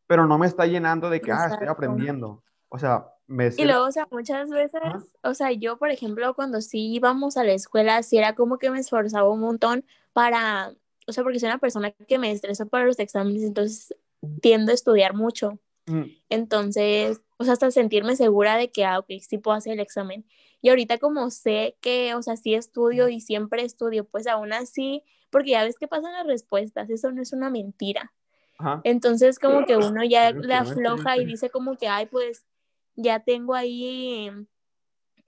pero 0.08 0.28
no 0.28 0.38
me 0.38 0.48
está 0.48 0.66
llenando 0.66 1.10
de 1.10 1.22
que, 1.22 1.32
ah, 1.32 1.48
estoy 1.52 1.68
aprendiendo. 1.68 2.44
O 2.68 2.78
sea, 2.78 3.11
y 3.58 3.66
luego, 3.66 3.86
o 3.86 3.92
sea, 3.92 4.08
muchas 4.12 4.50
veces, 4.50 4.82
o 5.24 5.34
sea, 5.34 5.52
yo, 5.52 5.78
por 5.78 5.90
ejemplo, 5.90 6.34
cuando 6.34 6.62
sí 6.62 6.94
íbamos 6.94 7.38
a 7.38 7.44
la 7.44 7.54
escuela, 7.54 8.04
sí 8.04 8.18
era 8.18 8.36
como 8.36 8.58
que 8.58 8.70
me 8.70 8.80
esforzaba 8.80 9.30
un 9.30 9.40
montón 9.40 9.86
para, 10.14 10.74
o 11.08 11.12
sea, 11.12 11.24
porque 11.24 11.40
soy 11.40 11.48
una 11.48 11.58
persona 11.58 11.92
que 11.92 12.20
me 12.20 12.32
estresa 12.32 12.66
para 12.66 12.86
los 12.86 13.00
exámenes, 13.00 13.44
entonces 13.44 13.96
tiendo 14.42 14.72
a 14.72 14.76
estudiar 14.76 15.14
mucho. 15.14 15.60
Mm. 15.88 16.04
Entonces, 16.30 17.22
o 17.38 17.44
sea, 17.44 17.54
hasta 17.54 17.72
sentirme 17.72 18.16
segura 18.16 18.58
de 18.58 18.70
que, 18.70 18.86
ah, 18.86 19.00
ok, 19.00 19.08
sí 19.22 19.38
puedo 19.38 19.58
hacer 19.58 19.74
el 19.74 19.80
examen. 19.80 20.26
Y 20.62 20.70
ahorita 20.70 20.98
como 21.00 21.30
sé 21.30 21.76
que, 21.82 22.14
o 22.16 22.22
sea, 22.22 22.36
sí 22.36 22.54
estudio 22.54 23.10
y 23.10 23.20
siempre 23.20 23.64
estudio, 23.64 24.06
pues 24.06 24.28
aún 24.28 24.54
así, 24.54 25.04
porque 25.30 25.52
ya 25.52 25.64
ves 25.64 25.80
que 25.80 25.88
pasan 25.88 26.14
las 26.14 26.28
respuestas, 26.28 26.90
eso 26.90 27.12
no 27.12 27.22
es 27.22 27.34
una 27.34 27.50
mentira. 27.50 28.12
Entonces 28.84 29.40
como 29.40 29.66
que 29.66 29.76
uno 29.78 30.04
ya 30.04 30.32
le 30.32 30.54
afloja 30.54 31.18
y 31.18 31.26
dice 31.26 31.50
como 31.50 31.78
que, 31.78 31.88
ay, 31.88 32.06
pues 32.06 32.46
ya 32.96 33.22
tengo 33.24 33.56
ahí 33.56 34.30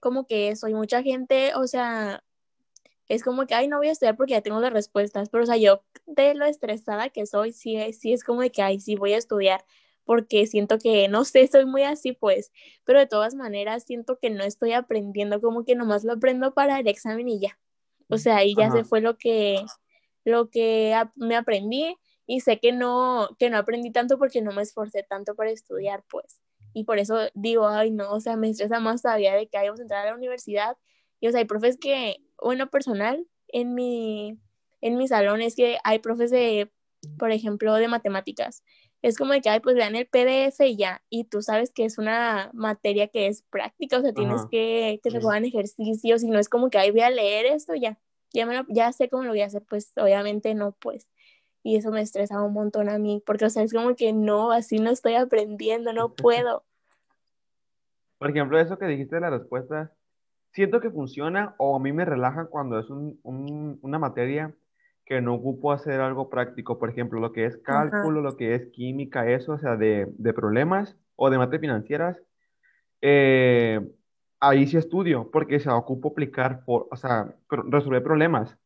como 0.00 0.26
que 0.26 0.48
eso, 0.48 0.68
y 0.68 0.74
mucha 0.74 1.02
gente, 1.02 1.54
o 1.54 1.66
sea, 1.66 2.22
es 3.08 3.22
como 3.22 3.46
que, 3.46 3.54
ay, 3.54 3.68
no 3.68 3.78
voy 3.78 3.88
a 3.88 3.92
estudiar 3.92 4.16
porque 4.16 4.32
ya 4.32 4.40
tengo 4.42 4.60
las 4.60 4.72
respuestas, 4.72 5.28
pero 5.30 5.44
o 5.44 5.46
sea, 5.46 5.56
yo 5.56 5.82
de 6.06 6.34
lo 6.34 6.44
estresada 6.46 7.08
que 7.10 7.26
soy, 7.26 7.52
sí, 7.52 7.92
sí 7.92 8.12
es 8.12 8.24
como 8.24 8.42
de 8.42 8.50
que, 8.50 8.62
ay, 8.62 8.80
sí 8.80 8.96
voy 8.96 9.14
a 9.14 9.18
estudiar, 9.18 9.64
porque 10.04 10.46
siento 10.46 10.78
que, 10.78 11.08
no 11.08 11.24
sé, 11.24 11.46
soy 11.48 11.64
muy 11.66 11.82
así, 11.82 12.12
pues, 12.12 12.52
pero 12.84 12.98
de 12.98 13.06
todas 13.06 13.34
maneras 13.34 13.84
siento 13.84 14.18
que 14.18 14.30
no 14.30 14.44
estoy 14.44 14.72
aprendiendo, 14.72 15.40
como 15.40 15.64
que 15.64 15.74
nomás 15.74 16.04
lo 16.04 16.12
aprendo 16.12 16.52
para 16.54 16.78
el 16.80 16.88
examen 16.88 17.28
y 17.28 17.40
ya. 17.40 17.58
O 18.10 18.18
sea, 18.18 18.36
ahí 18.36 18.54
ya 18.54 18.70
se 18.70 18.84
fue 18.84 19.00
lo 19.00 19.16
que, 19.16 19.64
lo 20.24 20.50
que 20.50 20.94
me 21.16 21.36
aprendí 21.36 21.96
y 22.26 22.40
sé 22.40 22.58
que 22.58 22.72
no, 22.72 23.30
que 23.38 23.48
no 23.48 23.56
aprendí 23.56 23.90
tanto 23.90 24.18
porque 24.18 24.42
no 24.42 24.52
me 24.52 24.62
esforcé 24.62 25.02
tanto 25.02 25.34
para 25.34 25.50
estudiar, 25.50 26.04
pues. 26.10 26.43
Y 26.74 26.84
por 26.84 26.98
eso 26.98 27.16
digo, 27.34 27.68
ay, 27.68 27.90
no, 27.90 28.10
o 28.10 28.20
sea, 28.20 28.36
me 28.36 28.50
estresa 28.50 28.80
más 28.80 29.00
todavía 29.00 29.34
de 29.34 29.46
que 29.46 29.56
a 29.56 29.64
entrar 29.64 30.06
a 30.06 30.10
la 30.10 30.16
universidad. 30.16 30.76
Y, 31.20 31.28
o 31.28 31.30
sea, 31.30 31.38
hay 31.38 31.46
profes 31.46 31.78
que, 31.78 32.16
bueno, 32.42 32.68
personal, 32.68 33.26
en 33.48 33.74
mi, 33.74 34.38
en 34.80 34.96
mi 34.98 35.08
salón 35.08 35.40
es 35.40 35.54
que 35.54 35.78
hay 35.84 36.00
profes 36.00 36.30
de, 36.30 36.70
por 37.18 37.30
ejemplo, 37.30 37.72
de 37.74 37.88
matemáticas. 37.88 38.64
Es 39.00 39.16
como 39.16 39.32
de 39.32 39.40
que, 39.40 39.50
ay, 39.50 39.60
pues 39.60 39.76
vean 39.76 39.94
el 39.94 40.06
PDF 40.06 40.60
y 40.66 40.76
ya, 40.76 41.02
y 41.10 41.24
tú 41.24 41.42
sabes 41.42 41.72
que 41.72 41.84
es 41.84 41.98
una 41.98 42.50
materia 42.54 43.08
que 43.08 43.26
es 43.28 43.42
práctica, 43.42 43.98
o 43.98 44.02
sea, 44.02 44.12
tienes 44.12 44.40
que 44.50 44.98
que 45.02 45.10
te 45.10 45.20
pongan 45.20 45.44
ejercicios 45.44 46.22
y 46.22 46.28
no 46.28 46.38
es 46.38 46.48
como 46.48 46.70
que, 46.70 46.78
ay, 46.78 46.90
voy 46.90 47.02
a 47.02 47.10
leer 47.10 47.46
esto, 47.46 47.74
ya, 47.74 47.98
ya, 48.32 48.46
me 48.46 48.64
ya 48.68 48.92
sé 48.92 49.08
cómo 49.10 49.24
lo 49.24 49.30
voy 49.30 49.42
a 49.42 49.46
hacer, 49.46 49.62
pues 49.68 49.92
obviamente 49.96 50.54
no, 50.54 50.72
pues, 50.80 51.06
y 51.64 51.76
eso 51.76 51.90
me 51.90 52.02
estresa 52.02 52.42
un 52.42 52.52
montón 52.52 52.90
a 52.90 52.98
mí, 52.98 53.22
porque, 53.24 53.46
o 53.46 53.50
sea, 53.50 53.62
es 53.62 53.72
como 53.72 53.96
que 53.96 54.12
no, 54.12 54.52
así 54.52 54.78
no 54.78 54.90
estoy 54.90 55.14
aprendiendo, 55.14 55.92
no 55.94 56.12
puedo. 56.14 56.62
Por 58.18 58.30
ejemplo, 58.30 58.60
eso 58.60 58.78
que 58.78 58.86
dijiste 58.86 59.16
de 59.16 59.22
la 59.22 59.30
respuesta, 59.30 59.90
siento 60.52 60.80
que 60.80 60.90
funciona 60.90 61.54
o 61.58 61.74
a 61.74 61.80
mí 61.80 61.92
me 61.92 62.04
relaja 62.04 62.46
cuando 62.46 62.78
es 62.78 62.90
un, 62.90 63.18
un, 63.22 63.78
una 63.82 63.98
materia 63.98 64.54
que 65.06 65.20
no 65.22 65.34
ocupo 65.34 65.72
hacer 65.72 66.00
algo 66.00 66.28
práctico, 66.28 66.78
por 66.78 66.90
ejemplo, 66.90 67.18
lo 67.18 67.32
que 67.32 67.46
es 67.46 67.56
cálculo, 67.56 68.20
lo 68.20 68.36
que 68.36 68.54
es 68.54 68.66
química, 68.70 69.28
eso, 69.28 69.52
o 69.52 69.58
sea, 69.58 69.76
de, 69.76 70.12
de 70.18 70.32
problemas 70.34 70.96
o 71.16 71.30
de 71.30 71.38
mates 71.38 71.60
financieras, 71.60 72.20
eh, 73.00 73.80
ahí 74.38 74.66
sí 74.66 74.76
estudio, 74.76 75.30
porque 75.30 75.60
se 75.60 75.70
ocupo 75.70 76.10
aplicar, 76.10 76.64
por, 76.64 76.88
o 76.90 76.96
sea, 76.96 77.34
resolver 77.48 78.02
problemas. 78.02 78.56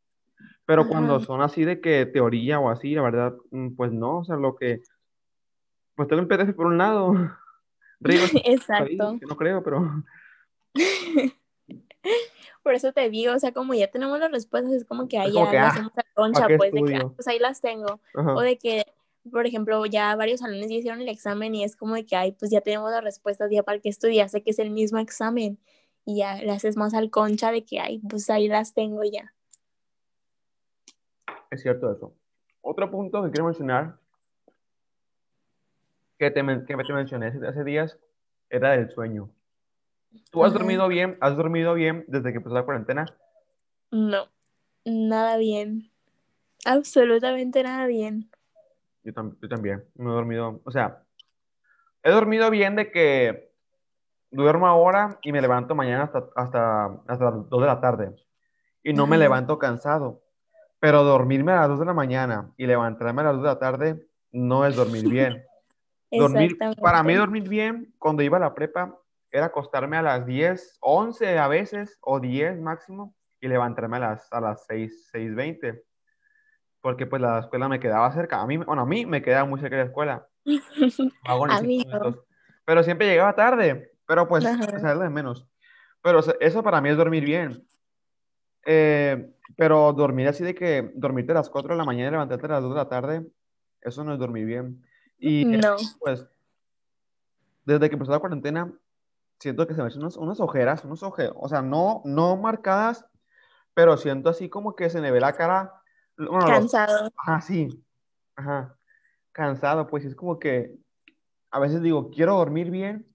Pero 0.69 0.87
cuando 0.87 1.19
son 1.21 1.41
así 1.41 1.65
de 1.65 1.81
que 1.81 2.05
teoría 2.05 2.61
o 2.61 2.69
así, 2.69 2.95
la 2.95 3.01
verdad, 3.01 3.35
mm, 3.53 3.75
pues 3.75 3.91
no, 3.91 4.19
o 4.19 4.25
sea, 4.25 4.37
lo 4.37 4.55
que, 4.55 4.83
pues 5.95 6.07
tengo 6.09 6.21
el 6.21 6.29
PDF 6.29 6.53
por 6.53 6.67
un 6.67 6.77
lado, 6.77 7.15
Exacto. 8.45 9.19
no 9.27 9.37
creo, 9.39 9.63
pero... 9.65 10.05
Por 12.63 12.75
eso 12.75 12.93
te 12.93 13.09
digo, 13.09 13.33
o 13.33 13.39
sea, 13.39 13.53
como 13.53 13.73
ya 13.73 13.91
tenemos 13.91 14.19
las 14.19 14.31
respuestas, 14.31 14.75
es 14.75 14.85
como 14.85 15.09
que 15.09 15.17
ahí 15.19 15.33
ya 15.33 15.45
ah, 15.45 15.69
hacemos 15.69 15.93
la 15.97 16.05
concha, 16.13 16.47
pues, 16.59 16.71
de 16.71 16.85
que, 16.85 16.97
ah, 16.97 17.13
pues 17.17 17.27
ahí 17.29 17.39
las 17.39 17.63
tengo. 17.63 17.99
O 18.15 18.43
de 18.43 18.59
que, 18.59 18.85
por 19.33 19.47
ejemplo, 19.47 19.87
ya 19.87 20.15
varios 20.17 20.41
salones 20.41 20.69
ya 20.69 20.77
hicieron 20.77 21.01
el 21.01 21.09
examen 21.09 21.55
y 21.55 21.65
es 21.65 21.77
como 21.77 21.95
de 21.95 22.05
que, 22.05 22.15
ay, 22.15 22.33
pues 22.33 22.51
ya 22.51 22.61
tenemos 22.61 22.91
las 22.91 23.03
respuestas, 23.03 23.51
ya 23.51 23.63
para 23.63 23.79
que 23.79 23.89
estudiar, 23.89 24.29
sé 24.29 24.43
que 24.43 24.51
es 24.51 24.59
el 24.59 24.69
mismo 24.69 24.99
examen. 24.99 25.59
Y 26.05 26.19
ya 26.19 26.37
le 26.43 26.51
haces 26.51 26.77
más 26.77 26.93
al 26.93 27.09
concha 27.09 27.53
de 27.53 27.65
que, 27.65 27.81
ay, 27.81 28.03
pues 28.07 28.29
ahí 28.29 28.49
las 28.49 28.75
tengo 28.75 29.03
ya. 29.03 29.33
Es 31.51 31.63
cierto 31.63 31.91
eso. 31.93 32.15
Otro 32.61 32.91
punto 32.91 33.23
que 33.23 33.31
quiero 33.31 33.47
mencionar, 33.47 33.99
que 36.19 36.31
te, 36.31 36.43
que 36.67 36.77
te 36.77 36.93
mencioné 36.93 37.29
hace 37.29 37.65
días, 37.65 37.99
era 38.51 38.75
el 38.75 38.91
sueño. 38.91 39.31
¿Tú 40.31 40.45
has 40.45 40.53
dormido 40.53 40.89
bien? 40.89 41.17
¿Has 41.21 41.37
dormido 41.37 41.75
bien 41.75 42.05
desde 42.09 42.31
que 42.31 42.39
empezó 42.39 42.55
la 42.55 42.65
cuarentena? 42.65 43.07
No, 43.91 44.29
nada 44.85 45.37
bien. 45.37 45.91
Absolutamente 46.65 47.63
nada 47.63 47.87
bien. 47.87 48.31
Yo, 49.05 49.13
también, 49.49 49.85
no 49.95 50.11
he 50.11 50.15
dormido, 50.15 50.61
o 50.65 50.71
sea, 50.71 51.03
he 52.03 52.11
dormido 52.11 52.51
bien 52.51 52.77
de 52.77 52.91
que 52.91 53.55
duermo 54.31 54.67
ahora 54.67 55.19
y 55.23 55.33
me 55.33 55.41
levanto 55.41 55.75
mañana 55.75 56.05
hasta, 56.05 56.29
hasta, 56.37 56.87
hasta 57.07 57.25
las 57.25 57.49
2 57.49 57.61
de 57.63 57.67
la 57.67 57.81
tarde 57.81 58.15
y 58.83 58.93
no 58.93 59.07
me 59.07 59.17
levanto 59.17 59.59
cansado. 59.59 60.23
Pero 60.81 61.03
dormirme 61.03 61.53
a 61.53 61.61
las 61.61 61.69
2 61.71 61.81
de 61.81 61.87
la 61.87 61.95
mañana 61.95 62.53
y 62.57 62.67
levantarme 62.67 63.23
a 63.23 63.25
las 63.25 63.35
2 63.35 63.43
de 63.43 63.49
la 63.49 63.59
tarde 63.59 64.09
no 64.33 64.65
es 64.67 64.77
dormir 64.77 65.09
bien. 65.09 65.45
Dormir, 66.11 66.57
para 66.81 67.03
mí 67.03 67.15
dormir 67.15 67.49
bien, 67.49 67.95
cuando 67.99 68.23
iba 68.23 68.39
a 68.39 68.41
la 68.41 68.55
prepa, 68.55 68.99
era 69.31 69.47
acostarme 69.47 69.97
a 69.99 70.03
las 70.03 70.25
10, 70.25 70.79
11 70.81 71.39
a 71.39 71.49
veces, 71.49 71.99
o 72.01 72.19
10 72.19 72.61
máximo, 72.61 73.15
y 73.41 73.49
levantarme 73.49 73.99
a 73.99 74.01
las, 74.01 74.33
a 74.33 74.41
las 74.41 74.65
6, 74.67 75.11
6.20, 75.13 75.83
porque 76.81 77.07
pues 77.07 77.21
la 77.21 77.41
escuela 77.41 77.69
me 77.69 77.81
quedaba 77.81 78.11
cerca. 78.13 78.41
A 78.41 78.47
mí, 78.47 78.57
bueno, 78.57 78.83
a 78.83 78.87
mí 78.87 79.05
me 79.05 79.23
quedaba 79.23 79.47
muy 79.47 79.61
cerca 79.61 79.77
de 79.77 79.83
la 79.83 79.89
escuela. 79.89 80.27
a 81.25 81.61
mí 81.61 81.87
Pero 82.65 82.83
siempre 82.83 83.07
llegaba 83.07 83.35
tarde, 83.35 83.93
pero 84.07 84.27
pues, 84.27 84.45
sea, 84.45 84.95
de 84.95 85.11
menos. 85.11 85.47
Pero 86.03 86.21
eso 86.41 86.63
para 86.63 86.81
mí 86.81 86.89
es 86.89 86.97
dormir 86.97 87.25
bien. 87.25 87.67
Eh, 88.71 89.35
pero 89.57 89.95
dormir 89.95 90.29
así 90.29 90.45
de 90.45 90.55
que 90.55 90.93
dormirte 90.95 91.33
a 91.33 91.37
las 91.37 91.49
4 91.49 91.73
de 91.73 91.79
la 91.79 91.87
mañana 91.87 92.09
y 92.09 92.11
levantarte 92.11 92.45
a 92.45 92.51
las 92.51 92.63
2 92.63 92.73
de 92.73 92.77
la 92.77 92.89
tarde, 92.89 93.27
eso 93.81 94.05
no 94.05 94.13
es 94.13 94.19
dormir 94.19 94.45
bien. 94.45 94.85
Y 95.19 95.47
no. 95.47 95.77
pues, 95.99 96.27
desde 97.65 97.89
que 97.89 97.95
empezó 97.95 98.13
la 98.13 98.19
cuarentena, 98.19 98.71
siento 99.39 99.67
que 99.67 99.73
se 99.73 99.81
me 99.81 99.89
hacen 99.89 100.03
unas, 100.03 100.41
ojeras, 100.41 100.85
unos 100.85 101.03
ojeros, 101.03 101.35
o 101.41 101.49
sea, 101.49 101.63
no, 101.63 102.03
no 102.05 102.37
marcadas, 102.37 103.07
pero 103.73 103.97
siento 103.97 104.29
así 104.29 104.51
como 104.51 104.77
que 104.77 104.91
se 104.91 105.01
me 105.01 105.11
ve 105.11 105.21
la 105.21 105.33
cara. 105.33 105.73
Cansado. 106.47 107.11
ajá, 107.17 107.41
sí. 107.41 107.83
Ajá. 108.37 108.77
Cansado, 109.33 109.87
pues 109.87 110.05
es 110.05 110.15
como 110.15 110.39
que 110.39 110.77
a 111.51 111.59
veces 111.59 111.81
digo, 111.81 112.11
quiero 112.11 112.37
dormir 112.37 112.71
bien, 112.71 113.07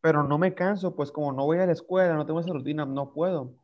pero 0.00 0.24
no 0.24 0.36
me 0.36 0.52
canso, 0.52 0.96
pues 0.96 1.12
como 1.12 1.32
no 1.32 1.44
voy 1.44 1.58
a 1.58 1.66
la 1.66 1.72
escuela, 1.72 2.14
no 2.14 2.26
tengo 2.26 2.40
esa 2.40 2.52
rutina, 2.52 2.84
no 2.84 3.12
puedo. 3.12 3.54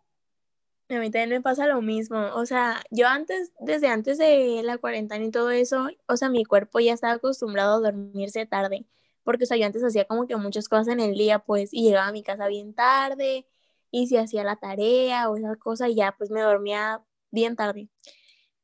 A 0.89 0.99
mí 0.99 1.11
también 1.11 1.31
me 1.31 1.41
pasa 1.41 1.67
lo 1.67 1.81
mismo, 1.81 2.19
o 2.35 2.45
sea, 2.45 2.83
yo 2.91 3.07
antes, 3.09 3.53
desde 3.61 3.89
antes 3.89 4.19
de 4.19 4.61
la 4.63 4.77
cuarentena 4.79 5.25
y 5.25 5.31
todo 5.31 5.51
eso, 5.51 5.89
o 6.07 6.17
sea, 6.19 6.29
mi 6.29 6.45
cuerpo 6.45 6.81
ya 6.81 6.93
estaba 6.93 7.15
acostumbrado 7.15 7.77
a 7.77 7.81
dormirse 7.91 8.45
tarde 8.47 8.85
porque, 9.23 9.45
o 9.45 9.47
sea, 9.47 9.57
yo 9.57 9.65
antes 9.65 9.83
hacía 9.85 10.05
como 10.07 10.27
que 10.27 10.37
muchas 10.37 10.69
cosas 10.69 10.89
en 10.89 11.01
el 11.01 11.15
día, 11.15 11.39
pues, 11.39 11.73
y 11.73 11.83
llegaba 11.85 12.09
a 12.09 12.13
mi 12.13 12.23
casa 12.23 12.49
bien 12.49 12.75
tarde, 12.75 13.47
y 13.91 14.09
si 14.09 14.17
hacía 14.17 14.43
la 14.45 14.57
tarea 14.57 15.31
o 15.31 15.37
esa 15.37 15.55
cosa, 15.57 15.89
y 15.89 15.95
ya, 15.95 16.15
pues, 16.19 16.31
me 16.31 16.41
dormía 16.41 17.03
bien 17.31 17.55
tarde. 17.57 17.89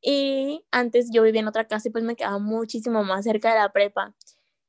Y 0.01 0.65
antes 0.71 1.11
yo 1.13 1.23
vivía 1.23 1.41
en 1.41 1.49
otra 1.49 1.67
casa 1.69 1.89
y 1.89 1.93
pues 1.93 2.05
me 2.05 2.17
quedaba 2.17 2.39
muchísimo 2.39 3.05
más 3.05 3.25
cerca 3.25 3.51
de 3.53 3.59
la 3.61 3.73
prepa. 3.73 4.15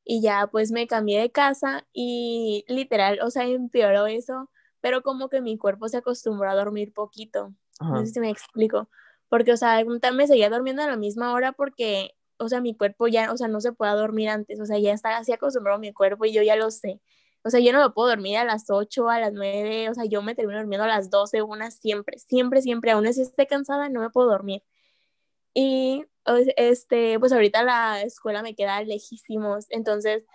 Y 0.03 0.21
ya 0.21 0.47
pues 0.47 0.71
me 0.71 0.88
cambié 0.88 1.19
de 1.21 1.31
casa 1.31 1.85
y 1.93 2.65
literal, 2.67 3.19
o 3.23 3.29
sea, 3.31 3.45
empeoró 3.45 4.07
eso, 4.07 4.49
pero 4.81 5.01
como 5.01 5.29
que 5.29 5.41
mi 5.41 5.57
cuerpo 5.57 5.87
se 5.89 5.97
acostumbró 5.97 6.49
a 6.49 6.55
dormir 6.55 6.93
poquito. 6.93 7.53
No 7.79 8.05
sé 8.05 8.13
si 8.13 8.19
me 8.19 8.29
explico. 8.29 8.89
Porque, 9.29 9.53
o 9.53 9.57
sea, 9.57 9.83
me 10.13 10.27
seguía 10.27 10.49
durmiendo 10.49 10.81
a 10.81 10.87
la 10.87 10.97
misma 10.97 11.33
hora 11.33 11.51
porque 11.53 12.15
o 12.39 12.47
sea, 12.49 12.61
mi 12.61 12.75
cuerpo 12.75 13.07
ya, 13.07 13.31
o 13.31 13.37
sea, 13.37 13.47
no 13.47 13.61
se 13.61 13.73
puede 13.73 13.93
dormir 13.93 14.29
antes, 14.29 14.59
o 14.59 14.65
sea, 14.65 14.79
ya 14.79 14.93
está 14.93 15.17
así 15.17 15.33
acostumbrado 15.33 15.77
mi 15.79 15.93
cuerpo 15.93 16.25
y 16.25 16.33
yo 16.33 16.41
ya 16.41 16.55
lo 16.55 16.71
sé. 16.71 17.01
O 17.43 17.49
sea, 17.49 17.59
yo 17.59 17.71
no 17.73 17.81
me 17.81 17.89
puedo 17.91 18.09
dormir 18.09 18.37
a 18.37 18.45
las 18.45 18.69
8, 18.69 19.09
a 19.09 19.19
las 19.19 19.33
9, 19.33 19.89
o 19.89 19.93
sea, 19.93 20.05
yo 20.05 20.21
me 20.21 20.35
termino 20.35 20.59
durmiendo 20.59 20.85
a 20.85 20.87
las 20.87 21.09
12, 21.09 21.41
una 21.43 21.71
siempre, 21.71 22.17
siempre, 22.19 22.61
siempre, 22.61 22.91
aún 22.91 23.07
así 23.07 23.21
esté 23.21 23.47
cansada, 23.47 23.89
no 23.89 24.01
me 24.01 24.09
puedo 24.09 24.29
dormir. 24.29 24.63
Y 25.53 26.05
este, 26.57 27.19
pues 27.19 27.31
ahorita 27.33 27.63
la 27.63 28.01
escuela 28.01 28.41
me 28.41 28.55
queda 28.55 28.81
lejísimos, 28.83 29.65
entonces 29.69 30.25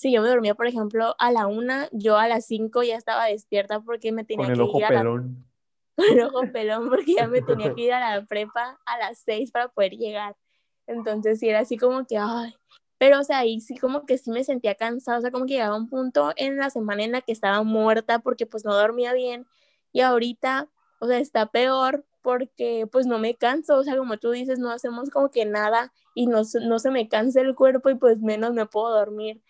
si 0.00 0.10
yo 0.10 0.22
me 0.22 0.30
dormía, 0.30 0.54
por 0.54 0.66
ejemplo, 0.66 1.14
a 1.18 1.30
la 1.30 1.46
1, 1.46 1.88
yo 1.92 2.16
a 2.16 2.26
las 2.26 2.46
5 2.46 2.82
ya 2.82 2.96
estaba 2.96 3.26
despierta 3.26 3.80
porque 3.80 4.12
me 4.12 4.24
tenía 4.24 4.46
Con 4.46 4.54
el 4.54 4.60
ojo 4.62 4.78
ir 4.78 4.86
a 4.86 4.88
pelón. 4.88 5.46
Con 5.94 6.06
el 6.06 6.22
ojo 6.22 6.40
pelón 6.50 6.88
porque 6.88 7.16
ya 7.16 7.28
me 7.28 7.42
tenía 7.42 7.74
que 7.74 7.82
ir 7.82 7.92
a 7.92 8.16
la 8.16 8.24
prepa 8.24 8.80
a 8.86 8.98
las 8.98 9.18
6 9.26 9.50
para 9.50 9.68
poder 9.68 9.98
llegar. 9.98 10.38
Entonces 10.86 11.38
sí 11.38 11.50
era 11.50 11.58
así 11.58 11.76
como 11.76 12.06
que, 12.06 12.16
ay, 12.16 12.54
pero 12.96 13.20
o 13.20 13.24
sea, 13.24 13.40
ahí 13.40 13.60
sí 13.60 13.76
como 13.76 14.06
que 14.06 14.16
sí 14.16 14.30
me 14.30 14.42
sentía 14.42 14.74
cansada, 14.74 15.18
o 15.18 15.20
sea, 15.20 15.30
como 15.30 15.44
que 15.44 15.52
llegaba 15.52 15.76
un 15.76 15.90
punto 15.90 16.32
en 16.36 16.56
la 16.56 16.70
semana 16.70 17.04
en 17.04 17.12
la 17.12 17.20
que 17.20 17.32
estaba 17.32 17.62
muerta 17.62 18.20
porque 18.20 18.46
pues 18.46 18.64
no 18.64 18.74
dormía 18.74 19.12
bien 19.12 19.46
y 19.92 20.00
ahorita, 20.00 20.70
o 21.00 21.08
sea, 21.08 21.18
está 21.18 21.44
peor 21.44 22.06
porque 22.22 22.88
pues 22.90 23.04
no 23.04 23.18
me 23.18 23.34
canso, 23.34 23.76
o 23.76 23.84
sea, 23.84 23.98
como 23.98 24.16
tú 24.16 24.30
dices, 24.30 24.58
no 24.58 24.70
hacemos 24.70 25.10
como 25.10 25.30
que 25.30 25.44
nada 25.44 25.92
y 26.14 26.26
no, 26.26 26.40
no 26.62 26.78
se 26.78 26.90
me 26.90 27.06
cansa 27.06 27.42
el 27.42 27.54
cuerpo 27.54 27.90
y 27.90 27.96
pues 27.96 28.18
menos 28.20 28.54
me 28.54 28.64
puedo 28.64 28.88
dormir. 28.94 29.42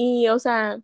Y, 0.00 0.28
o 0.28 0.38
sea, 0.38 0.80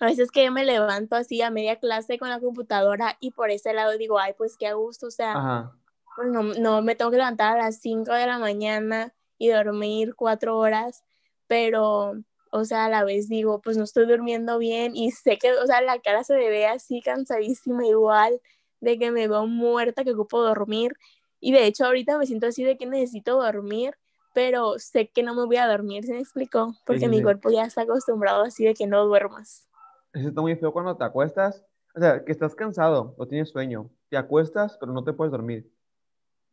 a 0.00 0.06
veces 0.06 0.32
que 0.32 0.44
yo 0.44 0.50
me 0.50 0.64
levanto 0.64 1.14
así 1.14 1.42
a 1.42 1.50
media 1.50 1.76
clase 1.76 2.18
con 2.18 2.28
la 2.28 2.40
computadora 2.40 3.16
y 3.20 3.30
por 3.30 3.50
ese 3.50 3.72
lado 3.72 3.96
digo, 3.96 4.18
ay, 4.18 4.34
pues 4.36 4.56
qué 4.58 4.66
a 4.66 4.74
gusto, 4.74 5.06
o 5.06 5.10
sea, 5.12 5.70
pues 6.16 6.28
no, 6.28 6.42
no 6.42 6.82
me 6.82 6.96
tengo 6.96 7.12
que 7.12 7.18
levantar 7.18 7.56
a 7.56 7.64
las 7.64 7.80
5 7.80 8.12
de 8.12 8.26
la 8.26 8.38
mañana 8.38 9.14
y 9.38 9.50
dormir 9.50 10.14
cuatro 10.16 10.58
horas 10.58 11.04
pero, 11.46 12.14
o 12.50 12.64
sea, 12.64 12.86
a 12.86 12.88
la 12.88 13.04
vez 13.04 13.28
digo, 13.28 13.60
pues 13.60 13.76
no 13.76 13.84
estoy 13.84 14.06
durmiendo 14.06 14.56
bien 14.56 14.96
y 14.96 15.10
sé 15.10 15.36
que, 15.36 15.52
o 15.52 15.66
sea, 15.66 15.82
la 15.82 16.00
cara 16.00 16.24
se 16.24 16.34
me 16.34 16.48
ve 16.48 16.66
así 16.66 17.02
cansadísima 17.02 17.86
igual, 17.86 18.40
de 18.80 18.98
que 18.98 19.10
me 19.10 19.28
veo 19.28 19.46
muerta, 19.46 20.02
que 20.02 20.12
ocupo 20.12 20.40
dormir. 20.42 20.96
Y 21.40 21.52
de 21.52 21.66
hecho 21.66 21.84
ahorita 21.84 22.16
me 22.16 22.24
siento 22.24 22.46
así 22.46 22.64
de 22.64 22.78
que 22.78 22.86
necesito 22.86 23.36
dormir, 23.36 23.98
pero 24.34 24.78
sé 24.78 25.08
que 25.08 25.22
no 25.22 25.34
me 25.34 25.44
voy 25.44 25.56
a 25.56 25.66
dormir, 25.66 26.04
¿se 26.04 26.12
me 26.12 26.20
explicó? 26.20 26.74
Porque 26.86 27.08
mi 27.08 27.22
cuerpo 27.22 27.50
ya 27.50 27.64
está 27.64 27.82
acostumbrado 27.82 28.42
así 28.42 28.64
de 28.64 28.74
que 28.74 28.86
no 28.86 29.04
duermas. 29.06 29.68
Eso 30.12 30.28
está 30.28 30.40
muy 30.40 30.56
feo 30.56 30.72
cuando 30.72 30.96
te 30.96 31.04
acuestas, 31.04 31.64
o 31.94 32.00
sea, 32.00 32.24
que 32.24 32.32
estás 32.32 32.54
cansado 32.54 33.14
o 33.16 33.26
tienes 33.26 33.50
sueño, 33.50 33.90
te 34.08 34.16
acuestas, 34.16 34.76
pero 34.78 34.92
no 34.92 35.04
te 35.04 35.12
puedes 35.12 35.32
dormir. 35.32 35.70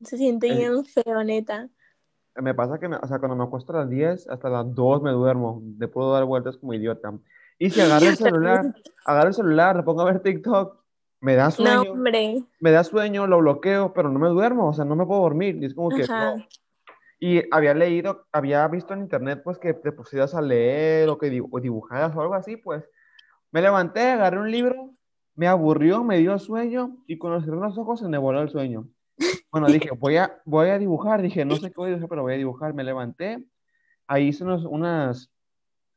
Se 0.01 0.17
siente 0.17 0.53
bien 0.53 0.85
feo, 0.85 1.23
neta 1.23 1.69
me 2.41 2.53
pasa 2.53 2.79
que, 2.79 2.87
o 2.87 3.07
sea, 3.07 3.19
cuando 3.19 3.35
me 3.35 3.43
acuesto 3.43 3.73
a 3.73 3.81
las 3.81 3.89
10, 3.89 4.29
hasta 4.29 4.49
las 4.49 4.73
2 4.73 5.01
me 5.01 5.11
duermo, 5.11 5.61
de 5.63 5.87
puedo 5.87 6.13
dar 6.13 6.25
vueltas 6.25 6.57
como 6.57 6.73
idiota. 6.73 7.13
Y 7.57 7.69
si 7.69 7.81
agarro 7.81 8.07
el 8.07 8.17
celular, 8.17 8.73
agarro 9.05 9.27
el 9.29 9.33
celular, 9.33 9.75
le 9.75 9.83
pongo 9.83 10.01
a 10.01 10.05
ver 10.05 10.21
TikTok, 10.21 10.77
me 11.21 11.35
da 11.35 11.51
sueño. 11.51 11.95
Me 12.59 12.71
da 12.71 12.83
sueño, 12.83 13.27
lo 13.27 13.39
bloqueo, 13.39 13.93
pero 13.93 14.09
no 14.09 14.19
me 14.19 14.29
duermo, 14.29 14.69
o 14.69 14.73
sea, 14.73 14.85
no 14.85 14.95
me 14.95 15.05
puedo 15.05 15.21
dormir. 15.21 15.57
Y 15.61 15.65
es 15.65 15.73
como 15.73 15.89
que 15.89 16.05
no. 16.07 16.35
Y 17.19 17.43
había 17.51 17.73
leído, 17.73 18.25
había 18.31 18.65
visto 18.67 18.93
en 18.93 19.01
internet, 19.01 19.41
pues, 19.43 19.57
que 19.57 19.73
te 19.73 19.91
pusieras 19.91 20.33
a 20.33 20.41
leer 20.41 21.09
o 21.09 21.17
que 21.17 21.29
dibujaras 21.29 22.15
o 22.15 22.21
algo 22.21 22.33
así, 22.33 22.55
pues. 22.55 22.89
Me 23.51 23.61
levanté, 23.61 24.11
agarré 24.11 24.39
un 24.39 24.51
libro, 24.51 24.93
me 25.35 25.47
aburrió, 25.47 26.03
me 26.03 26.17
dio 26.17 26.37
sueño 26.37 26.97
y 27.07 27.17
cuando 27.17 27.41
cerré 27.41 27.57
los 27.57 27.77
ojos 27.77 27.99
se 27.99 28.07
me 28.07 28.17
voló 28.17 28.41
el 28.41 28.49
sueño. 28.49 28.87
Bueno, 29.51 29.67
dije, 29.67 29.89
voy 29.91 30.17
a, 30.17 30.41
voy 30.45 30.69
a 30.69 30.77
dibujar. 30.77 31.21
Dije, 31.21 31.45
no 31.45 31.55
sé 31.55 31.69
qué 31.69 31.75
voy 31.77 31.87
a 31.87 31.89
dibujar, 31.89 32.09
pero 32.09 32.21
voy 32.21 32.33
a 32.33 32.37
dibujar. 32.37 32.73
Me 32.73 32.83
levanté, 32.83 33.43
ahí 34.07 34.27
hice 34.27 34.43
unos, 34.43 34.65
unas, 34.65 35.31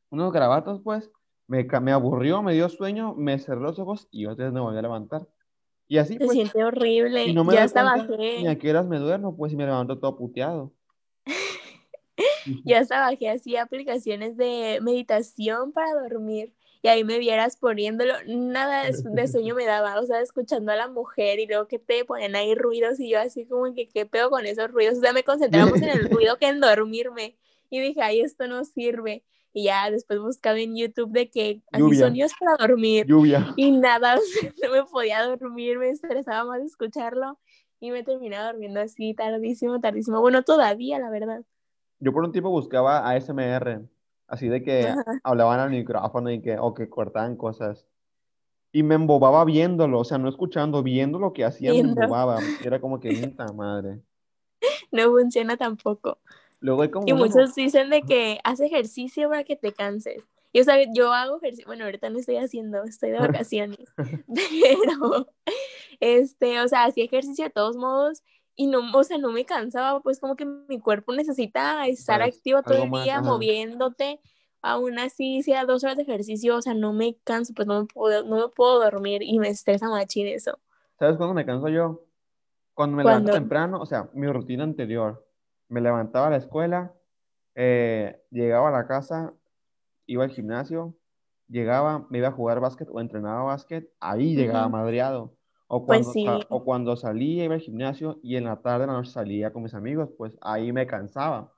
unos 0.09 0.33
grabatos, 0.33 0.81
pues. 0.83 1.11
Me, 1.47 1.67
me 1.81 1.91
aburrió, 1.91 2.41
me 2.41 2.53
dio 2.53 2.69
sueño, 2.69 3.15
me 3.15 3.37
cerré 3.37 3.61
los 3.61 3.77
ojos 3.77 4.07
y 4.11 4.25
otra 4.25 4.45
vez 4.45 4.53
me 4.53 4.61
volví 4.61 4.77
a 4.77 4.81
levantar. 4.81 5.27
Y 5.87 5.97
así, 5.97 6.13
Se 6.13 6.25
pues. 6.25 6.31
siente 6.31 6.63
horrible. 6.63 7.25
Y 7.25 7.33
no 7.33 7.43
me 7.43 7.53
ya 7.53 7.63
hasta 7.63 7.83
bajé. 7.83 8.39
Ni 8.39 8.47
a 8.47 8.57
qué 8.57 8.69
horas 8.69 8.87
me 8.87 8.97
duermo, 8.97 9.35
pues, 9.35 9.53
y 9.53 9.55
me 9.55 9.65
levanto 9.65 9.99
todo 9.99 10.17
puteado. 10.17 10.73
Ya 12.65 12.79
hasta 12.79 12.99
bajé 12.99 13.29
así 13.29 13.55
aplicaciones 13.55 14.37
de 14.37 14.79
meditación 14.81 15.71
para 15.71 15.93
dormir 15.93 16.51
y 16.83 16.89
ahí 16.89 17.05
me 17.05 17.17
vieras 17.17 17.55
poniéndolo, 17.55 18.13
nada 18.27 18.83
de, 18.83 19.27
sueño 19.27 19.55
me 19.55 19.65
daba, 19.65 19.99
o 20.01 20.05
sea, 20.05 20.19
escuchando 20.19 20.73
a 20.73 20.75
la 20.75 20.89
mujer 20.89 21.39
y 21.39 21.47
luego 21.47 21.65
que 21.67 21.79
te 21.79 22.03
ponen 22.03 22.35
ahí 22.35 22.55
ruidos 22.55 22.99
y 22.99 23.09
yo 23.09 23.21
así 23.21 23.45
como 23.45 23.73
que 23.73 23.87
qué 23.87 24.05
pedo 24.05 24.29
con 24.29 24.45
esos 24.45 24.69
ruidos, 24.69 24.97
o 24.97 25.01
sea, 25.01 25.13
me 25.13 25.23
concentramos 25.23 25.81
en 25.81 25.89
el 25.89 26.09
ruido 26.09 26.37
que 26.37 26.47
en 26.47 26.59
dormirme 26.59 27.37
y 27.69 27.79
dije, 27.79 28.01
ay, 28.01 28.19
esto 28.21 28.47
no 28.47 28.65
sirve. 28.65 29.23
Y 29.55 29.65
ya 29.65 29.89
después 29.91 30.19
buscaba 30.19 30.59
en 30.59 30.75
YouTube 30.75 31.11
de 31.11 31.29
que 31.29 31.61
así 31.71 31.95
sonidos 31.95 32.33
para 32.39 32.57
dormir. 32.57 33.05
Lluvia. 33.05 33.53
Y 33.55 33.71
nada, 33.71 34.15
no 34.63 34.71
me 34.71 34.83
podía 34.83 35.23
dormir, 35.23 35.77
me 35.77 35.89
estresaba 35.89 36.43
más 36.43 36.61
escucharlo 36.63 37.39
y 37.79 37.91
me 37.91 38.03
terminaba 38.03 38.51
durmiendo 38.51 38.81
así 38.81 39.13
tardísimo, 39.13 39.79
tardísimo. 39.79 40.21
Bueno, 40.21 40.43
todavía, 40.43 40.99
la 40.99 41.09
verdad. 41.09 41.43
Yo 42.03 42.11
por 42.11 42.23
un 42.25 42.31
tiempo 42.33 42.49
buscaba 42.49 43.09
ASMR 43.09 43.81
Así 44.27 44.47
de 44.47 44.63
que 44.63 44.93
hablaban 45.23 45.59
al 45.59 45.69
micrófono 45.69 46.31
y 46.31 46.41
que, 46.41 46.57
o 46.57 46.73
que 46.73 46.89
cortaban 46.89 47.35
cosas. 47.35 47.85
Y 48.71 48.81
me 48.81 48.95
embobaba 48.95 49.45
viéndolo, 49.45 49.99
o 49.99 50.03
sea, 50.03 50.17
no 50.17 50.27
escuchando, 50.27 50.81
viendo 50.81 51.19
lo 51.19 51.33
que 51.33 51.45
hacían, 51.45 51.75
me 51.75 51.81
embobaba. 51.81 52.39
Era 52.63 52.81
como 52.81 52.99
que, 52.99 53.09
puta 53.37 53.53
madre. 53.53 53.99
No 54.91 55.11
funciona 55.11 55.55
tampoco. 55.55 56.17
Luego 56.59 56.89
como 56.89 57.07
y 57.07 57.13
muchos 57.13 57.53
dicen 57.53 57.89
de 57.89 58.01
que 58.01 58.39
haz 58.43 58.59
ejercicio 58.59 59.29
para 59.29 59.43
que 59.43 59.55
te 59.55 59.71
canses. 59.71 60.23
Y 60.51 60.61
o 60.61 60.63
sea, 60.63 60.77
yo 60.95 61.13
hago 61.13 61.37
ejercicio, 61.37 61.65
bueno, 61.67 61.85
ahorita 61.85 62.09
no 62.09 62.19
estoy 62.19 62.37
haciendo, 62.37 62.83
estoy 62.83 63.11
de 63.11 63.19
vacaciones, 63.19 63.93
pero, 63.97 65.27
este, 65.99 66.59
o 66.61 66.67
sea, 66.67 66.85
hacía 66.85 67.03
ejercicio 67.05 67.45
de 67.45 67.51
todos 67.51 67.75
modos 67.75 68.23
y 68.55 68.67
no, 68.67 68.81
o 68.93 69.03
sea, 69.03 69.17
no 69.17 69.31
me 69.31 69.45
cansaba, 69.45 70.01
pues 70.01 70.19
como 70.19 70.35
que 70.35 70.45
mi 70.45 70.79
cuerpo 70.79 71.13
necesita 71.13 71.87
estar 71.87 72.21
activo 72.21 72.61
todo 72.61 72.83
el 72.83 72.91
día, 72.91 73.21
moviéndote, 73.21 74.19
aún 74.61 74.99
así 74.99 75.41
sea 75.41 75.65
dos 75.65 75.83
horas 75.83 75.97
de 75.97 76.03
ejercicio, 76.03 76.55
o 76.55 76.61
sea, 76.61 76.73
no 76.73 76.93
me 76.93 77.17
canso, 77.23 77.53
pues 77.53 77.67
no 77.67 77.81
me 77.81 77.87
puedo, 77.87 78.23
no 78.23 78.37
me 78.37 78.47
puedo 78.49 78.79
dormir 78.79 79.23
y 79.23 79.39
me 79.39 79.49
estresa 79.49 79.89
machín 79.89 80.27
eso. 80.27 80.59
¿Sabes 80.99 81.17
cuándo 81.17 81.33
me 81.33 81.45
canso 81.45 81.67
yo? 81.69 82.05
Cuando 82.73 82.97
me 82.97 83.03
levanto 83.03 83.31
temprano, 83.31 83.79
o 83.81 83.85
sea, 83.85 84.09
mi 84.13 84.27
rutina 84.27 84.63
anterior, 84.63 85.27
me 85.67 85.81
levantaba 85.81 86.27
a 86.27 86.31
la 86.31 86.37
escuela, 86.37 86.93
eh, 87.55 88.21
llegaba 88.31 88.69
a 88.69 88.71
la 88.71 88.87
casa, 88.87 89.33
iba 90.05 90.23
al 90.23 90.31
gimnasio, 90.31 90.95
llegaba, 91.47 92.05
me 92.09 92.19
iba 92.19 92.29
a 92.29 92.31
jugar 92.31 92.59
básquet 92.59 92.87
o 92.91 92.99
entrenaba 92.99 93.43
básquet, 93.43 93.91
ahí 93.99 94.35
llegaba 94.35 94.69
madreado. 94.69 95.35
O 95.67 95.85
pues 95.85 96.07
cuando, 96.13 96.45
o 96.49 96.63
cuando 96.63 96.95
salía, 96.95 97.45
iba 97.45 97.55
al 97.55 97.61
gimnasio 97.61 98.19
y 98.21 98.35
en 98.35 98.43
la 98.43 98.61
tarde, 98.61 98.85
la 98.85 98.93
noche 98.93 99.11
salía 99.11 99.51
con 99.51 99.63
mis 99.63 99.73
amigos, 99.73 100.09
pues 100.17 100.37
ahí 100.41 100.71
me 100.71 100.85
cansaba, 100.85 101.51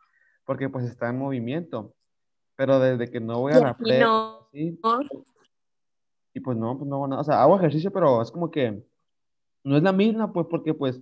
porque 0.46 0.70
pues 0.70 0.86
está 0.86 1.10
en 1.10 1.20
movimiento. 1.20 1.94
Pero 2.56 2.80
desde 2.80 3.12
que 3.12 3.20
no 3.20 3.42
voy 3.42 3.54
a 3.54 3.60
la 3.60 3.76
playa, 3.76 4.08
y 4.54 6.40
pues 6.42 6.58
no, 6.58 6.78
pues 6.78 6.90
no 6.90 7.08
nada. 7.08 7.22
O 7.22 7.24
sea, 7.24 7.42
hago 7.42 7.58
ejercicio, 7.58 7.92
pero 7.92 8.22
es 8.22 8.30
como 8.30 8.52
que 8.52 8.86
no 9.64 9.78
es 9.78 9.84
la 9.84 9.92
misma, 9.92 10.32
pues 10.32 10.48
porque 10.50 10.74
pues 10.74 11.02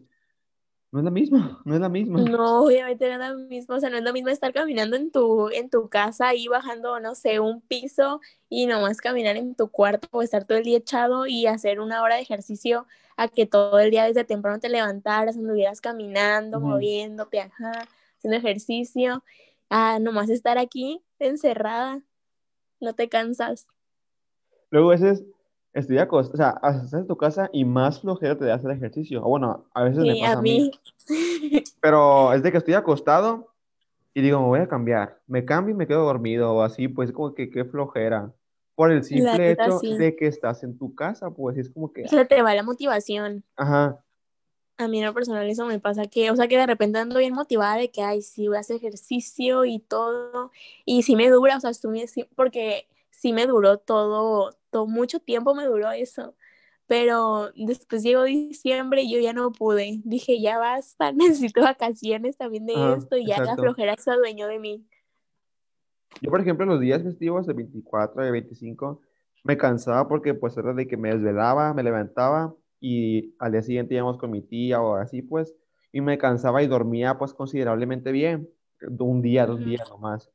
no 0.94 1.00
es 1.00 1.06
la 1.06 1.10
misma, 1.10 1.60
no 1.66 1.74
es 1.74 1.82
la 1.82 1.90
misma. 1.90 2.22
No, 2.22 2.66
obviamente 2.66 3.08
no 3.08 3.14
es 3.14 3.20
la 3.20 3.34
misma, 3.34 3.78
o 3.78 3.80
sea, 3.80 3.90
no 3.90 3.98
es 3.98 4.04
lo 4.04 4.14
mismo 4.14 4.30
estar 4.30 4.54
caminando 4.54 4.96
en 4.96 5.10
tu, 5.10 5.50
en 5.50 5.72
tu 5.72 5.90
casa 5.90 6.36
y 6.36 6.48
bajando, 6.48 7.00
no 7.00 7.16
sé, 7.16 7.40
un 7.40 7.62
piso 7.62 8.22
y 8.48 8.68
nomás 8.68 9.02
caminar 9.02 9.36
en 9.36 9.56
tu 9.56 9.70
cuarto 9.70 10.08
o 10.12 10.22
estar 10.22 10.46
todo 10.46 10.60
el 10.60 10.66
día 10.66 10.78
echado 10.78 11.26
y 11.26 11.48
hacer 11.48 11.80
una 11.80 12.04
hora 12.04 12.18
de 12.18 12.22
ejercicio 12.22 12.86
a 13.18 13.28
que 13.28 13.48
todo 13.48 13.80
el 13.80 13.90
día 13.90 14.06
desde 14.06 14.24
temprano 14.24 14.60
te 14.60 14.70
levantaras, 14.70 15.36
anduvieras 15.36 15.82
caminando, 15.82 16.60
moviéndote, 16.60 17.40
ajá, 17.40 17.72
haciendo 18.18 18.38
ejercicio, 18.38 19.24
a 19.72 19.98
nomás 19.98 20.30
estar 20.30 20.60
aquí 20.60 21.02
encerrada, 21.18 22.04
no 22.80 22.94
te 22.94 23.10
cansas. 23.10 23.66
Luego 24.70 24.92
a 24.92 24.94
veces 24.94 25.24
estoy 25.74 25.98
acostado, 25.98 26.34
o 26.34 26.38
sea, 26.72 26.82
estás 26.84 27.02
en 27.02 27.08
tu 27.08 27.18
casa 27.18 27.50
y 27.52 27.66
más 27.66 28.00
flojera 28.00 28.38
te 28.38 28.46
da 28.46 28.56
hacer 28.56 28.72
ejercicio. 28.72 29.24
O 29.24 29.30
bueno, 29.30 29.66
a 29.74 29.84
veces 29.84 30.04
me 30.04 30.20
pasa 30.20 30.40
a 30.40 30.42
mí. 30.42 30.72
Pero 31.82 32.34
es 32.34 32.44
de 32.44 32.52
que 32.52 32.60
estoy 32.60 32.76
acostado 32.76 33.54
y 34.14 34.22
digo, 34.22 34.40
me 34.40 34.48
voy 34.48 34.60
a 34.60 34.68
cambiar. 34.68 35.20
Me 35.28 35.44
cambio 35.44 35.74
y 35.74 35.78
me 35.78 35.88
quedo 35.88 36.06
dormido 36.06 36.54
o 36.54 36.62
así, 36.62 36.88
pues 36.88 37.12
como 37.12 37.34
que 37.34 37.50
qué 37.50 37.66
flojera. 37.66 38.32
Por 38.76 38.92
el 38.92 39.04
simple 39.04 39.52
hecho 39.52 39.80
de 39.80 40.16
que 40.16 40.26
estás 40.28 40.64
en 40.64 40.78
tu 40.78 40.96
casa, 40.96 41.30
pues 41.30 41.58
es 41.58 41.70
como 41.70 41.94
que... 41.94 42.08
Se 42.08 42.26
te 42.26 42.42
va 42.42 42.56
la 42.56 42.64
motivación. 42.64 43.44
Ajá. 43.56 44.04
A 44.78 44.88
mí 44.88 45.00
en 45.00 45.06
lo 45.06 45.14
personal 45.14 45.48
eso 45.48 45.68
me 45.68 45.80
pasa 45.80 46.08
que, 46.08 46.32
o 46.32 46.36
sea, 46.36 46.48
que 46.48 46.58
de 46.58 46.66
repente 46.66 46.98
ando 46.98 47.20
bien 47.20 47.36
motivada 47.36 47.76
de 47.76 47.92
que, 47.92 48.02
ay, 48.02 48.24
sí, 48.24 48.48
voy 48.48 48.58
a 48.58 48.62
hacer 48.62 48.78
ejercicio 48.78 49.66
y 49.66 49.78
todo. 49.78 50.52
Y 50.86 51.04
sí 51.04 51.16
me 51.16 51.30
dura, 51.30 51.58
o 51.58 51.60
sea, 51.60 51.70
estoy, 51.70 52.06
porque 52.36 52.88
sí 53.12 53.32
me 53.32 53.46
duró 53.46 53.78
todo, 53.78 54.56
mucho 54.88 55.20
tiempo 55.20 55.56
me 55.56 55.66
duró 55.66 55.92
eso. 55.92 56.36
Pero 56.86 57.50
después 57.56 58.04
llegó 58.04 58.24
diciembre 58.24 59.04
y 59.04 59.14
yo 59.14 59.20
ya 59.20 59.34
no 59.34 59.52
pude. 59.52 60.02
Dije, 60.04 60.42
ya 60.42 60.58
basta, 60.58 61.12
necesito 61.14 61.62
vacaciones 61.62 62.38
también 62.38 62.66
de 62.66 62.94
esto 62.94 63.16
y 63.18 63.26
ya 63.26 63.44
la 63.44 63.56
flojera 63.56 63.96
se 63.98 64.12
adueñó 64.12 64.48
de 64.48 64.60
mí. 64.60 64.86
Yo, 66.22 66.30
por 66.30 66.42
ejemplo, 66.42 66.66
los 66.66 66.80
días 66.80 67.02
festivos 67.02 67.48
de 67.48 67.54
24 67.54 68.28
y 68.28 68.32
25 68.32 69.02
me 69.44 69.58
cansaba 69.58 70.08
porque 70.08 70.34
pues 70.34 70.58
era 70.58 70.74
de 70.74 70.88
que 70.88 70.98
me 70.98 71.10
desvelaba, 71.10 71.74
me 71.74 71.84
levantaba 71.84 72.54
y 72.80 73.36
al 73.40 73.54
día 73.54 73.62
siguiente 73.62 73.96
íbamos 73.96 74.18
con 74.18 74.32
mi 74.32 74.42
tía 74.42 74.82
o 74.82 74.96
así 74.96 75.22
pues 75.22 75.56
y 75.92 76.02
me 76.02 76.18
cansaba 76.18 76.64
y 76.64 76.68
dormía 76.68 77.18
pues 77.18 77.34
considerablemente 77.34 78.12
bien, 78.12 78.50
un 79.00 79.22
día, 79.22 79.46
dos 79.46 79.64
días 79.64 79.90
nomás. 79.90 80.30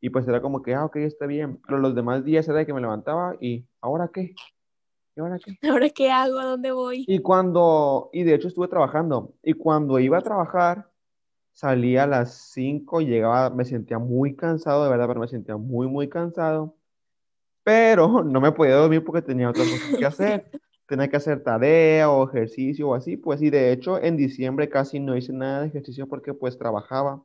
Y 0.00 0.10
pues 0.10 0.26
era 0.28 0.40
como 0.40 0.62
que, 0.62 0.74
ah, 0.74 0.84
ok, 0.84 0.96
está 0.96 1.26
bien. 1.26 1.60
Pero 1.66 1.78
los 1.78 1.94
demás 1.94 2.24
días 2.24 2.46
era 2.48 2.58
de 2.58 2.66
que 2.66 2.74
me 2.74 2.80
levantaba 2.80 3.36
y, 3.40 3.66
¿ahora 3.80 4.10
qué? 4.12 4.34
¿Y 5.16 5.20
ahora 5.20 5.38
qué? 5.38 5.58
¿Ahora 5.68 5.90
qué 5.90 6.10
hago? 6.10 6.38
¿A 6.38 6.44
dónde 6.44 6.70
voy? 6.70 7.04
Y 7.08 7.18
cuando, 7.20 8.10
y 8.12 8.22
de 8.22 8.34
hecho 8.34 8.48
estuve 8.48 8.68
trabajando. 8.68 9.34
Y 9.42 9.54
cuando 9.54 9.98
iba 9.98 10.18
a 10.18 10.22
trabajar, 10.22 10.88
salía 11.52 12.04
a 12.04 12.06
las 12.06 12.52
5, 12.52 13.00
llegaba, 13.00 13.50
me 13.50 13.64
sentía 13.64 13.98
muy 13.98 14.36
cansado, 14.36 14.84
de 14.84 14.90
verdad, 14.90 15.08
pero 15.08 15.20
me 15.20 15.26
sentía 15.28 15.56
muy, 15.56 15.88
muy 15.88 16.08
cansado. 16.08 16.76
Pero 17.64 18.22
no 18.24 18.40
me 18.40 18.52
podía 18.52 18.76
dormir 18.76 19.04
porque 19.04 19.22
tenía 19.22 19.50
otras 19.50 19.68
cosas 19.68 19.96
que 19.98 20.06
hacer. 20.06 20.50
Tenía 20.86 21.08
que 21.08 21.16
hacer 21.16 21.42
tarea 21.42 22.08
o 22.10 22.26
ejercicio 22.28 22.88
o 22.88 22.94
así, 22.94 23.16
pues, 23.16 23.42
y 23.42 23.50
de 23.50 23.72
hecho 23.72 24.00
en 24.00 24.16
diciembre 24.16 24.70
casi 24.70 25.00
no 25.00 25.16
hice 25.16 25.32
nada 25.34 25.60
de 25.60 25.66
ejercicio 25.66 26.06
porque 26.06 26.32
pues 26.32 26.56
trabajaba. 26.56 27.22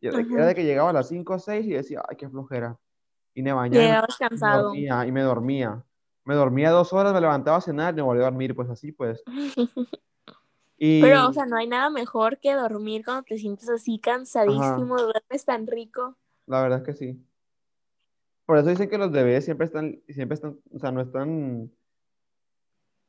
Era, 0.00 0.46
de 0.46 0.54
que 0.54 0.64
llegaba 0.64 0.90
a 0.90 0.94
las 0.94 1.08
5 1.08 1.34
o 1.34 1.38
6 1.38 1.66
y 1.66 1.70
decía, 1.70 2.02
ay, 2.08 2.16
qué 2.16 2.28
flojera. 2.28 2.78
Y 3.34 3.42
me 3.42 3.52
bañaba. 3.52 3.84
Llegabas 3.84 4.16
y 4.18 4.24
me 4.24 4.28
cansado. 4.28 4.62
dormía, 4.64 5.06
y 5.06 5.12
me 5.12 5.22
dormía. 5.22 5.84
Me 6.24 6.34
dormía 6.34 6.70
dos 6.70 6.92
horas, 6.92 7.12
me 7.12 7.20
levantaba 7.20 7.58
a 7.58 7.60
cenar 7.60 7.92
y 7.94 7.96
me 7.96 8.02
volvía 8.02 8.26
a 8.26 8.30
dormir, 8.30 8.54
pues 8.54 8.68
así, 8.70 8.92
pues. 8.92 9.22
Y 10.82 11.02
Pero, 11.02 11.28
o 11.28 11.32
sea, 11.34 11.44
no 11.44 11.58
hay 11.58 11.66
nada 11.66 11.90
mejor 11.90 12.40
que 12.40 12.54
dormir 12.54 13.04
cuando 13.04 13.24
te 13.24 13.36
sientes 13.36 13.68
así 13.68 13.98
cansadísimo, 13.98 14.96
duermes 14.96 15.44
tan 15.44 15.66
rico. 15.66 16.16
la 16.46 16.62
verdad 16.62 16.78
es 16.78 16.84
que 16.86 16.94
sí. 16.94 17.22
Por 18.46 18.56
eso 18.56 18.70
dicen 18.70 18.88
que 18.88 18.96
los 18.96 19.12
bebés 19.12 19.44
siempre 19.44 19.66
están, 19.66 20.00
siempre 20.08 20.36
están, 20.36 20.58
o 20.72 20.78
sea, 20.78 20.90
no 20.90 21.02
están, 21.02 21.70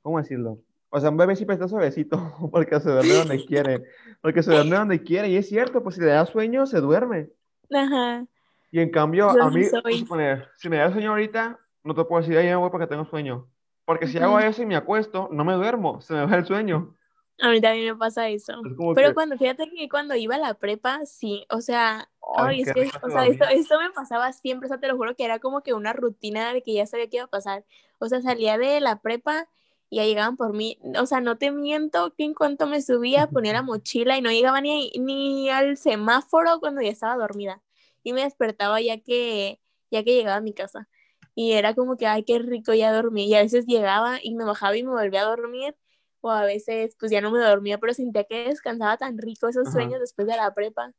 ¿cómo 0.01 0.17
decirlo? 0.17 0.59
O 0.93 0.99
sea, 0.99 1.09
un 1.09 1.17
bebé 1.17 1.35
siempre 1.35 1.55
está 1.55 1.67
suavecito 1.67 2.17
porque 2.51 2.79
se 2.79 2.91
duerme 2.91 3.13
donde 3.15 3.45
quiere, 3.45 3.83
porque 4.21 4.43
se 4.43 4.51
duerme 4.51 4.75
donde 4.75 5.01
quiere 5.01 5.29
y 5.29 5.37
es 5.37 5.47
cierto, 5.47 5.81
pues 5.81 5.95
si 5.95 6.01
le 6.01 6.07
da 6.07 6.25
sueño, 6.25 6.65
se 6.65 6.81
duerme. 6.81 7.29
Ajá. 7.73 8.25
Y 8.71 8.79
en 8.79 8.91
cambio, 8.91 9.33
Yo 9.33 9.43
a 9.43 9.49
mí, 9.49 9.63
a 9.65 9.97
suponer, 9.97 10.49
si 10.57 10.69
me 10.69 10.77
da 10.77 10.91
sueño 10.91 11.11
ahorita, 11.11 11.59
no 11.83 11.95
te 11.95 12.03
puedo 12.03 12.21
decir, 12.21 12.35
me 12.35 12.55
voy 12.55 12.69
porque 12.69 12.87
tengo 12.87 13.05
sueño. 13.05 13.47
Porque 13.85 14.07
si 14.07 14.17
hago 14.17 14.35
Ujú. 14.35 14.45
eso 14.45 14.61
y 14.61 14.65
me 14.65 14.75
acuesto, 14.75 15.29
no 15.31 15.43
me 15.43 15.53
duermo, 15.53 16.01
se 16.01 16.13
me 16.13 16.25
va 16.25 16.35
el 16.37 16.45
sueño. 16.45 16.95
A 17.41 17.49
mí 17.49 17.59
también 17.59 17.93
me 17.93 17.95
pasa 17.95 18.29
eso. 18.29 18.53
Es 18.65 18.73
Pero 18.95 19.09
que, 19.09 19.13
cuando, 19.13 19.37
fíjate 19.37 19.69
que 19.69 19.89
cuando 19.89 20.15
iba 20.15 20.35
a 20.35 20.39
la 20.39 20.53
prepa, 20.53 21.05
sí, 21.05 21.45
o 21.49 21.59
sea, 21.59 22.09
ay, 22.37 22.57
ay, 22.57 22.61
es 22.61 22.71
que, 22.71 22.81
o 22.81 23.09
se 23.09 23.11
sea, 23.11 23.25
esto, 23.25 23.45
esto 23.45 23.79
me 23.79 23.89
pasaba 23.89 24.31
siempre, 24.31 24.67
o 24.67 24.69
sea, 24.69 24.79
te 24.79 24.87
lo 24.87 24.95
juro 24.95 25.15
que 25.15 25.25
era 25.25 25.39
como 25.39 25.63
que 25.63 25.73
una 25.73 25.91
rutina 25.91 26.53
de 26.53 26.61
que 26.61 26.73
ya 26.73 26.85
sabía 26.85 27.09
qué 27.09 27.17
iba 27.17 27.25
a 27.25 27.29
pasar. 27.29 27.65
O 27.99 28.07
sea, 28.07 28.21
salía 28.21 28.57
de 28.57 28.79
la 28.79 29.01
prepa 29.01 29.47
y 29.91 29.97
ya 29.97 30.05
llegaban 30.05 30.37
por 30.37 30.53
mí. 30.53 30.79
O 30.97 31.05
sea, 31.05 31.19
no 31.19 31.37
te 31.37 31.51
miento 31.51 32.13
que 32.15 32.23
en 32.23 32.33
cuanto 32.33 32.65
me 32.65 32.81
subía, 32.81 33.27
ponía 33.27 33.51
la 33.51 33.61
mochila 33.61 34.17
y 34.17 34.21
no 34.21 34.31
llegaba 34.31 34.61
ni, 34.61 34.89
ni 34.97 35.49
al 35.49 35.75
semáforo 35.75 36.61
cuando 36.61 36.81
ya 36.81 36.89
estaba 36.89 37.17
dormida. 37.17 37.61
Y 38.01 38.13
me 38.13 38.23
despertaba 38.23 38.79
ya 38.79 39.01
que, 39.01 39.59
ya 39.91 40.01
que 40.05 40.15
llegaba 40.15 40.37
a 40.37 40.41
mi 40.41 40.53
casa. 40.53 40.87
Y 41.35 41.51
era 41.51 41.75
como 41.75 41.97
que, 41.97 42.07
ay, 42.07 42.23
qué 42.23 42.39
rico 42.39 42.73
ya 42.73 42.93
dormí. 42.93 43.27
Y 43.27 43.35
a 43.35 43.41
veces 43.41 43.65
llegaba 43.67 44.19
y 44.23 44.33
me 44.33 44.45
bajaba 44.45 44.77
y 44.77 44.83
me 44.83 44.91
volvía 44.91 45.23
a 45.23 45.25
dormir. 45.25 45.75
O 46.21 46.31
a 46.31 46.45
veces, 46.45 46.95
pues 46.97 47.11
ya 47.11 47.19
no 47.19 47.29
me 47.29 47.39
dormía, 47.39 47.77
pero 47.77 47.93
sentía 47.93 48.23
que 48.23 48.45
descansaba 48.47 48.95
tan 48.95 49.17
rico 49.17 49.49
esos 49.49 49.67
Ajá. 49.67 49.73
sueños 49.73 49.99
después 49.99 50.25
de 50.25 50.37
la 50.37 50.53
prepa. 50.53 50.93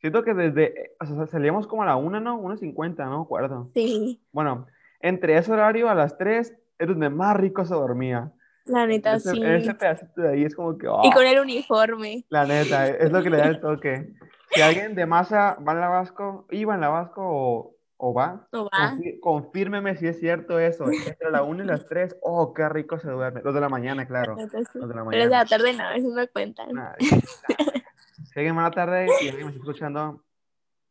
Siento 0.00 0.22
que 0.22 0.32
desde, 0.32 0.92
o 1.00 1.06
sea, 1.06 1.26
salíamos 1.26 1.66
como 1.66 1.82
a 1.82 1.86
la 1.86 1.96
una, 1.96 2.20
¿no? 2.20 2.40
1.50, 2.40 3.04
no 3.06 3.22
acuerdo. 3.22 3.68
Sí, 3.74 4.22
Bueno, 4.30 4.68
entre 5.00 5.36
ese 5.36 5.50
horario 5.50 5.90
a 5.90 5.96
las 5.96 6.16
3 6.18 6.54
es 6.78 6.88
donde 6.88 7.10
más 7.10 7.36
rico 7.36 7.64
se 7.64 7.74
dormía. 7.74 8.32
la 8.66 8.86
neta, 8.86 9.14
Ese, 9.14 9.30
sí. 9.32 9.42
ese 9.44 9.74
pedacito 9.74 10.20
de 10.22 10.28
ahí 10.30 10.44
es 10.44 10.54
como 10.54 10.76
que, 10.78 10.86
Y 10.86 10.90
ah, 10.90 11.10
con 11.14 11.26
el 11.26 11.40
uniforme. 11.40 12.24
la 12.28 12.44
neta, 12.46 12.86
es 12.86 13.10
lo 13.10 13.22
que 13.22 13.30
le 13.30 13.38
da 13.38 13.46
el 13.46 13.60
toque. 13.60 14.12
Si 14.52 14.60
alguien 14.62 14.94
de 14.94 15.06
masa 15.06 15.58
va 15.66 15.72
en 15.72 15.80
la 15.80 15.88
Vasco, 15.88 16.46
iba 16.50 16.74
en 16.74 16.80
la 16.80 16.88
Vasco 16.88 17.20
o, 17.22 17.76
o 17.98 18.14
va, 18.14 18.48
¿No 18.52 18.64
va? 18.64 18.92
confi- 18.92 19.18
confírmeme 19.20 19.96
si 19.96 20.06
es 20.06 20.18
cierto 20.20 20.58
eso. 20.58 20.86
Entre 20.90 21.30
la 21.30 21.42
1 21.42 21.64
y 21.64 21.66
las 21.66 21.86
3, 21.86 22.16
oh, 22.22 22.54
qué 22.54 22.68
rico 22.68 22.98
se 22.98 23.10
duerme. 23.10 23.42
Los 23.42 23.52
de 23.54 23.60
la 23.60 23.68
mañana, 23.68 24.06
claro. 24.06 24.36
La 24.36 24.44
neta, 24.44 24.58
sí. 24.72 24.78
Los 24.78 24.88
de 24.88 24.94
la 24.94 25.04
Pero 25.04 25.24
de 25.24 25.30
la 25.30 25.44
mañana. 25.44 25.44
tarde 25.46 25.72
no, 25.74 25.90
eso 25.90 26.08
me 26.14 26.28
cuentan. 26.28 26.68
Si 26.98 28.38
alguien 28.38 28.54
más 28.54 28.70
tarde 28.72 29.06
y 29.22 29.28
alguien 29.28 29.46
me 29.46 29.52
está 29.52 29.60
escuchando, 29.62 30.22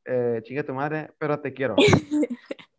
eh, 0.06 0.42
chinga 0.44 0.64
tu 0.64 0.74
madre, 0.74 1.12
pero 1.18 1.40
te 1.40 1.54
quiero. 1.54 1.76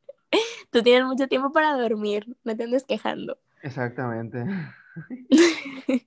Tú 0.71 0.83
tienes 0.83 1.05
mucho 1.07 1.29
tiempo 1.29 1.53
para 1.53 1.73
dormir, 1.75 2.37
no 2.45 2.57
te 2.57 2.65
andes 2.65 2.85
quejando. 2.85 3.39
Exactamente. 3.63 4.45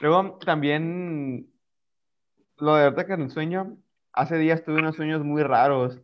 Luego 0.00 0.38
también 0.44 1.50
lo 2.58 2.76
de 2.76 2.84
verdad 2.84 3.06
que 3.06 3.12
en 3.12 3.22
el 3.22 3.30
sueño, 3.30 3.76
hace 4.12 4.36
días 4.36 4.64
tuve 4.64 4.80
unos 4.80 4.96
sueños 4.96 5.22
muy 5.24 5.42
raros 5.42 6.00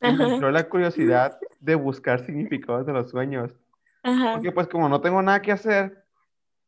y 0.00 0.12
me 0.12 0.34
entró 0.34 0.50
la 0.50 0.68
curiosidad 0.68 1.38
de 1.60 1.74
buscar 1.74 2.24
significados 2.24 2.86
de 2.86 2.92
los 2.92 3.10
sueños. 3.10 3.54
ajá. 4.02 4.34
Porque 4.34 4.52
pues 4.52 4.68
como 4.68 4.88
no 4.88 5.00
tengo 5.00 5.22
nada 5.22 5.40
que 5.40 5.52
hacer, 5.52 6.04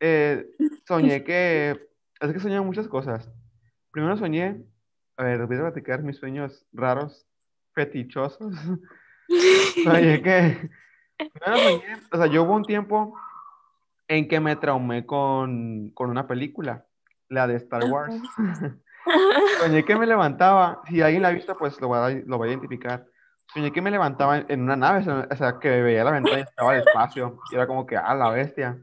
eh, 0.01 0.47
soñé 0.87 1.25
que, 1.25 1.89
es 2.21 2.33
que 2.33 2.41
soñé 2.41 2.61
muchas 2.61 2.89
cosas. 2.89 3.29
Primero 3.91 4.17
soñé, 4.17 4.65
a 5.17 5.25
ver, 5.25 5.47
voy 5.47 5.57
a 5.57 5.61
platicar 5.61 6.03
mis 6.03 6.17
sueños 6.17 6.67
raros, 6.73 7.27
fetichosos. 7.73 8.55
Soñé 9.85 10.23
que, 10.23 10.71
o 12.13 12.17
sea, 12.17 12.27
yo 12.27 12.45
hubo 12.45 12.55
un 12.55 12.65
tiempo 12.65 13.19
en 14.09 14.29
que 14.29 14.41
me 14.41 14.57
traumé 14.57 15.07
con, 15.07 15.91
con 15.91 16.11
una 16.11 16.27
película, 16.27 16.85
la 17.29 17.47
de 17.47 17.57
Star 17.57 17.85
Wars. 17.85 18.15
Soñé 19.61 19.85
que 19.85 19.97
me 19.97 20.07
levantaba, 20.07 20.83
si 20.89 21.03
alguien 21.03 21.23
la 21.23 21.29
ha 21.29 21.33
visto, 21.33 21.57
pues 21.57 21.81
lo 21.81 21.89
va 21.89 22.07
a, 22.07 22.11
lo 22.11 22.39
va 22.39 22.47
a 22.47 22.49
identificar. 22.49 23.07
Soñé 23.53 23.73
que 23.73 23.83
me 23.83 23.91
levantaba 23.91 24.39
en 24.39 24.63
una 24.63 24.77
nave, 24.77 25.01
o 25.01 25.03
sea, 25.03 25.29
o 25.31 25.37
sea, 25.37 25.59
que 25.59 25.83
veía 25.83 26.05
la 26.05 26.11
ventana 26.11 26.41
y 26.41 26.43
estaba 26.43 26.73
al 26.73 26.81
espacio, 26.81 27.39
y 27.51 27.55
era 27.55 27.67
como 27.67 27.87
que, 27.87 27.97
ah, 27.97 28.15
la 28.15 28.31
bestia. 28.31 28.79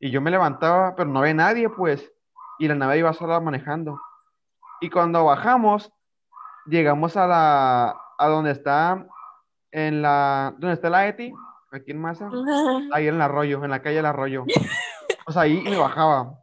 Y 0.00 0.10
yo 0.10 0.20
me 0.20 0.30
levantaba, 0.30 0.96
pero 0.96 1.08
no 1.08 1.20
había 1.20 1.34
nadie, 1.34 1.68
pues, 1.68 2.10
y 2.58 2.68
la 2.68 2.74
nave 2.74 2.98
iba 2.98 3.12
sola 3.12 3.40
manejando. 3.40 4.00
Y 4.80 4.90
cuando 4.90 5.24
bajamos, 5.24 5.92
llegamos 6.66 7.16
a 7.16 7.26
la, 7.26 7.96
a 8.18 8.28
donde 8.28 8.50
está, 8.50 9.06
en 9.72 10.02
la, 10.02 10.54
donde 10.58 10.74
está 10.74 10.90
la 10.90 11.08
ETI, 11.08 11.32
aquí 11.72 11.90
en 11.90 12.00
Masa, 12.00 12.30
ahí 12.92 13.08
en 13.08 13.16
el 13.16 13.22
arroyo, 13.22 13.64
en 13.64 13.70
la 13.70 13.82
calle 13.82 13.96
del 13.96 14.06
arroyo. 14.06 14.44
O 15.24 15.30
sea, 15.30 15.42
ahí 15.42 15.62
me 15.62 15.76
bajaba. 15.76 16.36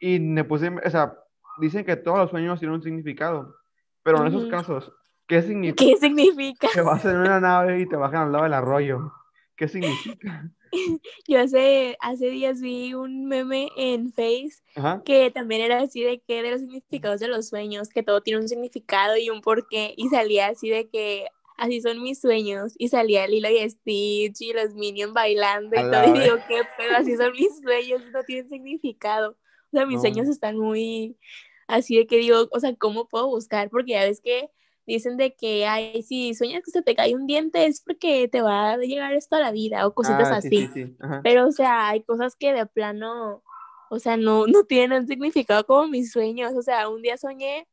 Y 0.00 0.18
me 0.18 0.42
puse, 0.42 0.68
o 0.70 0.90
sea, 0.90 1.16
dicen 1.60 1.84
que 1.84 1.94
todos 1.94 2.18
los 2.18 2.30
sueños 2.30 2.58
tienen 2.58 2.74
un 2.74 2.82
significado, 2.82 3.54
pero 4.02 4.20
en 4.20 4.26
esos 4.26 4.42
Ujú. 4.42 4.50
casos, 4.50 4.92
¿qué 5.28 5.40
significa? 5.40 5.84
¿Qué 5.84 5.96
significa? 5.96 6.68
Que 6.72 6.80
vas 6.80 7.04
en 7.04 7.16
una 7.16 7.38
nave 7.38 7.80
y 7.80 7.88
te 7.88 7.94
bajan 7.94 8.22
al 8.22 8.32
lado 8.32 8.42
del 8.44 8.54
arroyo. 8.54 9.12
¿Qué 9.54 9.68
significa? 9.68 10.50
Yo 11.28 11.40
hace, 11.40 11.96
hace 12.00 12.28
días 12.28 12.60
vi 12.60 12.94
un 12.94 13.26
meme 13.26 13.68
en 13.76 14.12
Face 14.12 14.62
Ajá. 14.74 15.02
que 15.04 15.30
también 15.30 15.60
era 15.62 15.80
así 15.80 16.02
de 16.02 16.20
que 16.20 16.42
de 16.42 16.50
los 16.50 16.60
significados 16.60 17.20
de 17.20 17.28
los 17.28 17.48
sueños, 17.48 17.88
que 17.88 18.02
todo 18.02 18.20
tiene 18.20 18.40
un 18.40 18.48
significado 18.48 19.16
y 19.16 19.30
un 19.30 19.42
porqué, 19.42 19.94
y 19.96 20.08
salía 20.08 20.48
así 20.48 20.68
de 20.68 20.88
que 20.88 21.28
así 21.58 21.80
son 21.82 22.02
mis 22.02 22.20
sueños, 22.20 22.72
y 22.78 22.88
salía 22.88 23.26
Lilo 23.26 23.50
y 23.50 23.68
Stitch 23.68 24.40
y 24.40 24.52
los 24.54 24.74
Minions 24.74 25.12
bailando 25.12 25.76
y 25.76 25.90
todo, 25.90 26.04
y 26.16 26.20
digo, 26.20 26.36
qué 26.48 26.62
pedo, 26.78 26.96
así 26.96 27.16
son 27.16 27.32
mis 27.32 27.50
sueños, 27.62 28.02
no 28.12 28.22
tienen 28.24 28.48
significado. 28.48 29.32
O 29.32 29.76
sea, 29.76 29.84
mis 29.86 29.96
No. 29.96 30.00
sueños 30.02 30.28
están 30.28 30.56
muy 30.56 31.18
así 31.66 31.96
de 31.98 32.06
que 32.06 32.16
digo, 32.16 32.48
o 32.50 32.60
sea, 32.60 32.74
¿cómo 32.76 33.08
puedo 33.08 33.26
buscar? 33.28 33.68
Porque 33.70 33.92
ya 33.92 34.04
ves 34.04 34.20
que 34.22 34.48
dicen 34.86 35.18
de 35.18 35.34
que, 35.34 35.66
ay, 35.66 36.02
si 36.02 36.34
sueñas 36.34 36.62
que 36.64 36.70
se 36.70 36.80
te 36.80 36.94
cae 36.94 37.14
un 37.14 37.26
diente 37.26 37.66
es 37.66 37.82
porque 37.82 38.26
te 38.28 38.40
va 38.40 38.70
a 38.72 38.76
llegar 38.78 39.12
esto 39.12 39.36
a 39.36 39.40
la 39.40 39.52
vida 39.52 39.86
o 39.86 39.92
cositas 39.94 40.30
Ah, 40.30 40.40
sí, 40.40 40.48
así. 40.48 40.66
sí, 40.68 40.86
sí. 40.86 40.96
Pero, 41.22 41.46
o 41.46 41.52
sea, 41.52 41.88
hay 41.88 42.02
cosas 42.04 42.36
que 42.36 42.54
de 42.54 42.64
plano, 42.64 43.42
o 43.90 43.98
sea, 43.98 44.16
no, 44.16 44.46
no 44.46 44.64
tienen 44.64 45.02
un 45.02 45.06
significado 45.06 45.66
como 45.66 45.88
mis 45.88 46.10
sueños. 46.10 46.54
O 46.56 46.62
sea, 46.62 46.88
un 46.88 47.02
día 47.02 47.18
soñé 47.18 47.68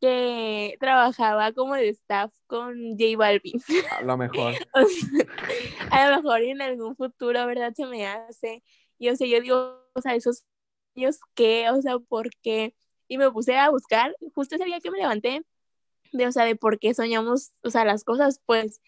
que 0.00 0.76
trabajaba 0.80 1.52
como 1.52 1.74
de 1.74 1.88
staff 1.90 2.32
con 2.46 2.90
J 2.98 3.16
Balvin. 3.16 3.60
A 3.92 4.02
lo 4.02 4.16
mejor. 4.16 4.54
O 4.74 4.86
sea, 4.86 5.26
a 5.90 6.10
lo 6.10 6.22
mejor 6.22 6.42
en 6.42 6.60
algún 6.62 6.96
futuro, 6.96 7.46
¿verdad? 7.46 7.72
Se 7.74 7.86
me 7.86 8.06
hace. 8.06 8.62
Y, 8.98 9.08
o 9.08 9.16
sea, 9.16 9.26
yo 9.26 9.40
digo, 9.40 9.80
o 9.94 10.00
sea, 10.00 10.14
esos 10.14 10.44
sueños, 10.94 11.20
¿qué? 11.34 11.70
O 11.70 11.80
sea, 11.82 11.98
¿por 11.98 12.30
qué? 12.42 12.74
Y 13.08 13.18
me 13.18 13.30
puse 13.30 13.56
a 13.56 13.70
buscar, 13.70 14.14
justo 14.34 14.56
ese 14.56 14.64
día 14.64 14.80
que 14.80 14.90
me 14.90 14.98
levanté, 14.98 15.44
de, 16.12 16.26
o 16.26 16.32
sea, 16.32 16.44
de 16.44 16.56
por 16.56 16.78
qué 16.78 16.94
soñamos, 16.94 17.52
o 17.62 17.70
sea, 17.70 17.84
las 17.84 18.04
cosas, 18.04 18.40
pues. 18.46 18.80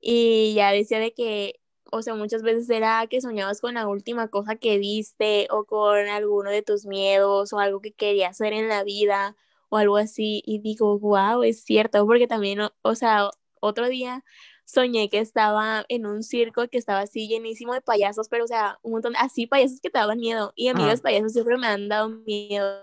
Y 0.00 0.54
ya 0.54 0.72
decía 0.72 0.98
de 1.00 1.12
que, 1.12 1.60
o 1.90 2.02
sea, 2.02 2.14
muchas 2.14 2.42
veces 2.42 2.68
era 2.70 3.06
que 3.08 3.20
soñabas 3.20 3.60
con 3.60 3.74
la 3.74 3.88
última 3.88 4.28
cosa 4.28 4.56
que 4.56 4.78
viste 4.78 5.48
o 5.50 5.64
con 5.64 5.96
alguno 6.08 6.50
de 6.50 6.62
tus 6.62 6.86
miedos 6.86 7.52
o 7.52 7.58
algo 7.58 7.80
que 7.80 7.92
querías 7.92 8.32
hacer 8.32 8.52
en 8.52 8.68
la 8.68 8.84
vida 8.84 9.36
o 9.76 9.78
algo 9.78 9.96
así. 9.96 10.42
Y 10.46 10.60
digo, 10.60 10.98
wow, 10.98 11.42
es 11.42 11.62
cierto, 11.64 12.06
porque 12.06 12.26
también, 12.26 12.60
o, 12.60 12.72
o 12.82 12.94
sea, 12.94 13.30
otro 13.60 13.88
día 13.88 14.24
soñé 14.66 15.08
que 15.08 15.20
estaba 15.20 15.84
en 15.88 16.06
un 16.06 16.22
circo 16.22 16.68
que 16.68 16.78
estaba 16.78 17.00
así 17.00 17.28
llenísimo 17.28 17.72
de 17.74 17.80
payasos, 17.80 18.28
pero 18.28 18.44
o 18.44 18.48
sea, 18.48 18.78
un 18.82 18.92
montón, 18.92 19.14
así 19.16 19.46
payasos 19.46 19.80
que 19.80 19.90
te 19.90 19.98
daban 19.98 20.18
miedo. 20.18 20.52
Y 20.56 20.68
a 20.68 20.74
mí 20.74 20.82
Ajá. 20.82 20.90
los 20.92 21.00
payasos 21.00 21.32
siempre 21.32 21.56
me 21.56 21.66
han 21.68 21.88
dado 21.88 22.08
miedo. 22.10 22.82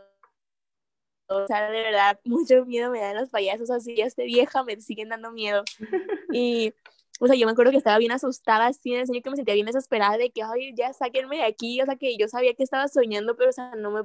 O 1.27 1.47
sea, 1.47 1.69
de 1.69 1.81
verdad, 1.81 2.19
mucho 2.25 2.65
miedo 2.65 2.91
me 2.91 2.99
dan 2.99 3.15
los 3.15 3.29
payasos, 3.29 3.69
así 3.69 3.95
ya 3.95 4.05
estoy 4.05 4.25
vieja, 4.25 4.63
me 4.63 4.79
siguen 4.81 5.09
dando 5.09 5.31
miedo. 5.31 5.63
Y, 6.35 6.73
o 7.19 7.27
sea, 7.27 7.35
yo 7.35 7.45
me 7.45 7.51
acuerdo 7.51 7.71
que 7.71 7.77
estaba 7.77 7.99
bien 7.99 8.11
asustada, 8.11 8.65
así 8.67 8.93
en 8.93 9.01
el 9.01 9.05
sueño 9.05 9.21
que 9.21 9.29
me 9.29 9.35
sentía 9.35 9.53
bien 9.53 9.67
desesperada 9.67 10.17
de 10.17 10.31
que, 10.31 10.41
ay, 10.41 10.73
ya 10.75 10.93
sáquenme 10.93 11.37
de 11.37 11.43
aquí, 11.43 11.79
o 11.81 11.85
sea, 11.85 11.95
que 11.95 12.17
yo 12.17 12.27
sabía 12.27 12.55
que 12.55 12.63
estaba 12.63 12.87
soñando, 12.87 13.35
pero, 13.35 13.51
o 13.51 13.53
sea, 13.53 13.75
no 13.75 13.91
me 13.91 14.03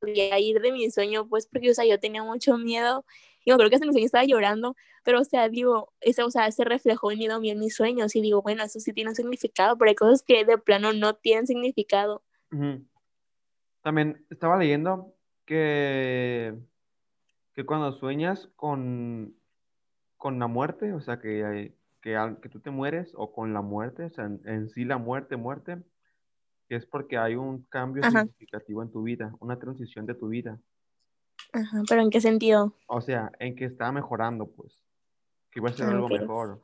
podía 0.00 0.38
ir 0.38 0.60
de 0.60 0.72
mi 0.72 0.90
sueño, 0.90 1.28
pues 1.28 1.46
porque, 1.46 1.70
o 1.70 1.74
sea, 1.74 1.84
yo 1.84 2.00
tenía 2.00 2.22
mucho 2.22 2.56
miedo. 2.58 3.04
Y 3.44 3.52
creo 3.52 3.68
que 3.68 3.76
hasta 3.76 3.86
mi 3.86 3.92
sueño 3.92 4.06
estaba 4.06 4.24
llorando, 4.24 4.76
pero, 5.02 5.20
o 5.20 5.24
sea, 5.24 5.48
digo, 5.48 5.92
ese, 6.00 6.22
o 6.22 6.30
sea, 6.30 6.50
se 6.50 6.64
reflejó 6.64 7.10
miedo 7.10 7.36
a 7.36 7.40
mí 7.40 7.50
en 7.50 7.58
mis 7.58 7.74
sueños. 7.74 8.14
Y 8.14 8.20
digo, 8.20 8.42
bueno, 8.42 8.62
eso 8.64 8.80
sí 8.80 8.92
tiene 8.92 9.10
un 9.10 9.16
significado, 9.16 9.78
pero 9.78 9.88
hay 9.88 9.94
cosas 9.94 10.22
que 10.22 10.44
de 10.44 10.58
plano 10.58 10.92
no 10.92 11.14
tienen 11.14 11.46
significado. 11.46 12.22
También 13.82 14.26
estaba 14.28 14.58
leyendo 14.58 15.14
que, 15.46 16.54
que 17.54 17.64
cuando 17.64 17.92
sueñas 17.92 18.48
con, 18.56 19.34
con 20.16 20.38
la 20.38 20.46
muerte, 20.46 20.92
o 20.92 21.00
sea, 21.00 21.18
que, 21.18 21.74
que, 22.02 22.36
que 22.42 22.48
tú 22.48 22.60
te 22.60 22.70
mueres, 22.70 23.12
o 23.14 23.32
con 23.32 23.54
la 23.54 23.62
muerte, 23.62 24.04
o 24.04 24.10
sea, 24.10 24.26
en, 24.26 24.68
sí 24.68 24.84
la 24.84 24.98
muerte, 24.98 25.36
muerte, 25.36 25.78
es 26.76 26.86
porque 26.86 27.18
hay 27.18 27.34
un 27.34 27.62
cambio 27.64 28.02
significativo 28.02 28.82
en 28.82 28.90
tu 28.90 29.02
vida, 29.02 29.34
una 29.40 29.58
transición 29.58 30.06
de 30.06 30.14
tu 30.14 30.28
vida. 30.28 30.58
Ajá, 31.52 31.82
pero 31.88 32.02
¿en 32.02 32.10
qué 32.10 32.20
sentido? 32.20 32.74
O 32.86 33.00
sea, 33.00 33.32
en 33.38 33.56
que 33.56 33.64
está 33.64 33.90
mejorando, 33.92 34.46
pues, 34.46 34.80
que 35.50 35.60
iba 35.60 35.70
a 35.70 35.72
ser 35.72 35.88
algo 35.88 36.08
mejor. 36.08 36.60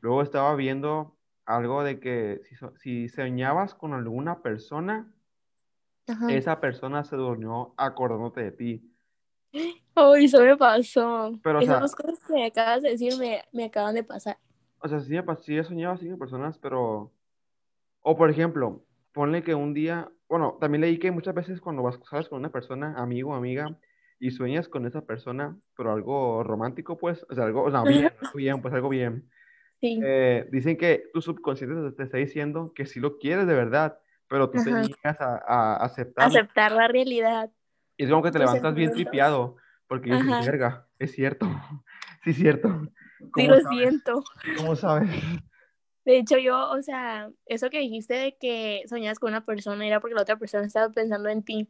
Luego 0.00 0.22
estaba 0.22 0.54
viendo 0.54 1.16
algo 1.44 1.82
de 1.82 2.00
que 2.00 2.40
si, 2.44 2.56
si 2.80 3.08
soñabas 3.08 3.74
con 3.74 3.92
alguna 3.92 4.40
persona, 4.40 5.12
esa 6.28 6.60
persona 6.60 7.04
se 7.04 7.16
durmió 7.16 7.74
acordándote 7.76 8.42
de 8.42 8.52
ti. 8.52 8.90
Oh, 9.94 10.14
eso 10.14 10.40
me 10.40 10.56
pasó. 10.56 11.38
Pero, 11.42 11.60
Esas 11.60 11.80
dos 11.80 11.94
cosas 11.94 12.18
que 12.26 12.44
acabas 12.44 12.82
de 12.82 12.90
decir 12.90 13.12
me, 13.52 13.64
acaban 13.64 13.94
de 13.94 14.02
pasar. 14.02 14.38
O 14.80 14.88
sea, 14.88 15.00
sí, 15.00 15.16
sí 15.42 15.56
he 15.56 15.64
soñado 15.64 15.94
así 15.94 16.08
con 16.08 16.18
personas, 16.18 16.58
pero... 16.58 17.12
O 18.02 18.16
por 18.16 18.28
ejemplo, 18.28 18.82
ponle 19.14 19.42
que 19.42 19.54
un 19.54 19.72
día... 19.72 20.10
Bueno, 20.28 20.58
también 20.60 20.82
leí 20.82 20.98
que 20.98 21.10
muchas 21.10 21.34
veces 21.34 21.60
cuando 21.60 21.82
vas, 21.82 21.98
sabes, 22.10 22.28
con 22.28 22.40
una 22.40 22.50
persona, 22.50 22.94
amigo, 22.96 23.34
amiga, 23.34 23.78
y 24.18 24.30
sueñas 24.30 24.68
con 24.68 24.84
esa 24.86 25.06
persona, 25.06 25.56
pero 25.76 25.92
algo 25.92 26.42
romántico, 26.42 26.98
pues, 26.98 27.24
o 27.30 27.34
sea, 27.34 27.44
algo, 27.44 27.70
no, 27.70 27.84
bien, 27.84 28.12
bien, 28.34 28.60
pues 28.60 28.74
algo 28.74 28.88
bien. 28.88 29.30
Sí. 29.80 30.00
Eh, 30.02 30.46
dicen 30.50 30.76
que 30.76 31.04
tu 31.12 31.22
subconsciente 31.22 31.92
te 31.92 32.02
está 32.02 32.18
diciendo 32.18 32.72
que 32.74 32.86
si 32.86 33.00
lo 33.00 33.18
quieres 33.18 33.46
de 33.46 33.54
verdad, 33.54 33.98
pero 34.28 34.50
tú 34.50 34.62
te 34.62 34.72
niegas 34.72 35.20
a, 35.20 35.36
a, 35.46 35.76
aceptar. 35.76 36.26
Aceptar 36.26 36.72
la 36.72 36.88
realidad. 36.88 37.50
Y 37.96 38.04
es 38.04 38.10
como 38.10 38.22
que 38.22 38.30
te 38.30 38.38
levantas 38.38 38.74
bien 38.74 38.92
tripiado, 38.92 39.56
porque 39.86 40.10
soy 40.10 40.26
verga, 40.26 40.88
es 40.98 41.12
cierto, 41.12 41.46
sí 42.24 42.30
es 42.30 42.36
cierto. 42.36 42.82
Sí, 43.36 43.46
lo 43.46 43.60
siento. 43.60 44.24
¿Cómo 44.56 44.74
sabes? 44.74 45.10
De 46.04 46.18
hecho, 46.18 46.38
yo, 46.38 46.70
o 46.70 46.82
sea, 46.82 47.30
eso 47.46 47.70
que 47.70 47.80
dijiste 47.80 48.14
de 48.14 48.36
que 48.36 48.82
soñas 48.88 49.18
con 49.18 49.30
una 49.30 49.44
persona 49.44 49.86
era 49.86 50.00
porque 50.00 50.14
la 50.14 50.22
otra 50.22 50.36
persona 50.36 50.66
estaba 50.66 50.92
pensando 50.92 51.28
en 51.28 51.42
ti. 51.42 51.68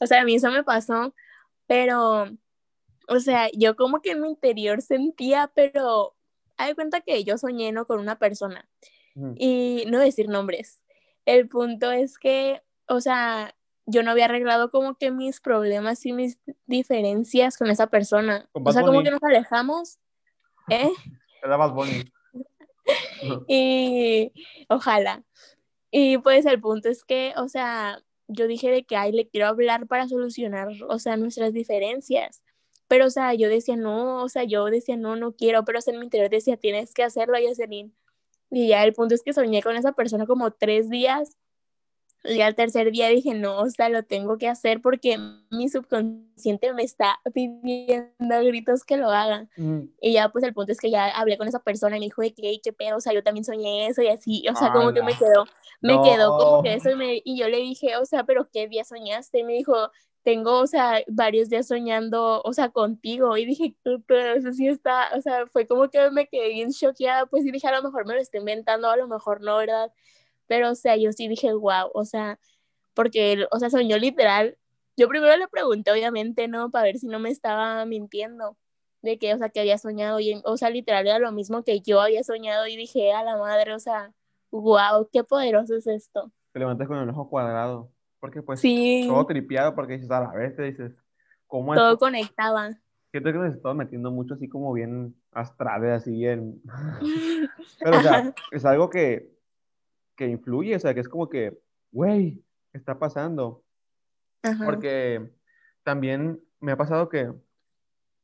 O 0.00 0.06
sea, 0.06 0.20
a 0.20 0.24
mí 0.24 0.36
eso 0.36 0.50
me 0.50 0.62
pasó, 0.62 1.14
pero, 1.66 2.28
o 3.08 3.20
sea, 3.20 3.48
yo 3.52 3.74
como 3.74 4.00
que 4.00 4.12
en 4.12 4.22
mi 4.22 4.28
interior 4.28 4.80
sentía, 4.80 5.50
pero 5.54 6.14
hay 6.56 6.74
cuenta 6.74 7.00
que 7.00 7.24
yo 7.24 7.36
soñé 7.36 7.72
¿no? 7.72 7.86
con 7.86 8.00
una 8.00 8.18
persona. 8.18 8.68
Y 9.34 9.84
no 9.88 9.98
decir 9.98 10.28
nombres, 10.28 10.80
el 11.24 11.48
punto 11.48 11.90
es 11.90 12.18
que, 12.18 12.62
o 12.86 13.00
sea, 13.00 13.52
yo 13.84 14.04
no 14.04 14.12
había 14.12 14.26
arreglado 14.26 14.70
como 14.70 14.94
que 14.94 15.10
mis 15.10 15.40
problemas 15.40 16.06
y 16.06 16.12
mis 16.12 16.38
diferencias 16.66 17.56
con 17.56 17.68
esa 17.68 17.88
persona. 17.88 18.48
O 18.52 18.72
sea, 18.72 18.82
como 18.82 19.02
que 19.02 19.10
nos 19.10 19.22
alejamos. 19.24 19.98
¿Eh? 20.68 20.88
Era 21.42 21.58
más 21.58 21.72
bonito. 21.72 22.12
Y 23.48 24.32
ojalá. 24.68 25.24
Y 25.90 26.18
pues 26.18 26.46
el 26.46 26.60
punto 26.60 26.88
es 26.88 27.04
que, 27.04 27.32
o 27.36 27.48
sea, 27.48 28.02
yo 28.28 28.46
dije 28.46 28.70
de 28.70 28.84
que, 28.84 28.96
ay, 28.96 29.12
le 29.12 29.28
quiero 29.28 29.46
hablar 29.48 29.86
para 29.86 30.08
solucionar, 30.08 30.68
o 30.88 30.98
sea, 30.98 31.16
nuestras 31.16 31.52
diferencias. 31.52 32.42
Pero, 32.88 33.06
o 33.06 33.10
sea, 33.10 33.34
yo 33.34 33.48
decía, 33.48 33.76
no, 33.76 34.22
o 34.22 34.28
sea, 34.28 34.44
yo 34.44 34.66
decía, 34.66 34.96
no, 34.96 35.16
no 35.16 35.32
quiero, 35.32 35.64
pero 35.64 35.78
en 35.86 35.98
mi 35.98 36.04
interior 36.04 36.30
decía, 36.30 36.56
tienes 36.56 36.94
que 36.94 37.02
hacerlo, 37.02 37.38
Yaserin. 37.38 37.94
Y 38.50 38.68
ya 38.68 38.84
el 38.84 38.94
punto 38.94 39.14
es 39.14 39.22
que 39.22 39.32
soñé 39.32 39.62
con 39.62 39.76
esa 39.76 39.92
persona 39.92 40.26
como 40.26 40.50
tres 40.52 40.88
días. 40.88 41.36
Y 42.24 42.40
al 42.40 42.54
tercer 42.54 42.90
día 42.90 43.08
dije, 43.08 43.34
no, 43.34 43.58
o 43.58 43.70
sea, 43.70 43.88
lo 43.88 44.02
tengo 44.02 44.38
que 44.38 44.48
hacer 44.48 44.82
porque 44.82 45.18
mi 45.50 45.68
subconsciente 45.68 46.72
me 46.74 46.82
está 46.82 47.20
pidiendo 47.32 48.34
a 48.34 48.42
gritos 48.42 48.84
que 48.84 48.96
lo 48.96 49.10
haga. 49.10 49.48
Mm. 49.56 49.82
Y 50.00 50.12
ya, 50.14 50.28
pues 50.30 50.44
el 50.44 50.52
punto 50.52 50.72
es 50.72 50.80
que 50.80 50.90
ya 50.90 51.08
hablé 51.08 51.38
con 51.38 51.46
esa 51.46 51.60
persona 51.60 51.96
y 51.96 52.00
me 52.00 52.06
dijo 52.06 52.22
de 52.22 52.34
que, 52.34 52.60
qué 52.62 52.72
pedo, 52.72 52.96
o 52.96 53.00
sea, 53.00 53.12
yo 53.12 53.22
también 53.22 53.44
soñé 53.44 53.86
eso 53.86 54.02
y 54.02 54.08
así, 54.08 54.44
o 54.50 54.56
sea, 54.56 54.72
como 54.72 54.92
que 54.92 55.02
me 55.02 55.16
quedó, 55.16 55.44
me 55.80 56.00
quedó 56.02 56.36
como 56.36 56.62
que 56.62 56.74
eso 56.74 56.90
y, 56.90 56.96
me, 56.96 57.22
y 57.24 57.38
yo 57.38 57.48
le 57.48 57.58
dije, 57.58 57.96
o 57.96 58.04
sea, 58.04 58.24
pero 58.24 58.48
¿qué 58.52 58.66
día 58.66 58.84
soñaste? 58.84 59.38
Y 59.40 59.44
me 59.44 59.52
dijo, 59.54 59.90
tengo, 60.24 60.58
o 60.60 60.66
sea, 60.66 61.00
varios 61.06 61.48
días 61.48 61.68
soñando, 61.68 62.42
o 62.42 62.52
sea, 62.52 62.70
contigo, 62.70 63.36
y 63.36 63.46
dije, 63.46 63.76
pero 64.06 64.34
eso 64.34 64.52
sí 64.52 64.68
está, 64.68 65.10
o 65.16 65.20
sea, 65.22 65.46
fue 65.46 65.66
como 65.66 65.88
que 65.88 66.10
me 66.10 66.26
quedé 66.26 66.48
bien 66.48 66.70
choqueada, 66.72 67.26
pues 67.26 67.46
y 67.46 67.50
dije, 67.52 67.68
a 67.68 67.76
lo 67.76 67.82
mejor 67.82 68.06
me 68.06 68.14
lo 68.14 68.20
estoy 68.20 68.40
inventando, 68.40 68.90
a 68.90 68.96
lo 68.96 69.08
mejor 69.08 69.40
no, 69.40 69.56
¿verdad? 69.56 69.92
Pero, 70.48 70.72
o 70.72 70.74
sea, 70.74 70.96
yo 70.96 71.12
sí 71.12 71.28
dije, 71.28 71.52
wow, 71.52 71.90
o 71.94 72.04
sea, 72.04 72.38
porque, 72.94 73.46
o 73.52 73.58
sea, 73.60 73.70
soñó 73.70 73.96
literal, 73.96 74.58
yo 74.96 75.06
primero 75.08 75.36
le 75.36 75.46
pregunté, 75.46 75.92
obviamente, 75.92 76.48
¿no? 76.48 76.70
Para 76.70 76.86
ver 76.86 76.98
si 76.98 77.06
no 77.06 77.20
me 77.20 77.30
estaba 77.30 77.84
mintiendo, 77.84 78.56
de 79.02 79.18
que, 79.18 79.32
o 79.32 79.38
sea, 79.38 79.50
que 79.50 79.60
había 79.60 79.78
soñado, 79.78 80.18
y, 80.18 80.42
o 80.44 80.56
sea, 80.56 80.70
literal 80.70 81.06
era 81.06 81.20
lo 81.20 81.30
mismo 81.30 81.62
que 81.62 81.80
yo 81.80 82.00
había 82.00 82.24
soñado, 82.24 82.66
y 82.66 82.76
dije, 82.76 83.12
a 83.12 83.22
la 83.22 83.36
madre, 83.36 83.72
o 83.74 83.78
sea, 83.78 84.12
wow, 84.50 85.08
qué 85.12 85.22
poderoso 85.22 85.76
es 85.76 85.86
esto. 85.86 86.32
Te 86.52 86.58
levantas 86.58 86.88
con 86.88 86.98
el 86.98 87.08
ojo 87.10 87.30
cuadrado. 87.30 87.92
Porque 88.20 88.42
pues 88.42 88.60
todo 88.60 89.26
tripeado, 89.26 89.74
porque 89.74 89.94
dices, 89.94 90.10
a 90.10 90.20
la 90.20 90.32
vez 90.32 90.56
te 90.56 90.62
dices, 90.62 90.92
¿cómo 91.46 91.72
es? 91.72 91.78
Todo 91.78 91.98
conectaba. 91.98 92.70
Siento 93.12 93.32
que 93.32 93.38
nos 93.38 93.54
estamos 93.54 93.76
metiendo 93.76 94.10
mucho 94.10 94.34
así 94.34 94.48
como 94.48 94.72
bien 94.72 95.14
astrales, 95.32 95.92
así 95.92 96.10
bien... 96.10 96.60
Pero 97.80 97.98
o 97.98 98.00
sea, 98.00 98.34
es 98.50 98.64
algo 98.64 98.90
que, 98.90 99.30
que 100.18 100.26
influye, 100.26 100.74
o 100.74 100.80
sea, 100.80 100.92
que 100.92 101.00
es 101.00 101.08
como 101.08 101.30
que, 101.30 101.56
güey, 101.92 102.42
está 102.72 102.98
pasando. 102.98 103.62
Porque 104.64 105.30
también 105.84 106.40
me 106.60 106.72
ha 106.72 106.76
pasado 106.76 107.08
que 107.08 107.32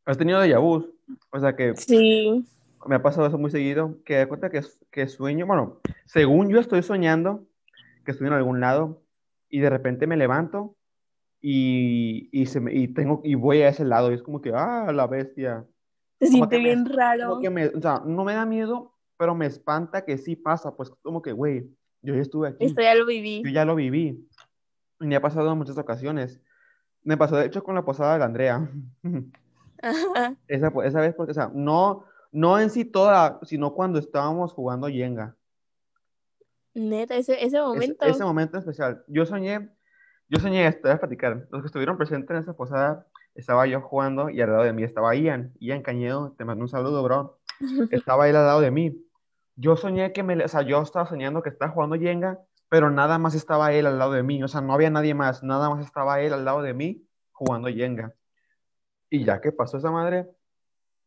has 0.05 0.19
tenido 0.19 0.41
de 0.41 0.57
vu, 0.57 0.93
o 1.31 1.41
sea 1.41 1.57
que... 1.57 1.75
Sí. 1.77 2.45
Me 2.87 2.97
ha 2.97 3.03
pasado 3.03 3.27
eso 3.27 3.39
muy 3.39 3.51
seguido, 3.51 3.97
que 4.05 4.17
da 4.17 4.29
cuenta 4.29 4.51
que, 4.51 4.61
que 4.91 5.09
sueño, 5.09 5.47
bueno, 5.47 5.81
según 6.05 6.51
yo 6.51 6.61
estoy 6.61 6.83
soñando, 6.83 7.47
que 8.05 8.11
estoy 8.11 8.27
en 8.27 8.35
algún 8.35 8.61
lado, 8.61 9.03
y 9.49 9.61
de 9.61 9.71
repente 9.71 10.07
me 10.07 10.19
levanto 10.19 10.77
y, 11.41 12.29
y, 12.31 12.45
se 12.45 12.61
me, 12.61 12.75
y, 12.75 12.89
tengo, 12.89 13.23
y 13.25 13.37
voy 13.37 13.63
a 13.63 13.69
ese 13.69 13.87
lado 13.87 14.11
y 14.11 14.17
es 14.17 14.23
como 14.23 14.43
que, 14.43 14.53
ah, 14.55 14.93
la 14.93 15.07
bestia. 15.07 15.65
Se 16.21 16.27
siente 16.27 16.59
bien 16.59 16.85
raro. 16.85 17.39
Que 17.41 17.49
me, 17.49 17.69
o 17.69 17.81
sea, 17.81 18.03
no 18.05 18.25
me 18.25 18.35
da 18.35 18.45
miedo, 18.45 18.93
pero 19.17 19.35
me 19.35 19.47
espanta 19.47 20.05
que 20.05 20.19
sí 20.19 20.37
pasa, 20.37 20.77
pues 20.77 20.91
como 21.01 21.23
que, 21.23 21.33
güey, 21.33 21.71
yo 22.05 22.15
ya 22.15 22.21
estuve 22.21 22.49
aquí. 22.49 22.65
Esto 22.65 22.83
ya 22.83 22.95
lo 22.95 23.07
viví. 23.07 23.43
Yo 23.45 23.51
ya 23.51 23.65
lo 23.65 23.75
viví. 23.75 24.29
Y 25.01 25.07
me 25.07 25.17
ha 25.17 25.21
pasado 25.21 25.51
en 25.51 25.59
muchas 25.59 25.79
ocasiones. 25.79 26.41
Me 27.03 27.17
pasó, 27.17 27.37
de 27.37 27.47
hecho, 27.47 27.65
con 27.65 27.75
la 27.75 27.85
posada 27.85 28.19
de 28.19 28.25
Andrea. 28.25 28.71
Esa, 30.49 30.73
esa 30.85 31.01
vez, 31.01 31.15
porque, 31.15 31.33
o 31.33 31.35
sea, 31.35 31.51
no, 31.53 32.05
no 32.33 32.59
en 32.59 32.71
sí 32.71 32.85
toda, 32.85 33.41
sino 33.43 33.75
cuando 33.75 33.99
estábamos 33.99 34.53
jugando 34.53 34.89
Yenga. 34.89 35.37
Neta, 36.75 37.17
ese, 37.17 37.43
ese 37.45 37.61
momento. 37.61 38.05
ese 38.05 38.25
momento 38.25 38.59
especial. 38.59 39.05
Yo 39.07 39.27
soñé, 39.27 39.71
yo 40.29 40.41
soñé 40.41 40.67
esto, 40.67 40.89
voy 40.89 40.93
a 40.93 40.99
platicar. 40.99 41.47
Los 41.51 41.63
que 41.63 41.67
estuvieron 41.67 41.97
presentes 41.97 42.31
en 42.31 42.37
esa 42.37 42.55
posada, 42.55 43.07
estaba 43.35 43.67
yo 43.67 43.81
jugando 43.81 44.31
y 44.31 44.41
al 44.41 44.51
lado 44.51 44.65
de 44.65 44.73
mí 44.73 44.83
estaba 44.83 45.15
Ian. 45.15 45.53
Ian 45.61 45.83
Cañedo, 45.83 46.35
te 46.37 46.45
mando 46.45 46.63
un 46.63 46.69
saludo, 46.69 47.03
bro. 47.03 47.39
Estaba 47.91 48.29
él 48.29 48.37
al 48.37 48.47
lado 48.47 48.61
de 48.61 48.71
mí. 48.71 49.05
Yo 49.57 49.77
soñé 49.77 50.13
que 50.13 50.23
me, 50.23 50.43
o 50.43 50.49
sea, 50.49 50.63
yo 50.63 50.83
estaba 50.83 51.07
soñando 51.07 51.43
que 51.43 51.51
estaba 51.51 51.73
jugando 51.73 51.97
Jenga, 51.97 52.39
pero 52.69 52.91
nada 52.91 53.19
más 53.19 53.35
estaba 53.35 53.73
él 53.73 53.87
al 53.87 53.99
lado 53.99 54.13
de 54.13 54.23
mí. 54.23 54.43
O 54.43 54.49
sea, 54.49 54.61
no 54.61 54.73
había 54.73 54.91
nadie 54.91 55.15
más, 55.15 55.43
nada 55.43 55.71
más 55.71 55.85
estaba 55.85 56.21
él 56.21 56.33
al 56.33 56.45
lado 56.45 56.63
de 56.63 56.75
mí 56.75 57.07
jugando 57.33 57.69
Jenga. 57.69 58.15
Y 59.11 59.25
ya 59.25 59.41
que 59.41 59.53
pasó 59.53 59.79
esa 59.79 59.91
madre, 59.91 60.27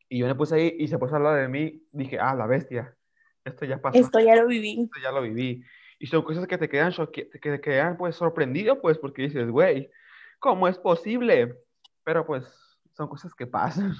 y 0.09 0.19
yo 0.19 0.27
me 0.27 0.35
puse 0.35 0.55
ahí 0.55 0.75
y 0.79 0.87
se 0.87 0.97
puso 0.97 1.15
al 1.15 1.23
lado 1.23 1.35
de 1.35 1.47
mí, 1.47 1.83
dije, 1.91 2.19
ah, 2.19 2.33
la 2.35 2.47
bestia, 2.47 2.95
esto 3.43 3.65
ya 3.65 3.81
pasó. 3.81 3.99
Esto 3.99 4.19
ya 4.19 4.35
lo 4.35 4.47
viví. 4.47 4.83
Esto 4.83 4.99
ya 5.01 5.11
lo 5.11 5.21
viví. 5.21 5.63
Y 5.99 6.07
son 6.07 6.21
cosas 6.23 6.47
que 6.47 6.57
te 6.57 6.69
quedan, 6.69 6.93
que 7.11 7.25
te 7.25 7.59
quedan 7.59 7.97
pues 7.97 8.15
sorprendido, 8.15 8.79
pues, 8.81 8.97
porque 8.97 9.23
dices, 9.23 9.49
güey, 9.49 9.89
¿cómo 10.39 10.67
es 10.67 10.77
posible? 10.77 11.57
Pero 12.03 12.25
pues 12.25 12.45
son 12.93 13.07
cosas 13.07 13.33
que 13.33 13.47
pasan. 13.47 13.93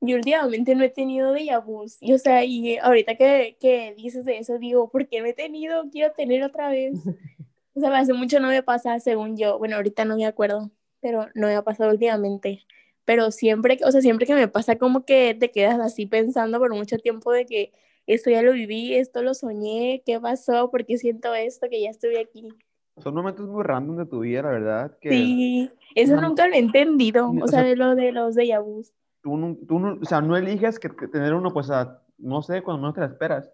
Yo 0.00 0.16
últimamente 0.16 0.74
no 0.74 0.84
he 0.84 0.88
tenido 0.90 1.32
de 1.32 1.48
vus. 1.64 1.96
Y 2.00 2.12
o 2.12 2.18
sea, 2.18 2.44
y 2.44 2.76
ahorita 2.78 3.16
que, 3.16 3.56
que 3.60 3.94
dices 3.96 4.24
de 4.24 4.38
eso, 4.38 4.58
digo, 4.58 4.88
¿por 4.90 5.08
qué 5.08 5.20
no 5.20 5.26
he 5.26 5.32
tenido? 5.34 5.88
Quiero 5.90 6.12
tener 6.12 6.42
otra 6.42 6.70
vez. 6.70 6.94
O 7.74 7.80
sea, 7.80 7.96
hace 7.96 8.12
mucho 8.12 8.40
no 8.40 8.48
me 8.48 8.60
pasa, 8.64 8.98
según 8.98 9.36
yo. 9.36 9.56
Bueno, 9.58 9.76
ahorita 9.76 10.04
no 10.04 10.16
me 10.16 10.26
acuerdo, 10.26 10.72
pero 11.00 11.28
no 11.36 11.46
me 11.46 11.54
ha 11.54 11.62
pasado 11.62 11.90
últimamente. 11.92 12.64
Pero 13.04 13.30
siempre, 13.30 13.78
o 13.84 13.92
sea, 13.92 14.00
siempre 14.00 14.26
que 14.26 14.34
me 14.34 14.48
pasa, 14.48 14.76
como 14.76 15.04
que 15.04 15.36
te 15.38 15.52
quedas 15.52 15.78
así 15.78 16.04
pensando 16.04 16.58
por 16.58 16.74
mucho 16.74 16.98
tiempo 16.98 17.30
de 17.30 17.46
que 17.46 17.72
esto 18.08 18.30
ya 18.30 18.42
lo 18.42 18.50
viví, 18.52 18.94
esto 18.94 19.22
lo 19.22 19.32
soñé, 19.32 20.02
¿qué 20.04 20.18
pasó? 20.18 20.72
¿Por 20.72 20.86
qué 20.86 20.98
siento 20.98 21.32
esto? 21.36 21.68
Que 21.70 21.80
ya 21.80 21.90
estuve 21.90 22.18
aquí. 22.18 22.48
son 22.96 23.14
momentos 23.14 23.46
muy 23.48 23.62
random 23.62 23.96
de 23.98 24.06
tu 24.06 24.20
vida, 24.20 24.42
la 24.42 24.50
verdad. 24.50 24.98
Que 25.00 25.10
Sí, 25.10 25.70
eso 25.94 26.16
no- 26.16 26.22
nunca 26.22 26.48
lo 26.48 26.54
he 26.54 26.58
entendido, 26.58 27.28
o 27.28 27.44
o 27.44 27.46
sea, 27.46 27.60
sea, 27.60 27.62
de 27.62 27.76
lo 27.76 27.94
de 27.94 28.10
los 28.10 28.34
déjà 28.34 28.60
vus. 28.60 28.92
Tú, 29.28 29.36
no, 29.36 29.56
tú 29.68 29.78
no- 29.78 29.98
o 30.00 30.04
sea, 30.04 30.20
no 30.20 30.36
eliges 30.36 30.78
que, 30.78 30.88
que 30.88 31.06
tener 31.08 31.34
uno, 31.34 31.52
pues, 31.52 31.70
a, 31.70 32.02
no 32.18 32.40
sé, 32.42 32.62
cuando 32.62 32.86
no 32.86 32.92
te 32.94 33.00
la 33.00 33.06
esperas. 33.06 33.50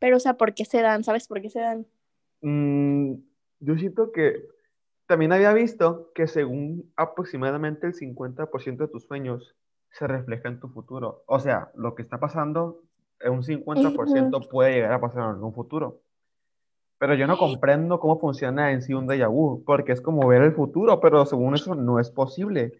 Pero, 0.00 0.16
o 0.16 0.20
sea, 0.20 0.34
¿por 0.34 0.54
qué 0.54 0.64
se 0.64 0.80
dan? 0.80 1.04
¿Sabes 1.04 1.26
por 1.28 1.40
qué 1.42 1.50
se 1.50 1.60
dan? 1.60 1.86
Mm, 2.40 3.14
yo 3.60 3.76
siento 3.76 4.12
que 4.12 4.44
también 5.06 5.32
había 5.32 5.52
visto 5.52 6.10
que 6.14 6.26
según 6.26 6.90
aproximadamente 6.96 7.86
el 7.86 7.94
50% 7.94 8.84
de 8.86 8.88
tus 8.88 9.04
sueños 9.04 9.54
se 9.90 10.06
refleja 10.06 10.48
en 10.48 10.60
tu 10.60 10.68
futuro. 10.68 11.22
O 11.26 11.38
sea, 11.40 11.70
lo 11.74 11.94
que 11.94 12.02
está 12.02 12.18
pasando, 12.20 12.82
eh, 13.20 13.28
un 13.28 13.42
50% 13.42 14.40
puede 14.48 14.72
llegar 14.74 14.92
a 14.92 15.00
pasar 15.00 15.34
en 15.36 15.42
un 15.42 15.52
futuro. 15.54 16.00
Pero 16.98 17.14
yo 17.14 17.26
no 17.26 17.38
comprendo 17.38 18.00
cómo 18.00 18.18
funciona 18.18 18.72
en 18.72 18.82
sí 18.82 18.92
un 18.92 19.06
déjà 19.06 19.28
vu, 19.28 19.62
porque 19.64 19.92
es 19.92 20.00
como 20.00 20.26
ver 20.26 20.42
el 20.42 20.52
futuro, 20.52 21.00
pero 21.00 21.24
según 21.26 21.54
eso 21.54 21.74
no 21.74 22.00
es 22.00 22.10
posible. 22.10 22.72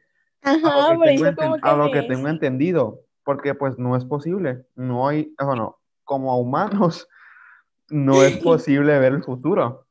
A 0.42 0.48
lo 0.54 0.60
Ajá, 0.62 0.88
que 0.88 1.08
tengo, 1.10 1.36
como 1.36 1.56
que 1.56 1.68
a 1.68 1.74
lo 1.76 1.90
que 1.90 2.02
tengo 2.02 2.28
entendido, 2.28 3.00
porque 3.24 3.54
pues 3.54 3.78
no 3.78 3.96
es 3.96 4.04
posible. 4.04 4.64
No 4.76 5.08
hay, 5.08 5.34
bueno, 5.42 5.78
como 6.04 6.38
humanos, 6.40 7.08
no 7.90 8.22
es 8.24 8.36
posible 8.44 8.98
ver 8.98 9.14
el 9.14 9.22
futuro. 9.24 9.86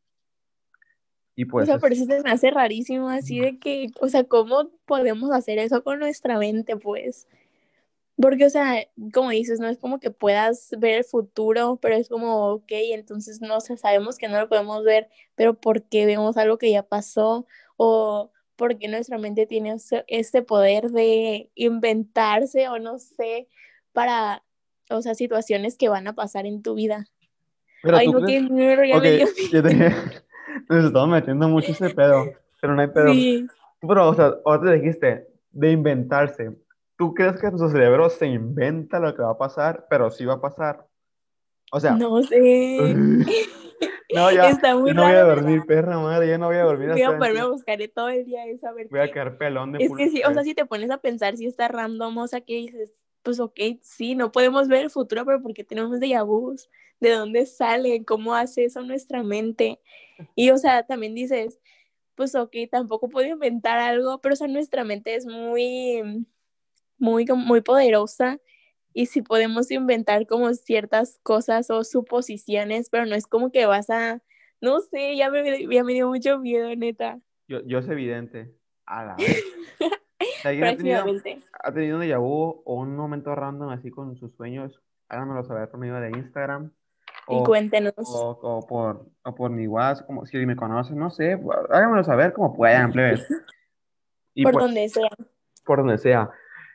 Y 1.35 1.45
O 1.45 1.49
pues 1.49 1.67
sea, 1.67 1.77
por 1.79 1.91
es- 1.93 1.99
eso 2.01 2.11
se 2.11 2.21
me 2.23 2.31
hace 2.31 2.49
rarísimo 2.51 3.09
así 3.09 3.39
de 3.39 3.59
que, 3.59 3.87
o 4.01 4.07
sea, 4.09 4.23
¿cómo 4.23 4.71
podemos 4.85 5.31
hacer 5.31 5.59
eso 5.59 5.83
con 5.83 5.99
nuestra 5.99 6.37
mente, 6.39 6.77
pues? 6.77 7.27
Porque, 8.19 8.45
o 8.45 8.49
sea, 8.49 8.83
como 9.13 9.29
dices, 9.29 9.59
no 9.59 9.67
es 9.69 9.77
como 9.77 9.99
que 9.99 10.11
puedas 10.11 10.71
ver 10.79 10.99
el 10.99 11.03
futuro, 11.03 11.77
pero 11.81 11.95
es 11.95 12.09
como, 12.09 12.47
ok, 12.53 12.65
entonces 12.69 13.41
no 13.41 13.61
sé, 13.61 13.77
sabemos 13.77 14.17
que 14.17 14.27
no 14.27 14.39
lo 14.39 14.49
podemos 14.49 14.83
ver, 14.83 15.09
pero 15.35 15.53
¿por 15.55 15.83
qué 15.83 16.05
vemos 16.07 16.37
algo 16.37 16.57
que 16.57 16.71
ya 16.71 16.83
pasó? 16.83 17.45
O 17.77 18.31
¿por 18.57 18.77
qué 18.77 18.89
nuestra 18.89 19.17
mente 19.17 19.45
tiene 19.45 19.71
ese- 19.73 20.03
este 20.07 20.41
poder 20.41 20.91
de 20.91 21.49
inventarse 21.55 22.67
o 22.67 22.79
no 22.79 22.99
sé, 22.99 23.47
para, 23.93 24.43
o 24.89 25.01
sea, 25.01 25.15
situaciones 25.15 25.77
que 25.77 25.87
van 25.89 26.07
a 26.07 26.13
pasar 26.13 26.45
en 26.45 26.61
tu 26.61 26.75
vida? 26.75 27.07
pero 27.81 27.97
Ay, 27.97 28.07
no, 28.07 28.19
crees, 28.19 28.49
miedo, 28.49 28.83
ya 28.83 28.97
ok, 28.97 29.03
me 29.03 29.11
dio 29.15 29.27
yo 29.51 29.63
te, 29.63 29.69
nos 30.69 30.85
estamos 30.85 31.09
metiendo 31.09 31.47
mucho 31.47 31.71
ese 31.71 31.89
pedo, 31.91 32.33
pero 32.59 32.75
no 32.75 32.81
hay 32.81 32.87
pedo. 32.87 33.13
Sí, 33.13 33.47
Pero, 33.79 34.09
o 34.09 34.13
sea, 34.13 34.33
ahora 34.43 34.63
te 34.71 34.79
dijiste, 34.79 35.27
de 35.51 35.71
inventarse. 35.71 36.51
¿Tú 36.97 37.13
crees 37.13 37.39
que 37.39 37.47
nuestro 37.47 37.69
cerebro 37.69 38.09
se 38.09 38.25
inventa 38.25 38.99
lo 38.99 39.15
que 39.15 39.21
va 39.21 39.31
a 39.31 39.37
pasar, 39.37 39.85
pero 39.89 40.09
sí 40.09 40.25
va 40.25 40.33
a 40.33 40.41
pasar? 40.41 40.87
O 41.71 41.79
sea, 41.79 41.91
no 41.91 42.21
sé. 42.23 42.95
no, 44.13 44.31
ya, 44.31 44.49
Está 44.49 44.75
muy 44.75 44.93
no 44.93 45.03
voy 45.03 45.13
a 45.13 45.23
dormir, 45.23 45.65
perra 45.65 45.99
madre, 45.99 46.27
ya 46.29 46.37
no 46.37 46.47
voy 46.47 46.57
a 46.57 46.63
dormir 46.63 46.89
Voy 46.89 47.01
a 47.01 47.07
ponerme 47.17 47.39
a 47.39 47.43
dentro. 47.43 47.51
buscar 47.51 47.79
todo 47.93 48.09
el 48.09 48.25
día 48.25 48.45
eso, 48.45 48.67
a 48.67 48.73
ver 48.73 48.87
Voy 48.89 48.99
a 48.99 49.05
qué. 49.07 49.11
quedar 49.11 49.37
pelón 49.37 49.73
de 49.73 49.83
Es 49.83 49.91
que 49.93 50.09
sí, 50.09 50.21
o 50.25 50.33
sea, 50.33 50.43
si 50.43 50.53
te 50.55 50.65
pones 50.65 50.89
a 50.91 50.97
pensar 50.99 51.35
si 51.35 51.45
está 51.45 51.67
random, 51.67 52.17
o 52.17 52.27
sea, 52.27 52.41
que 52.41 52.53
dices, 52.55 52.91
pues 53.23 53.39
ok, 53.39 53.59
sí, 53.81 54.15
no 54.15 54.31
podemos 54.31 54.67
ver 54.67 54.83
el 54.83 54.89
futuro, 54.89 55.25
pero 55.25 55.41
¿por 55.41 55.53
qué 55.53 55.63
tenemos 55.63 55.99
déjà 55.99 56.25
vus? 56.25 56.69
¿De 56.99 57.11
dónde 57.11 57.45
sale? 57.45 58.03
¿Cómo 58.05 58.33
hace 58.33 58.65
eso 58.65 58.81
nuestra 58.81 59.23
mente? 59.23 59.81
Y, 60.35 60.49
o 60.51 60.57
sea, 60.57 60.83
también 60.83 61.13
dices, 61.13 61.59
pues 62.15 62.33
ok, 62.35 62.55
tampoco 62.71 63.09
puedo 63.09 63.27
inventar 63.27 63.77
algo, 63.77 64.19
pero, 64.21 64.33
o 64.33 64.35
sea, 64.37 64.47
nuestra 64.47 64.83
mente 64.83 65.15
es 65.15 65.25
muy, 65.25 66.25
muy, 66.97 67.25
muy 67.25 67.61
poderosa 67.61 68.39
y 68.97 69.05
sí 69.05 69.21
podemos 69.21 69.69
inventar 69.69 70.25
como 70.25 70.51
ciertas 70.55 71.19
cosas 71.21 71.69
o 71.69 71.83
suposiciones, 71.83 72.89
pero 72.89 73.05
no 73.05 73.13
es 73.13 73.27
como 73.27 73.51
que 73.51 73.67
vas 73.67 73.91
a, 73.91 74.23
no 74.59 74.79
sé, 74.79 75.15
ya 75.15 75.29
me, 75.29 75.67
ya 75.71 75.83
me 75.83 75.93
dio 75.93 76.07
mucho 76.07 76.39
miedo, 76.39 76.75
neta, 76.75 77.19
Yo, 77.47 77.61
yo 77.63 77.83
soy 77.83 77.91
evidente. 77.91 78.55
A 78.87 79.05
la 79.05 79.15
vez. 79.15 79.43
Si 80.41 80.47
alguien 80.47 80.65
ha 80.65 80.75
tenido, 80.77 81.05
ha 81.63 81.71
tenido 81.71 81.97
un 81.97 82.03
déjà 82.03 82.17
vu 82.17 82.63
o 82.65 82.73
un 82.73 82.95
momento 82.95 83.35
random 83.35 83.69
así 83.69 83.91
con 83.91 84.15
sus 84.15 84.33
sueños, 84.33 84.81
háganmelo 85.09 85.43
saber 85.43 85.69
por 85.69 85.79
medio 85.79 85.93
de 85.99 86.09
Instagram 86.17 86.71
Y 87.27 87.43
cuéntenos. 87.43 87.93
o, 87.99 88.31
o 88.41 88.65
por, 88.65 89.05
o 89.23 89.35
por 89.35 89.51
mi 89.51 89.67
WhatsApp, 89.67 90.07
como 90.07 90.25
si 90.25 90.43
me 90.43 90.55
conocen, 90.55 90.97
no 90.97 91.11
sé, 91.11 91.39
háganmelo 91.69 92.03
saber 92.03 92.33
como 92.33 92.55
puedan, 92.55 92.91
plebes. 92.91 93.27
Y 94.33 94.43
por 94.43 94.53
pues, 94.53 94.65
donde 94.65 94.89
sea. 94.89 95.09
por 95.65 95.77
donde 95.79 95.97
sea. 95.97 96.31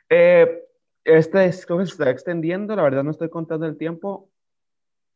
Eh, 0.09 0.63
este 1.05 1.45
es, 1.45 1.65
creo 1.65 1.79
que 1.79 1.85
se 1.85 1.91
está 1.91 2.09
extendiendo, 2.09 2.75
la 2.75 2.83
verdad 2.83 3.03
no 3.03 3.11
estoy 3.11 3.29
contando 3.29 3.65
el 3.65 3.77
tiempo, 3.77 4.29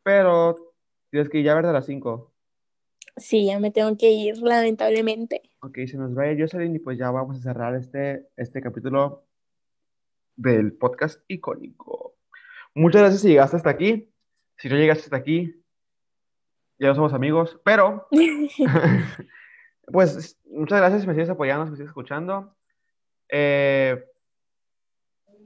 pero 0.03 0.55
tienes 1.09 1.29
que 1.29 1.43
ya 1.43 1.55
ver 1.55 1.65
de 1.65 1.73
las 1.73 1.85
5. 1.85 2.33
Sí, 3.17 3.47
ya 3.47 3.59
me 3.59 3.71
tengo 3.71 3.97
que 3.97 4.11
ir, 4.11 4.37
lamentablemente. 4.37 5.41
Ok, 5.61 5.79
se 5.87 5.97
nos 5.97 6.15
va 6.15 6.25
Jocelyn 6.37 6.75
y 6.75 6.79
pues 6.79 6.99
ya 6.99 7.09
vamos 7.09 7.37
a 7.37 7.41
cerrar 7.41 7.75
este, 7.75 8.27
este 8.35 8.61
capítulo 8.61 9.25
del 10.35 10.73
podcast 10.73 11.21
icónico. 11.27 12.15
Muchas 12.75 13.01
gracias 13.01 13.21
si 13.21 13.29
llegaste 13.29 13.57
hasta 13.57 13.71
aquí. 13.71 14.13
Si 14.57 14.69
no 14.69 14.75
llegaste 14.75 15.05
hasta 15.05 15.17
aquí, 15.17 15.63
ya 16.79 16.89
no 16.89 16.95
somos 16.95 17.13
amigos, 17.13 17.59
pero 17.63 18.07
pues 19.91 20.39
muchas 20.45 20.79
gracias 20.79 21.01
si 21.01 21.07
me 21.07 21.13
sigues 21.13 21.29
apoyando, 21.29 21.65
si 21.65 21.71
me 21.71 21.77
sigues 21.77 21.89
escuchando. 21.89 22.55
Eh, 23.29 24.03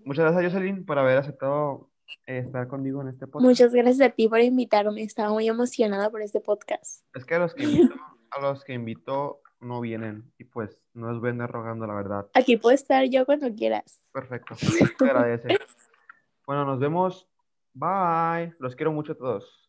muchas 0.06 0.32
gracias 0.32 0.54
Jocelyn 0.54 0.86
por 0.86 1.00
haber 1.00 1.18
aceptado 1.18 1.90
eh, 2.28 2.40
estar 2.40 2.68
conmigo 2.68 3.02
en 3.02 3.10
este 3.10 3.28
podcast. 3.28 3.50
Muchas 3.50 3.74
gracias 3.74 4.02
a 4.02 4.10
ti 4.10 4.28
por 4.28 4.40
invitarme. 4.40 5.02
Estaba 5.04 5.30
muy 5.32 5.48
emocionada 5.48 6.10
por 6.10 6.22
este 6.22 6.42
podcast. 6.42 7.06
Es 7.14 7.26
que 7.26 7.36
a 7.36 7.40
los 7.40 7.54
que 7.54 7.64
invito, 7.64 7.96
a 8.32 8.42
los 8.42 8.64
que 8.64 8.74
invito 8.74 9.42
no 9.60 9.80
vienen 9.80 10.32
y 10.38 10.46
pues 10.46 10.78
no 10.94 11.12
les 11.12 11.22
ven 11.22 11.40
rogando 11.48 11.86
la 11.88 11.94
verdad. 11.94 12.28
Aquí 12.34 12.58
puedo 12.58 12.74
estar 12.74 13.06
yo 13.06 13.26
cuando 13.26 13.54
quieras. 13.54 14.02
Perfecto. 14.12 14.56
Te 14.98 15.06
agradece. 15.06 15.48
Bueno, 16.48 16.66
nos 16.66 16.80
vemos. 16.80 17.30
Bye. 17.74 18.54
Los 18.60 18.76
quiero 18.76 18.92
mucho 18.92 19.14
a 19.14 19.16
todos. 19.16 19.61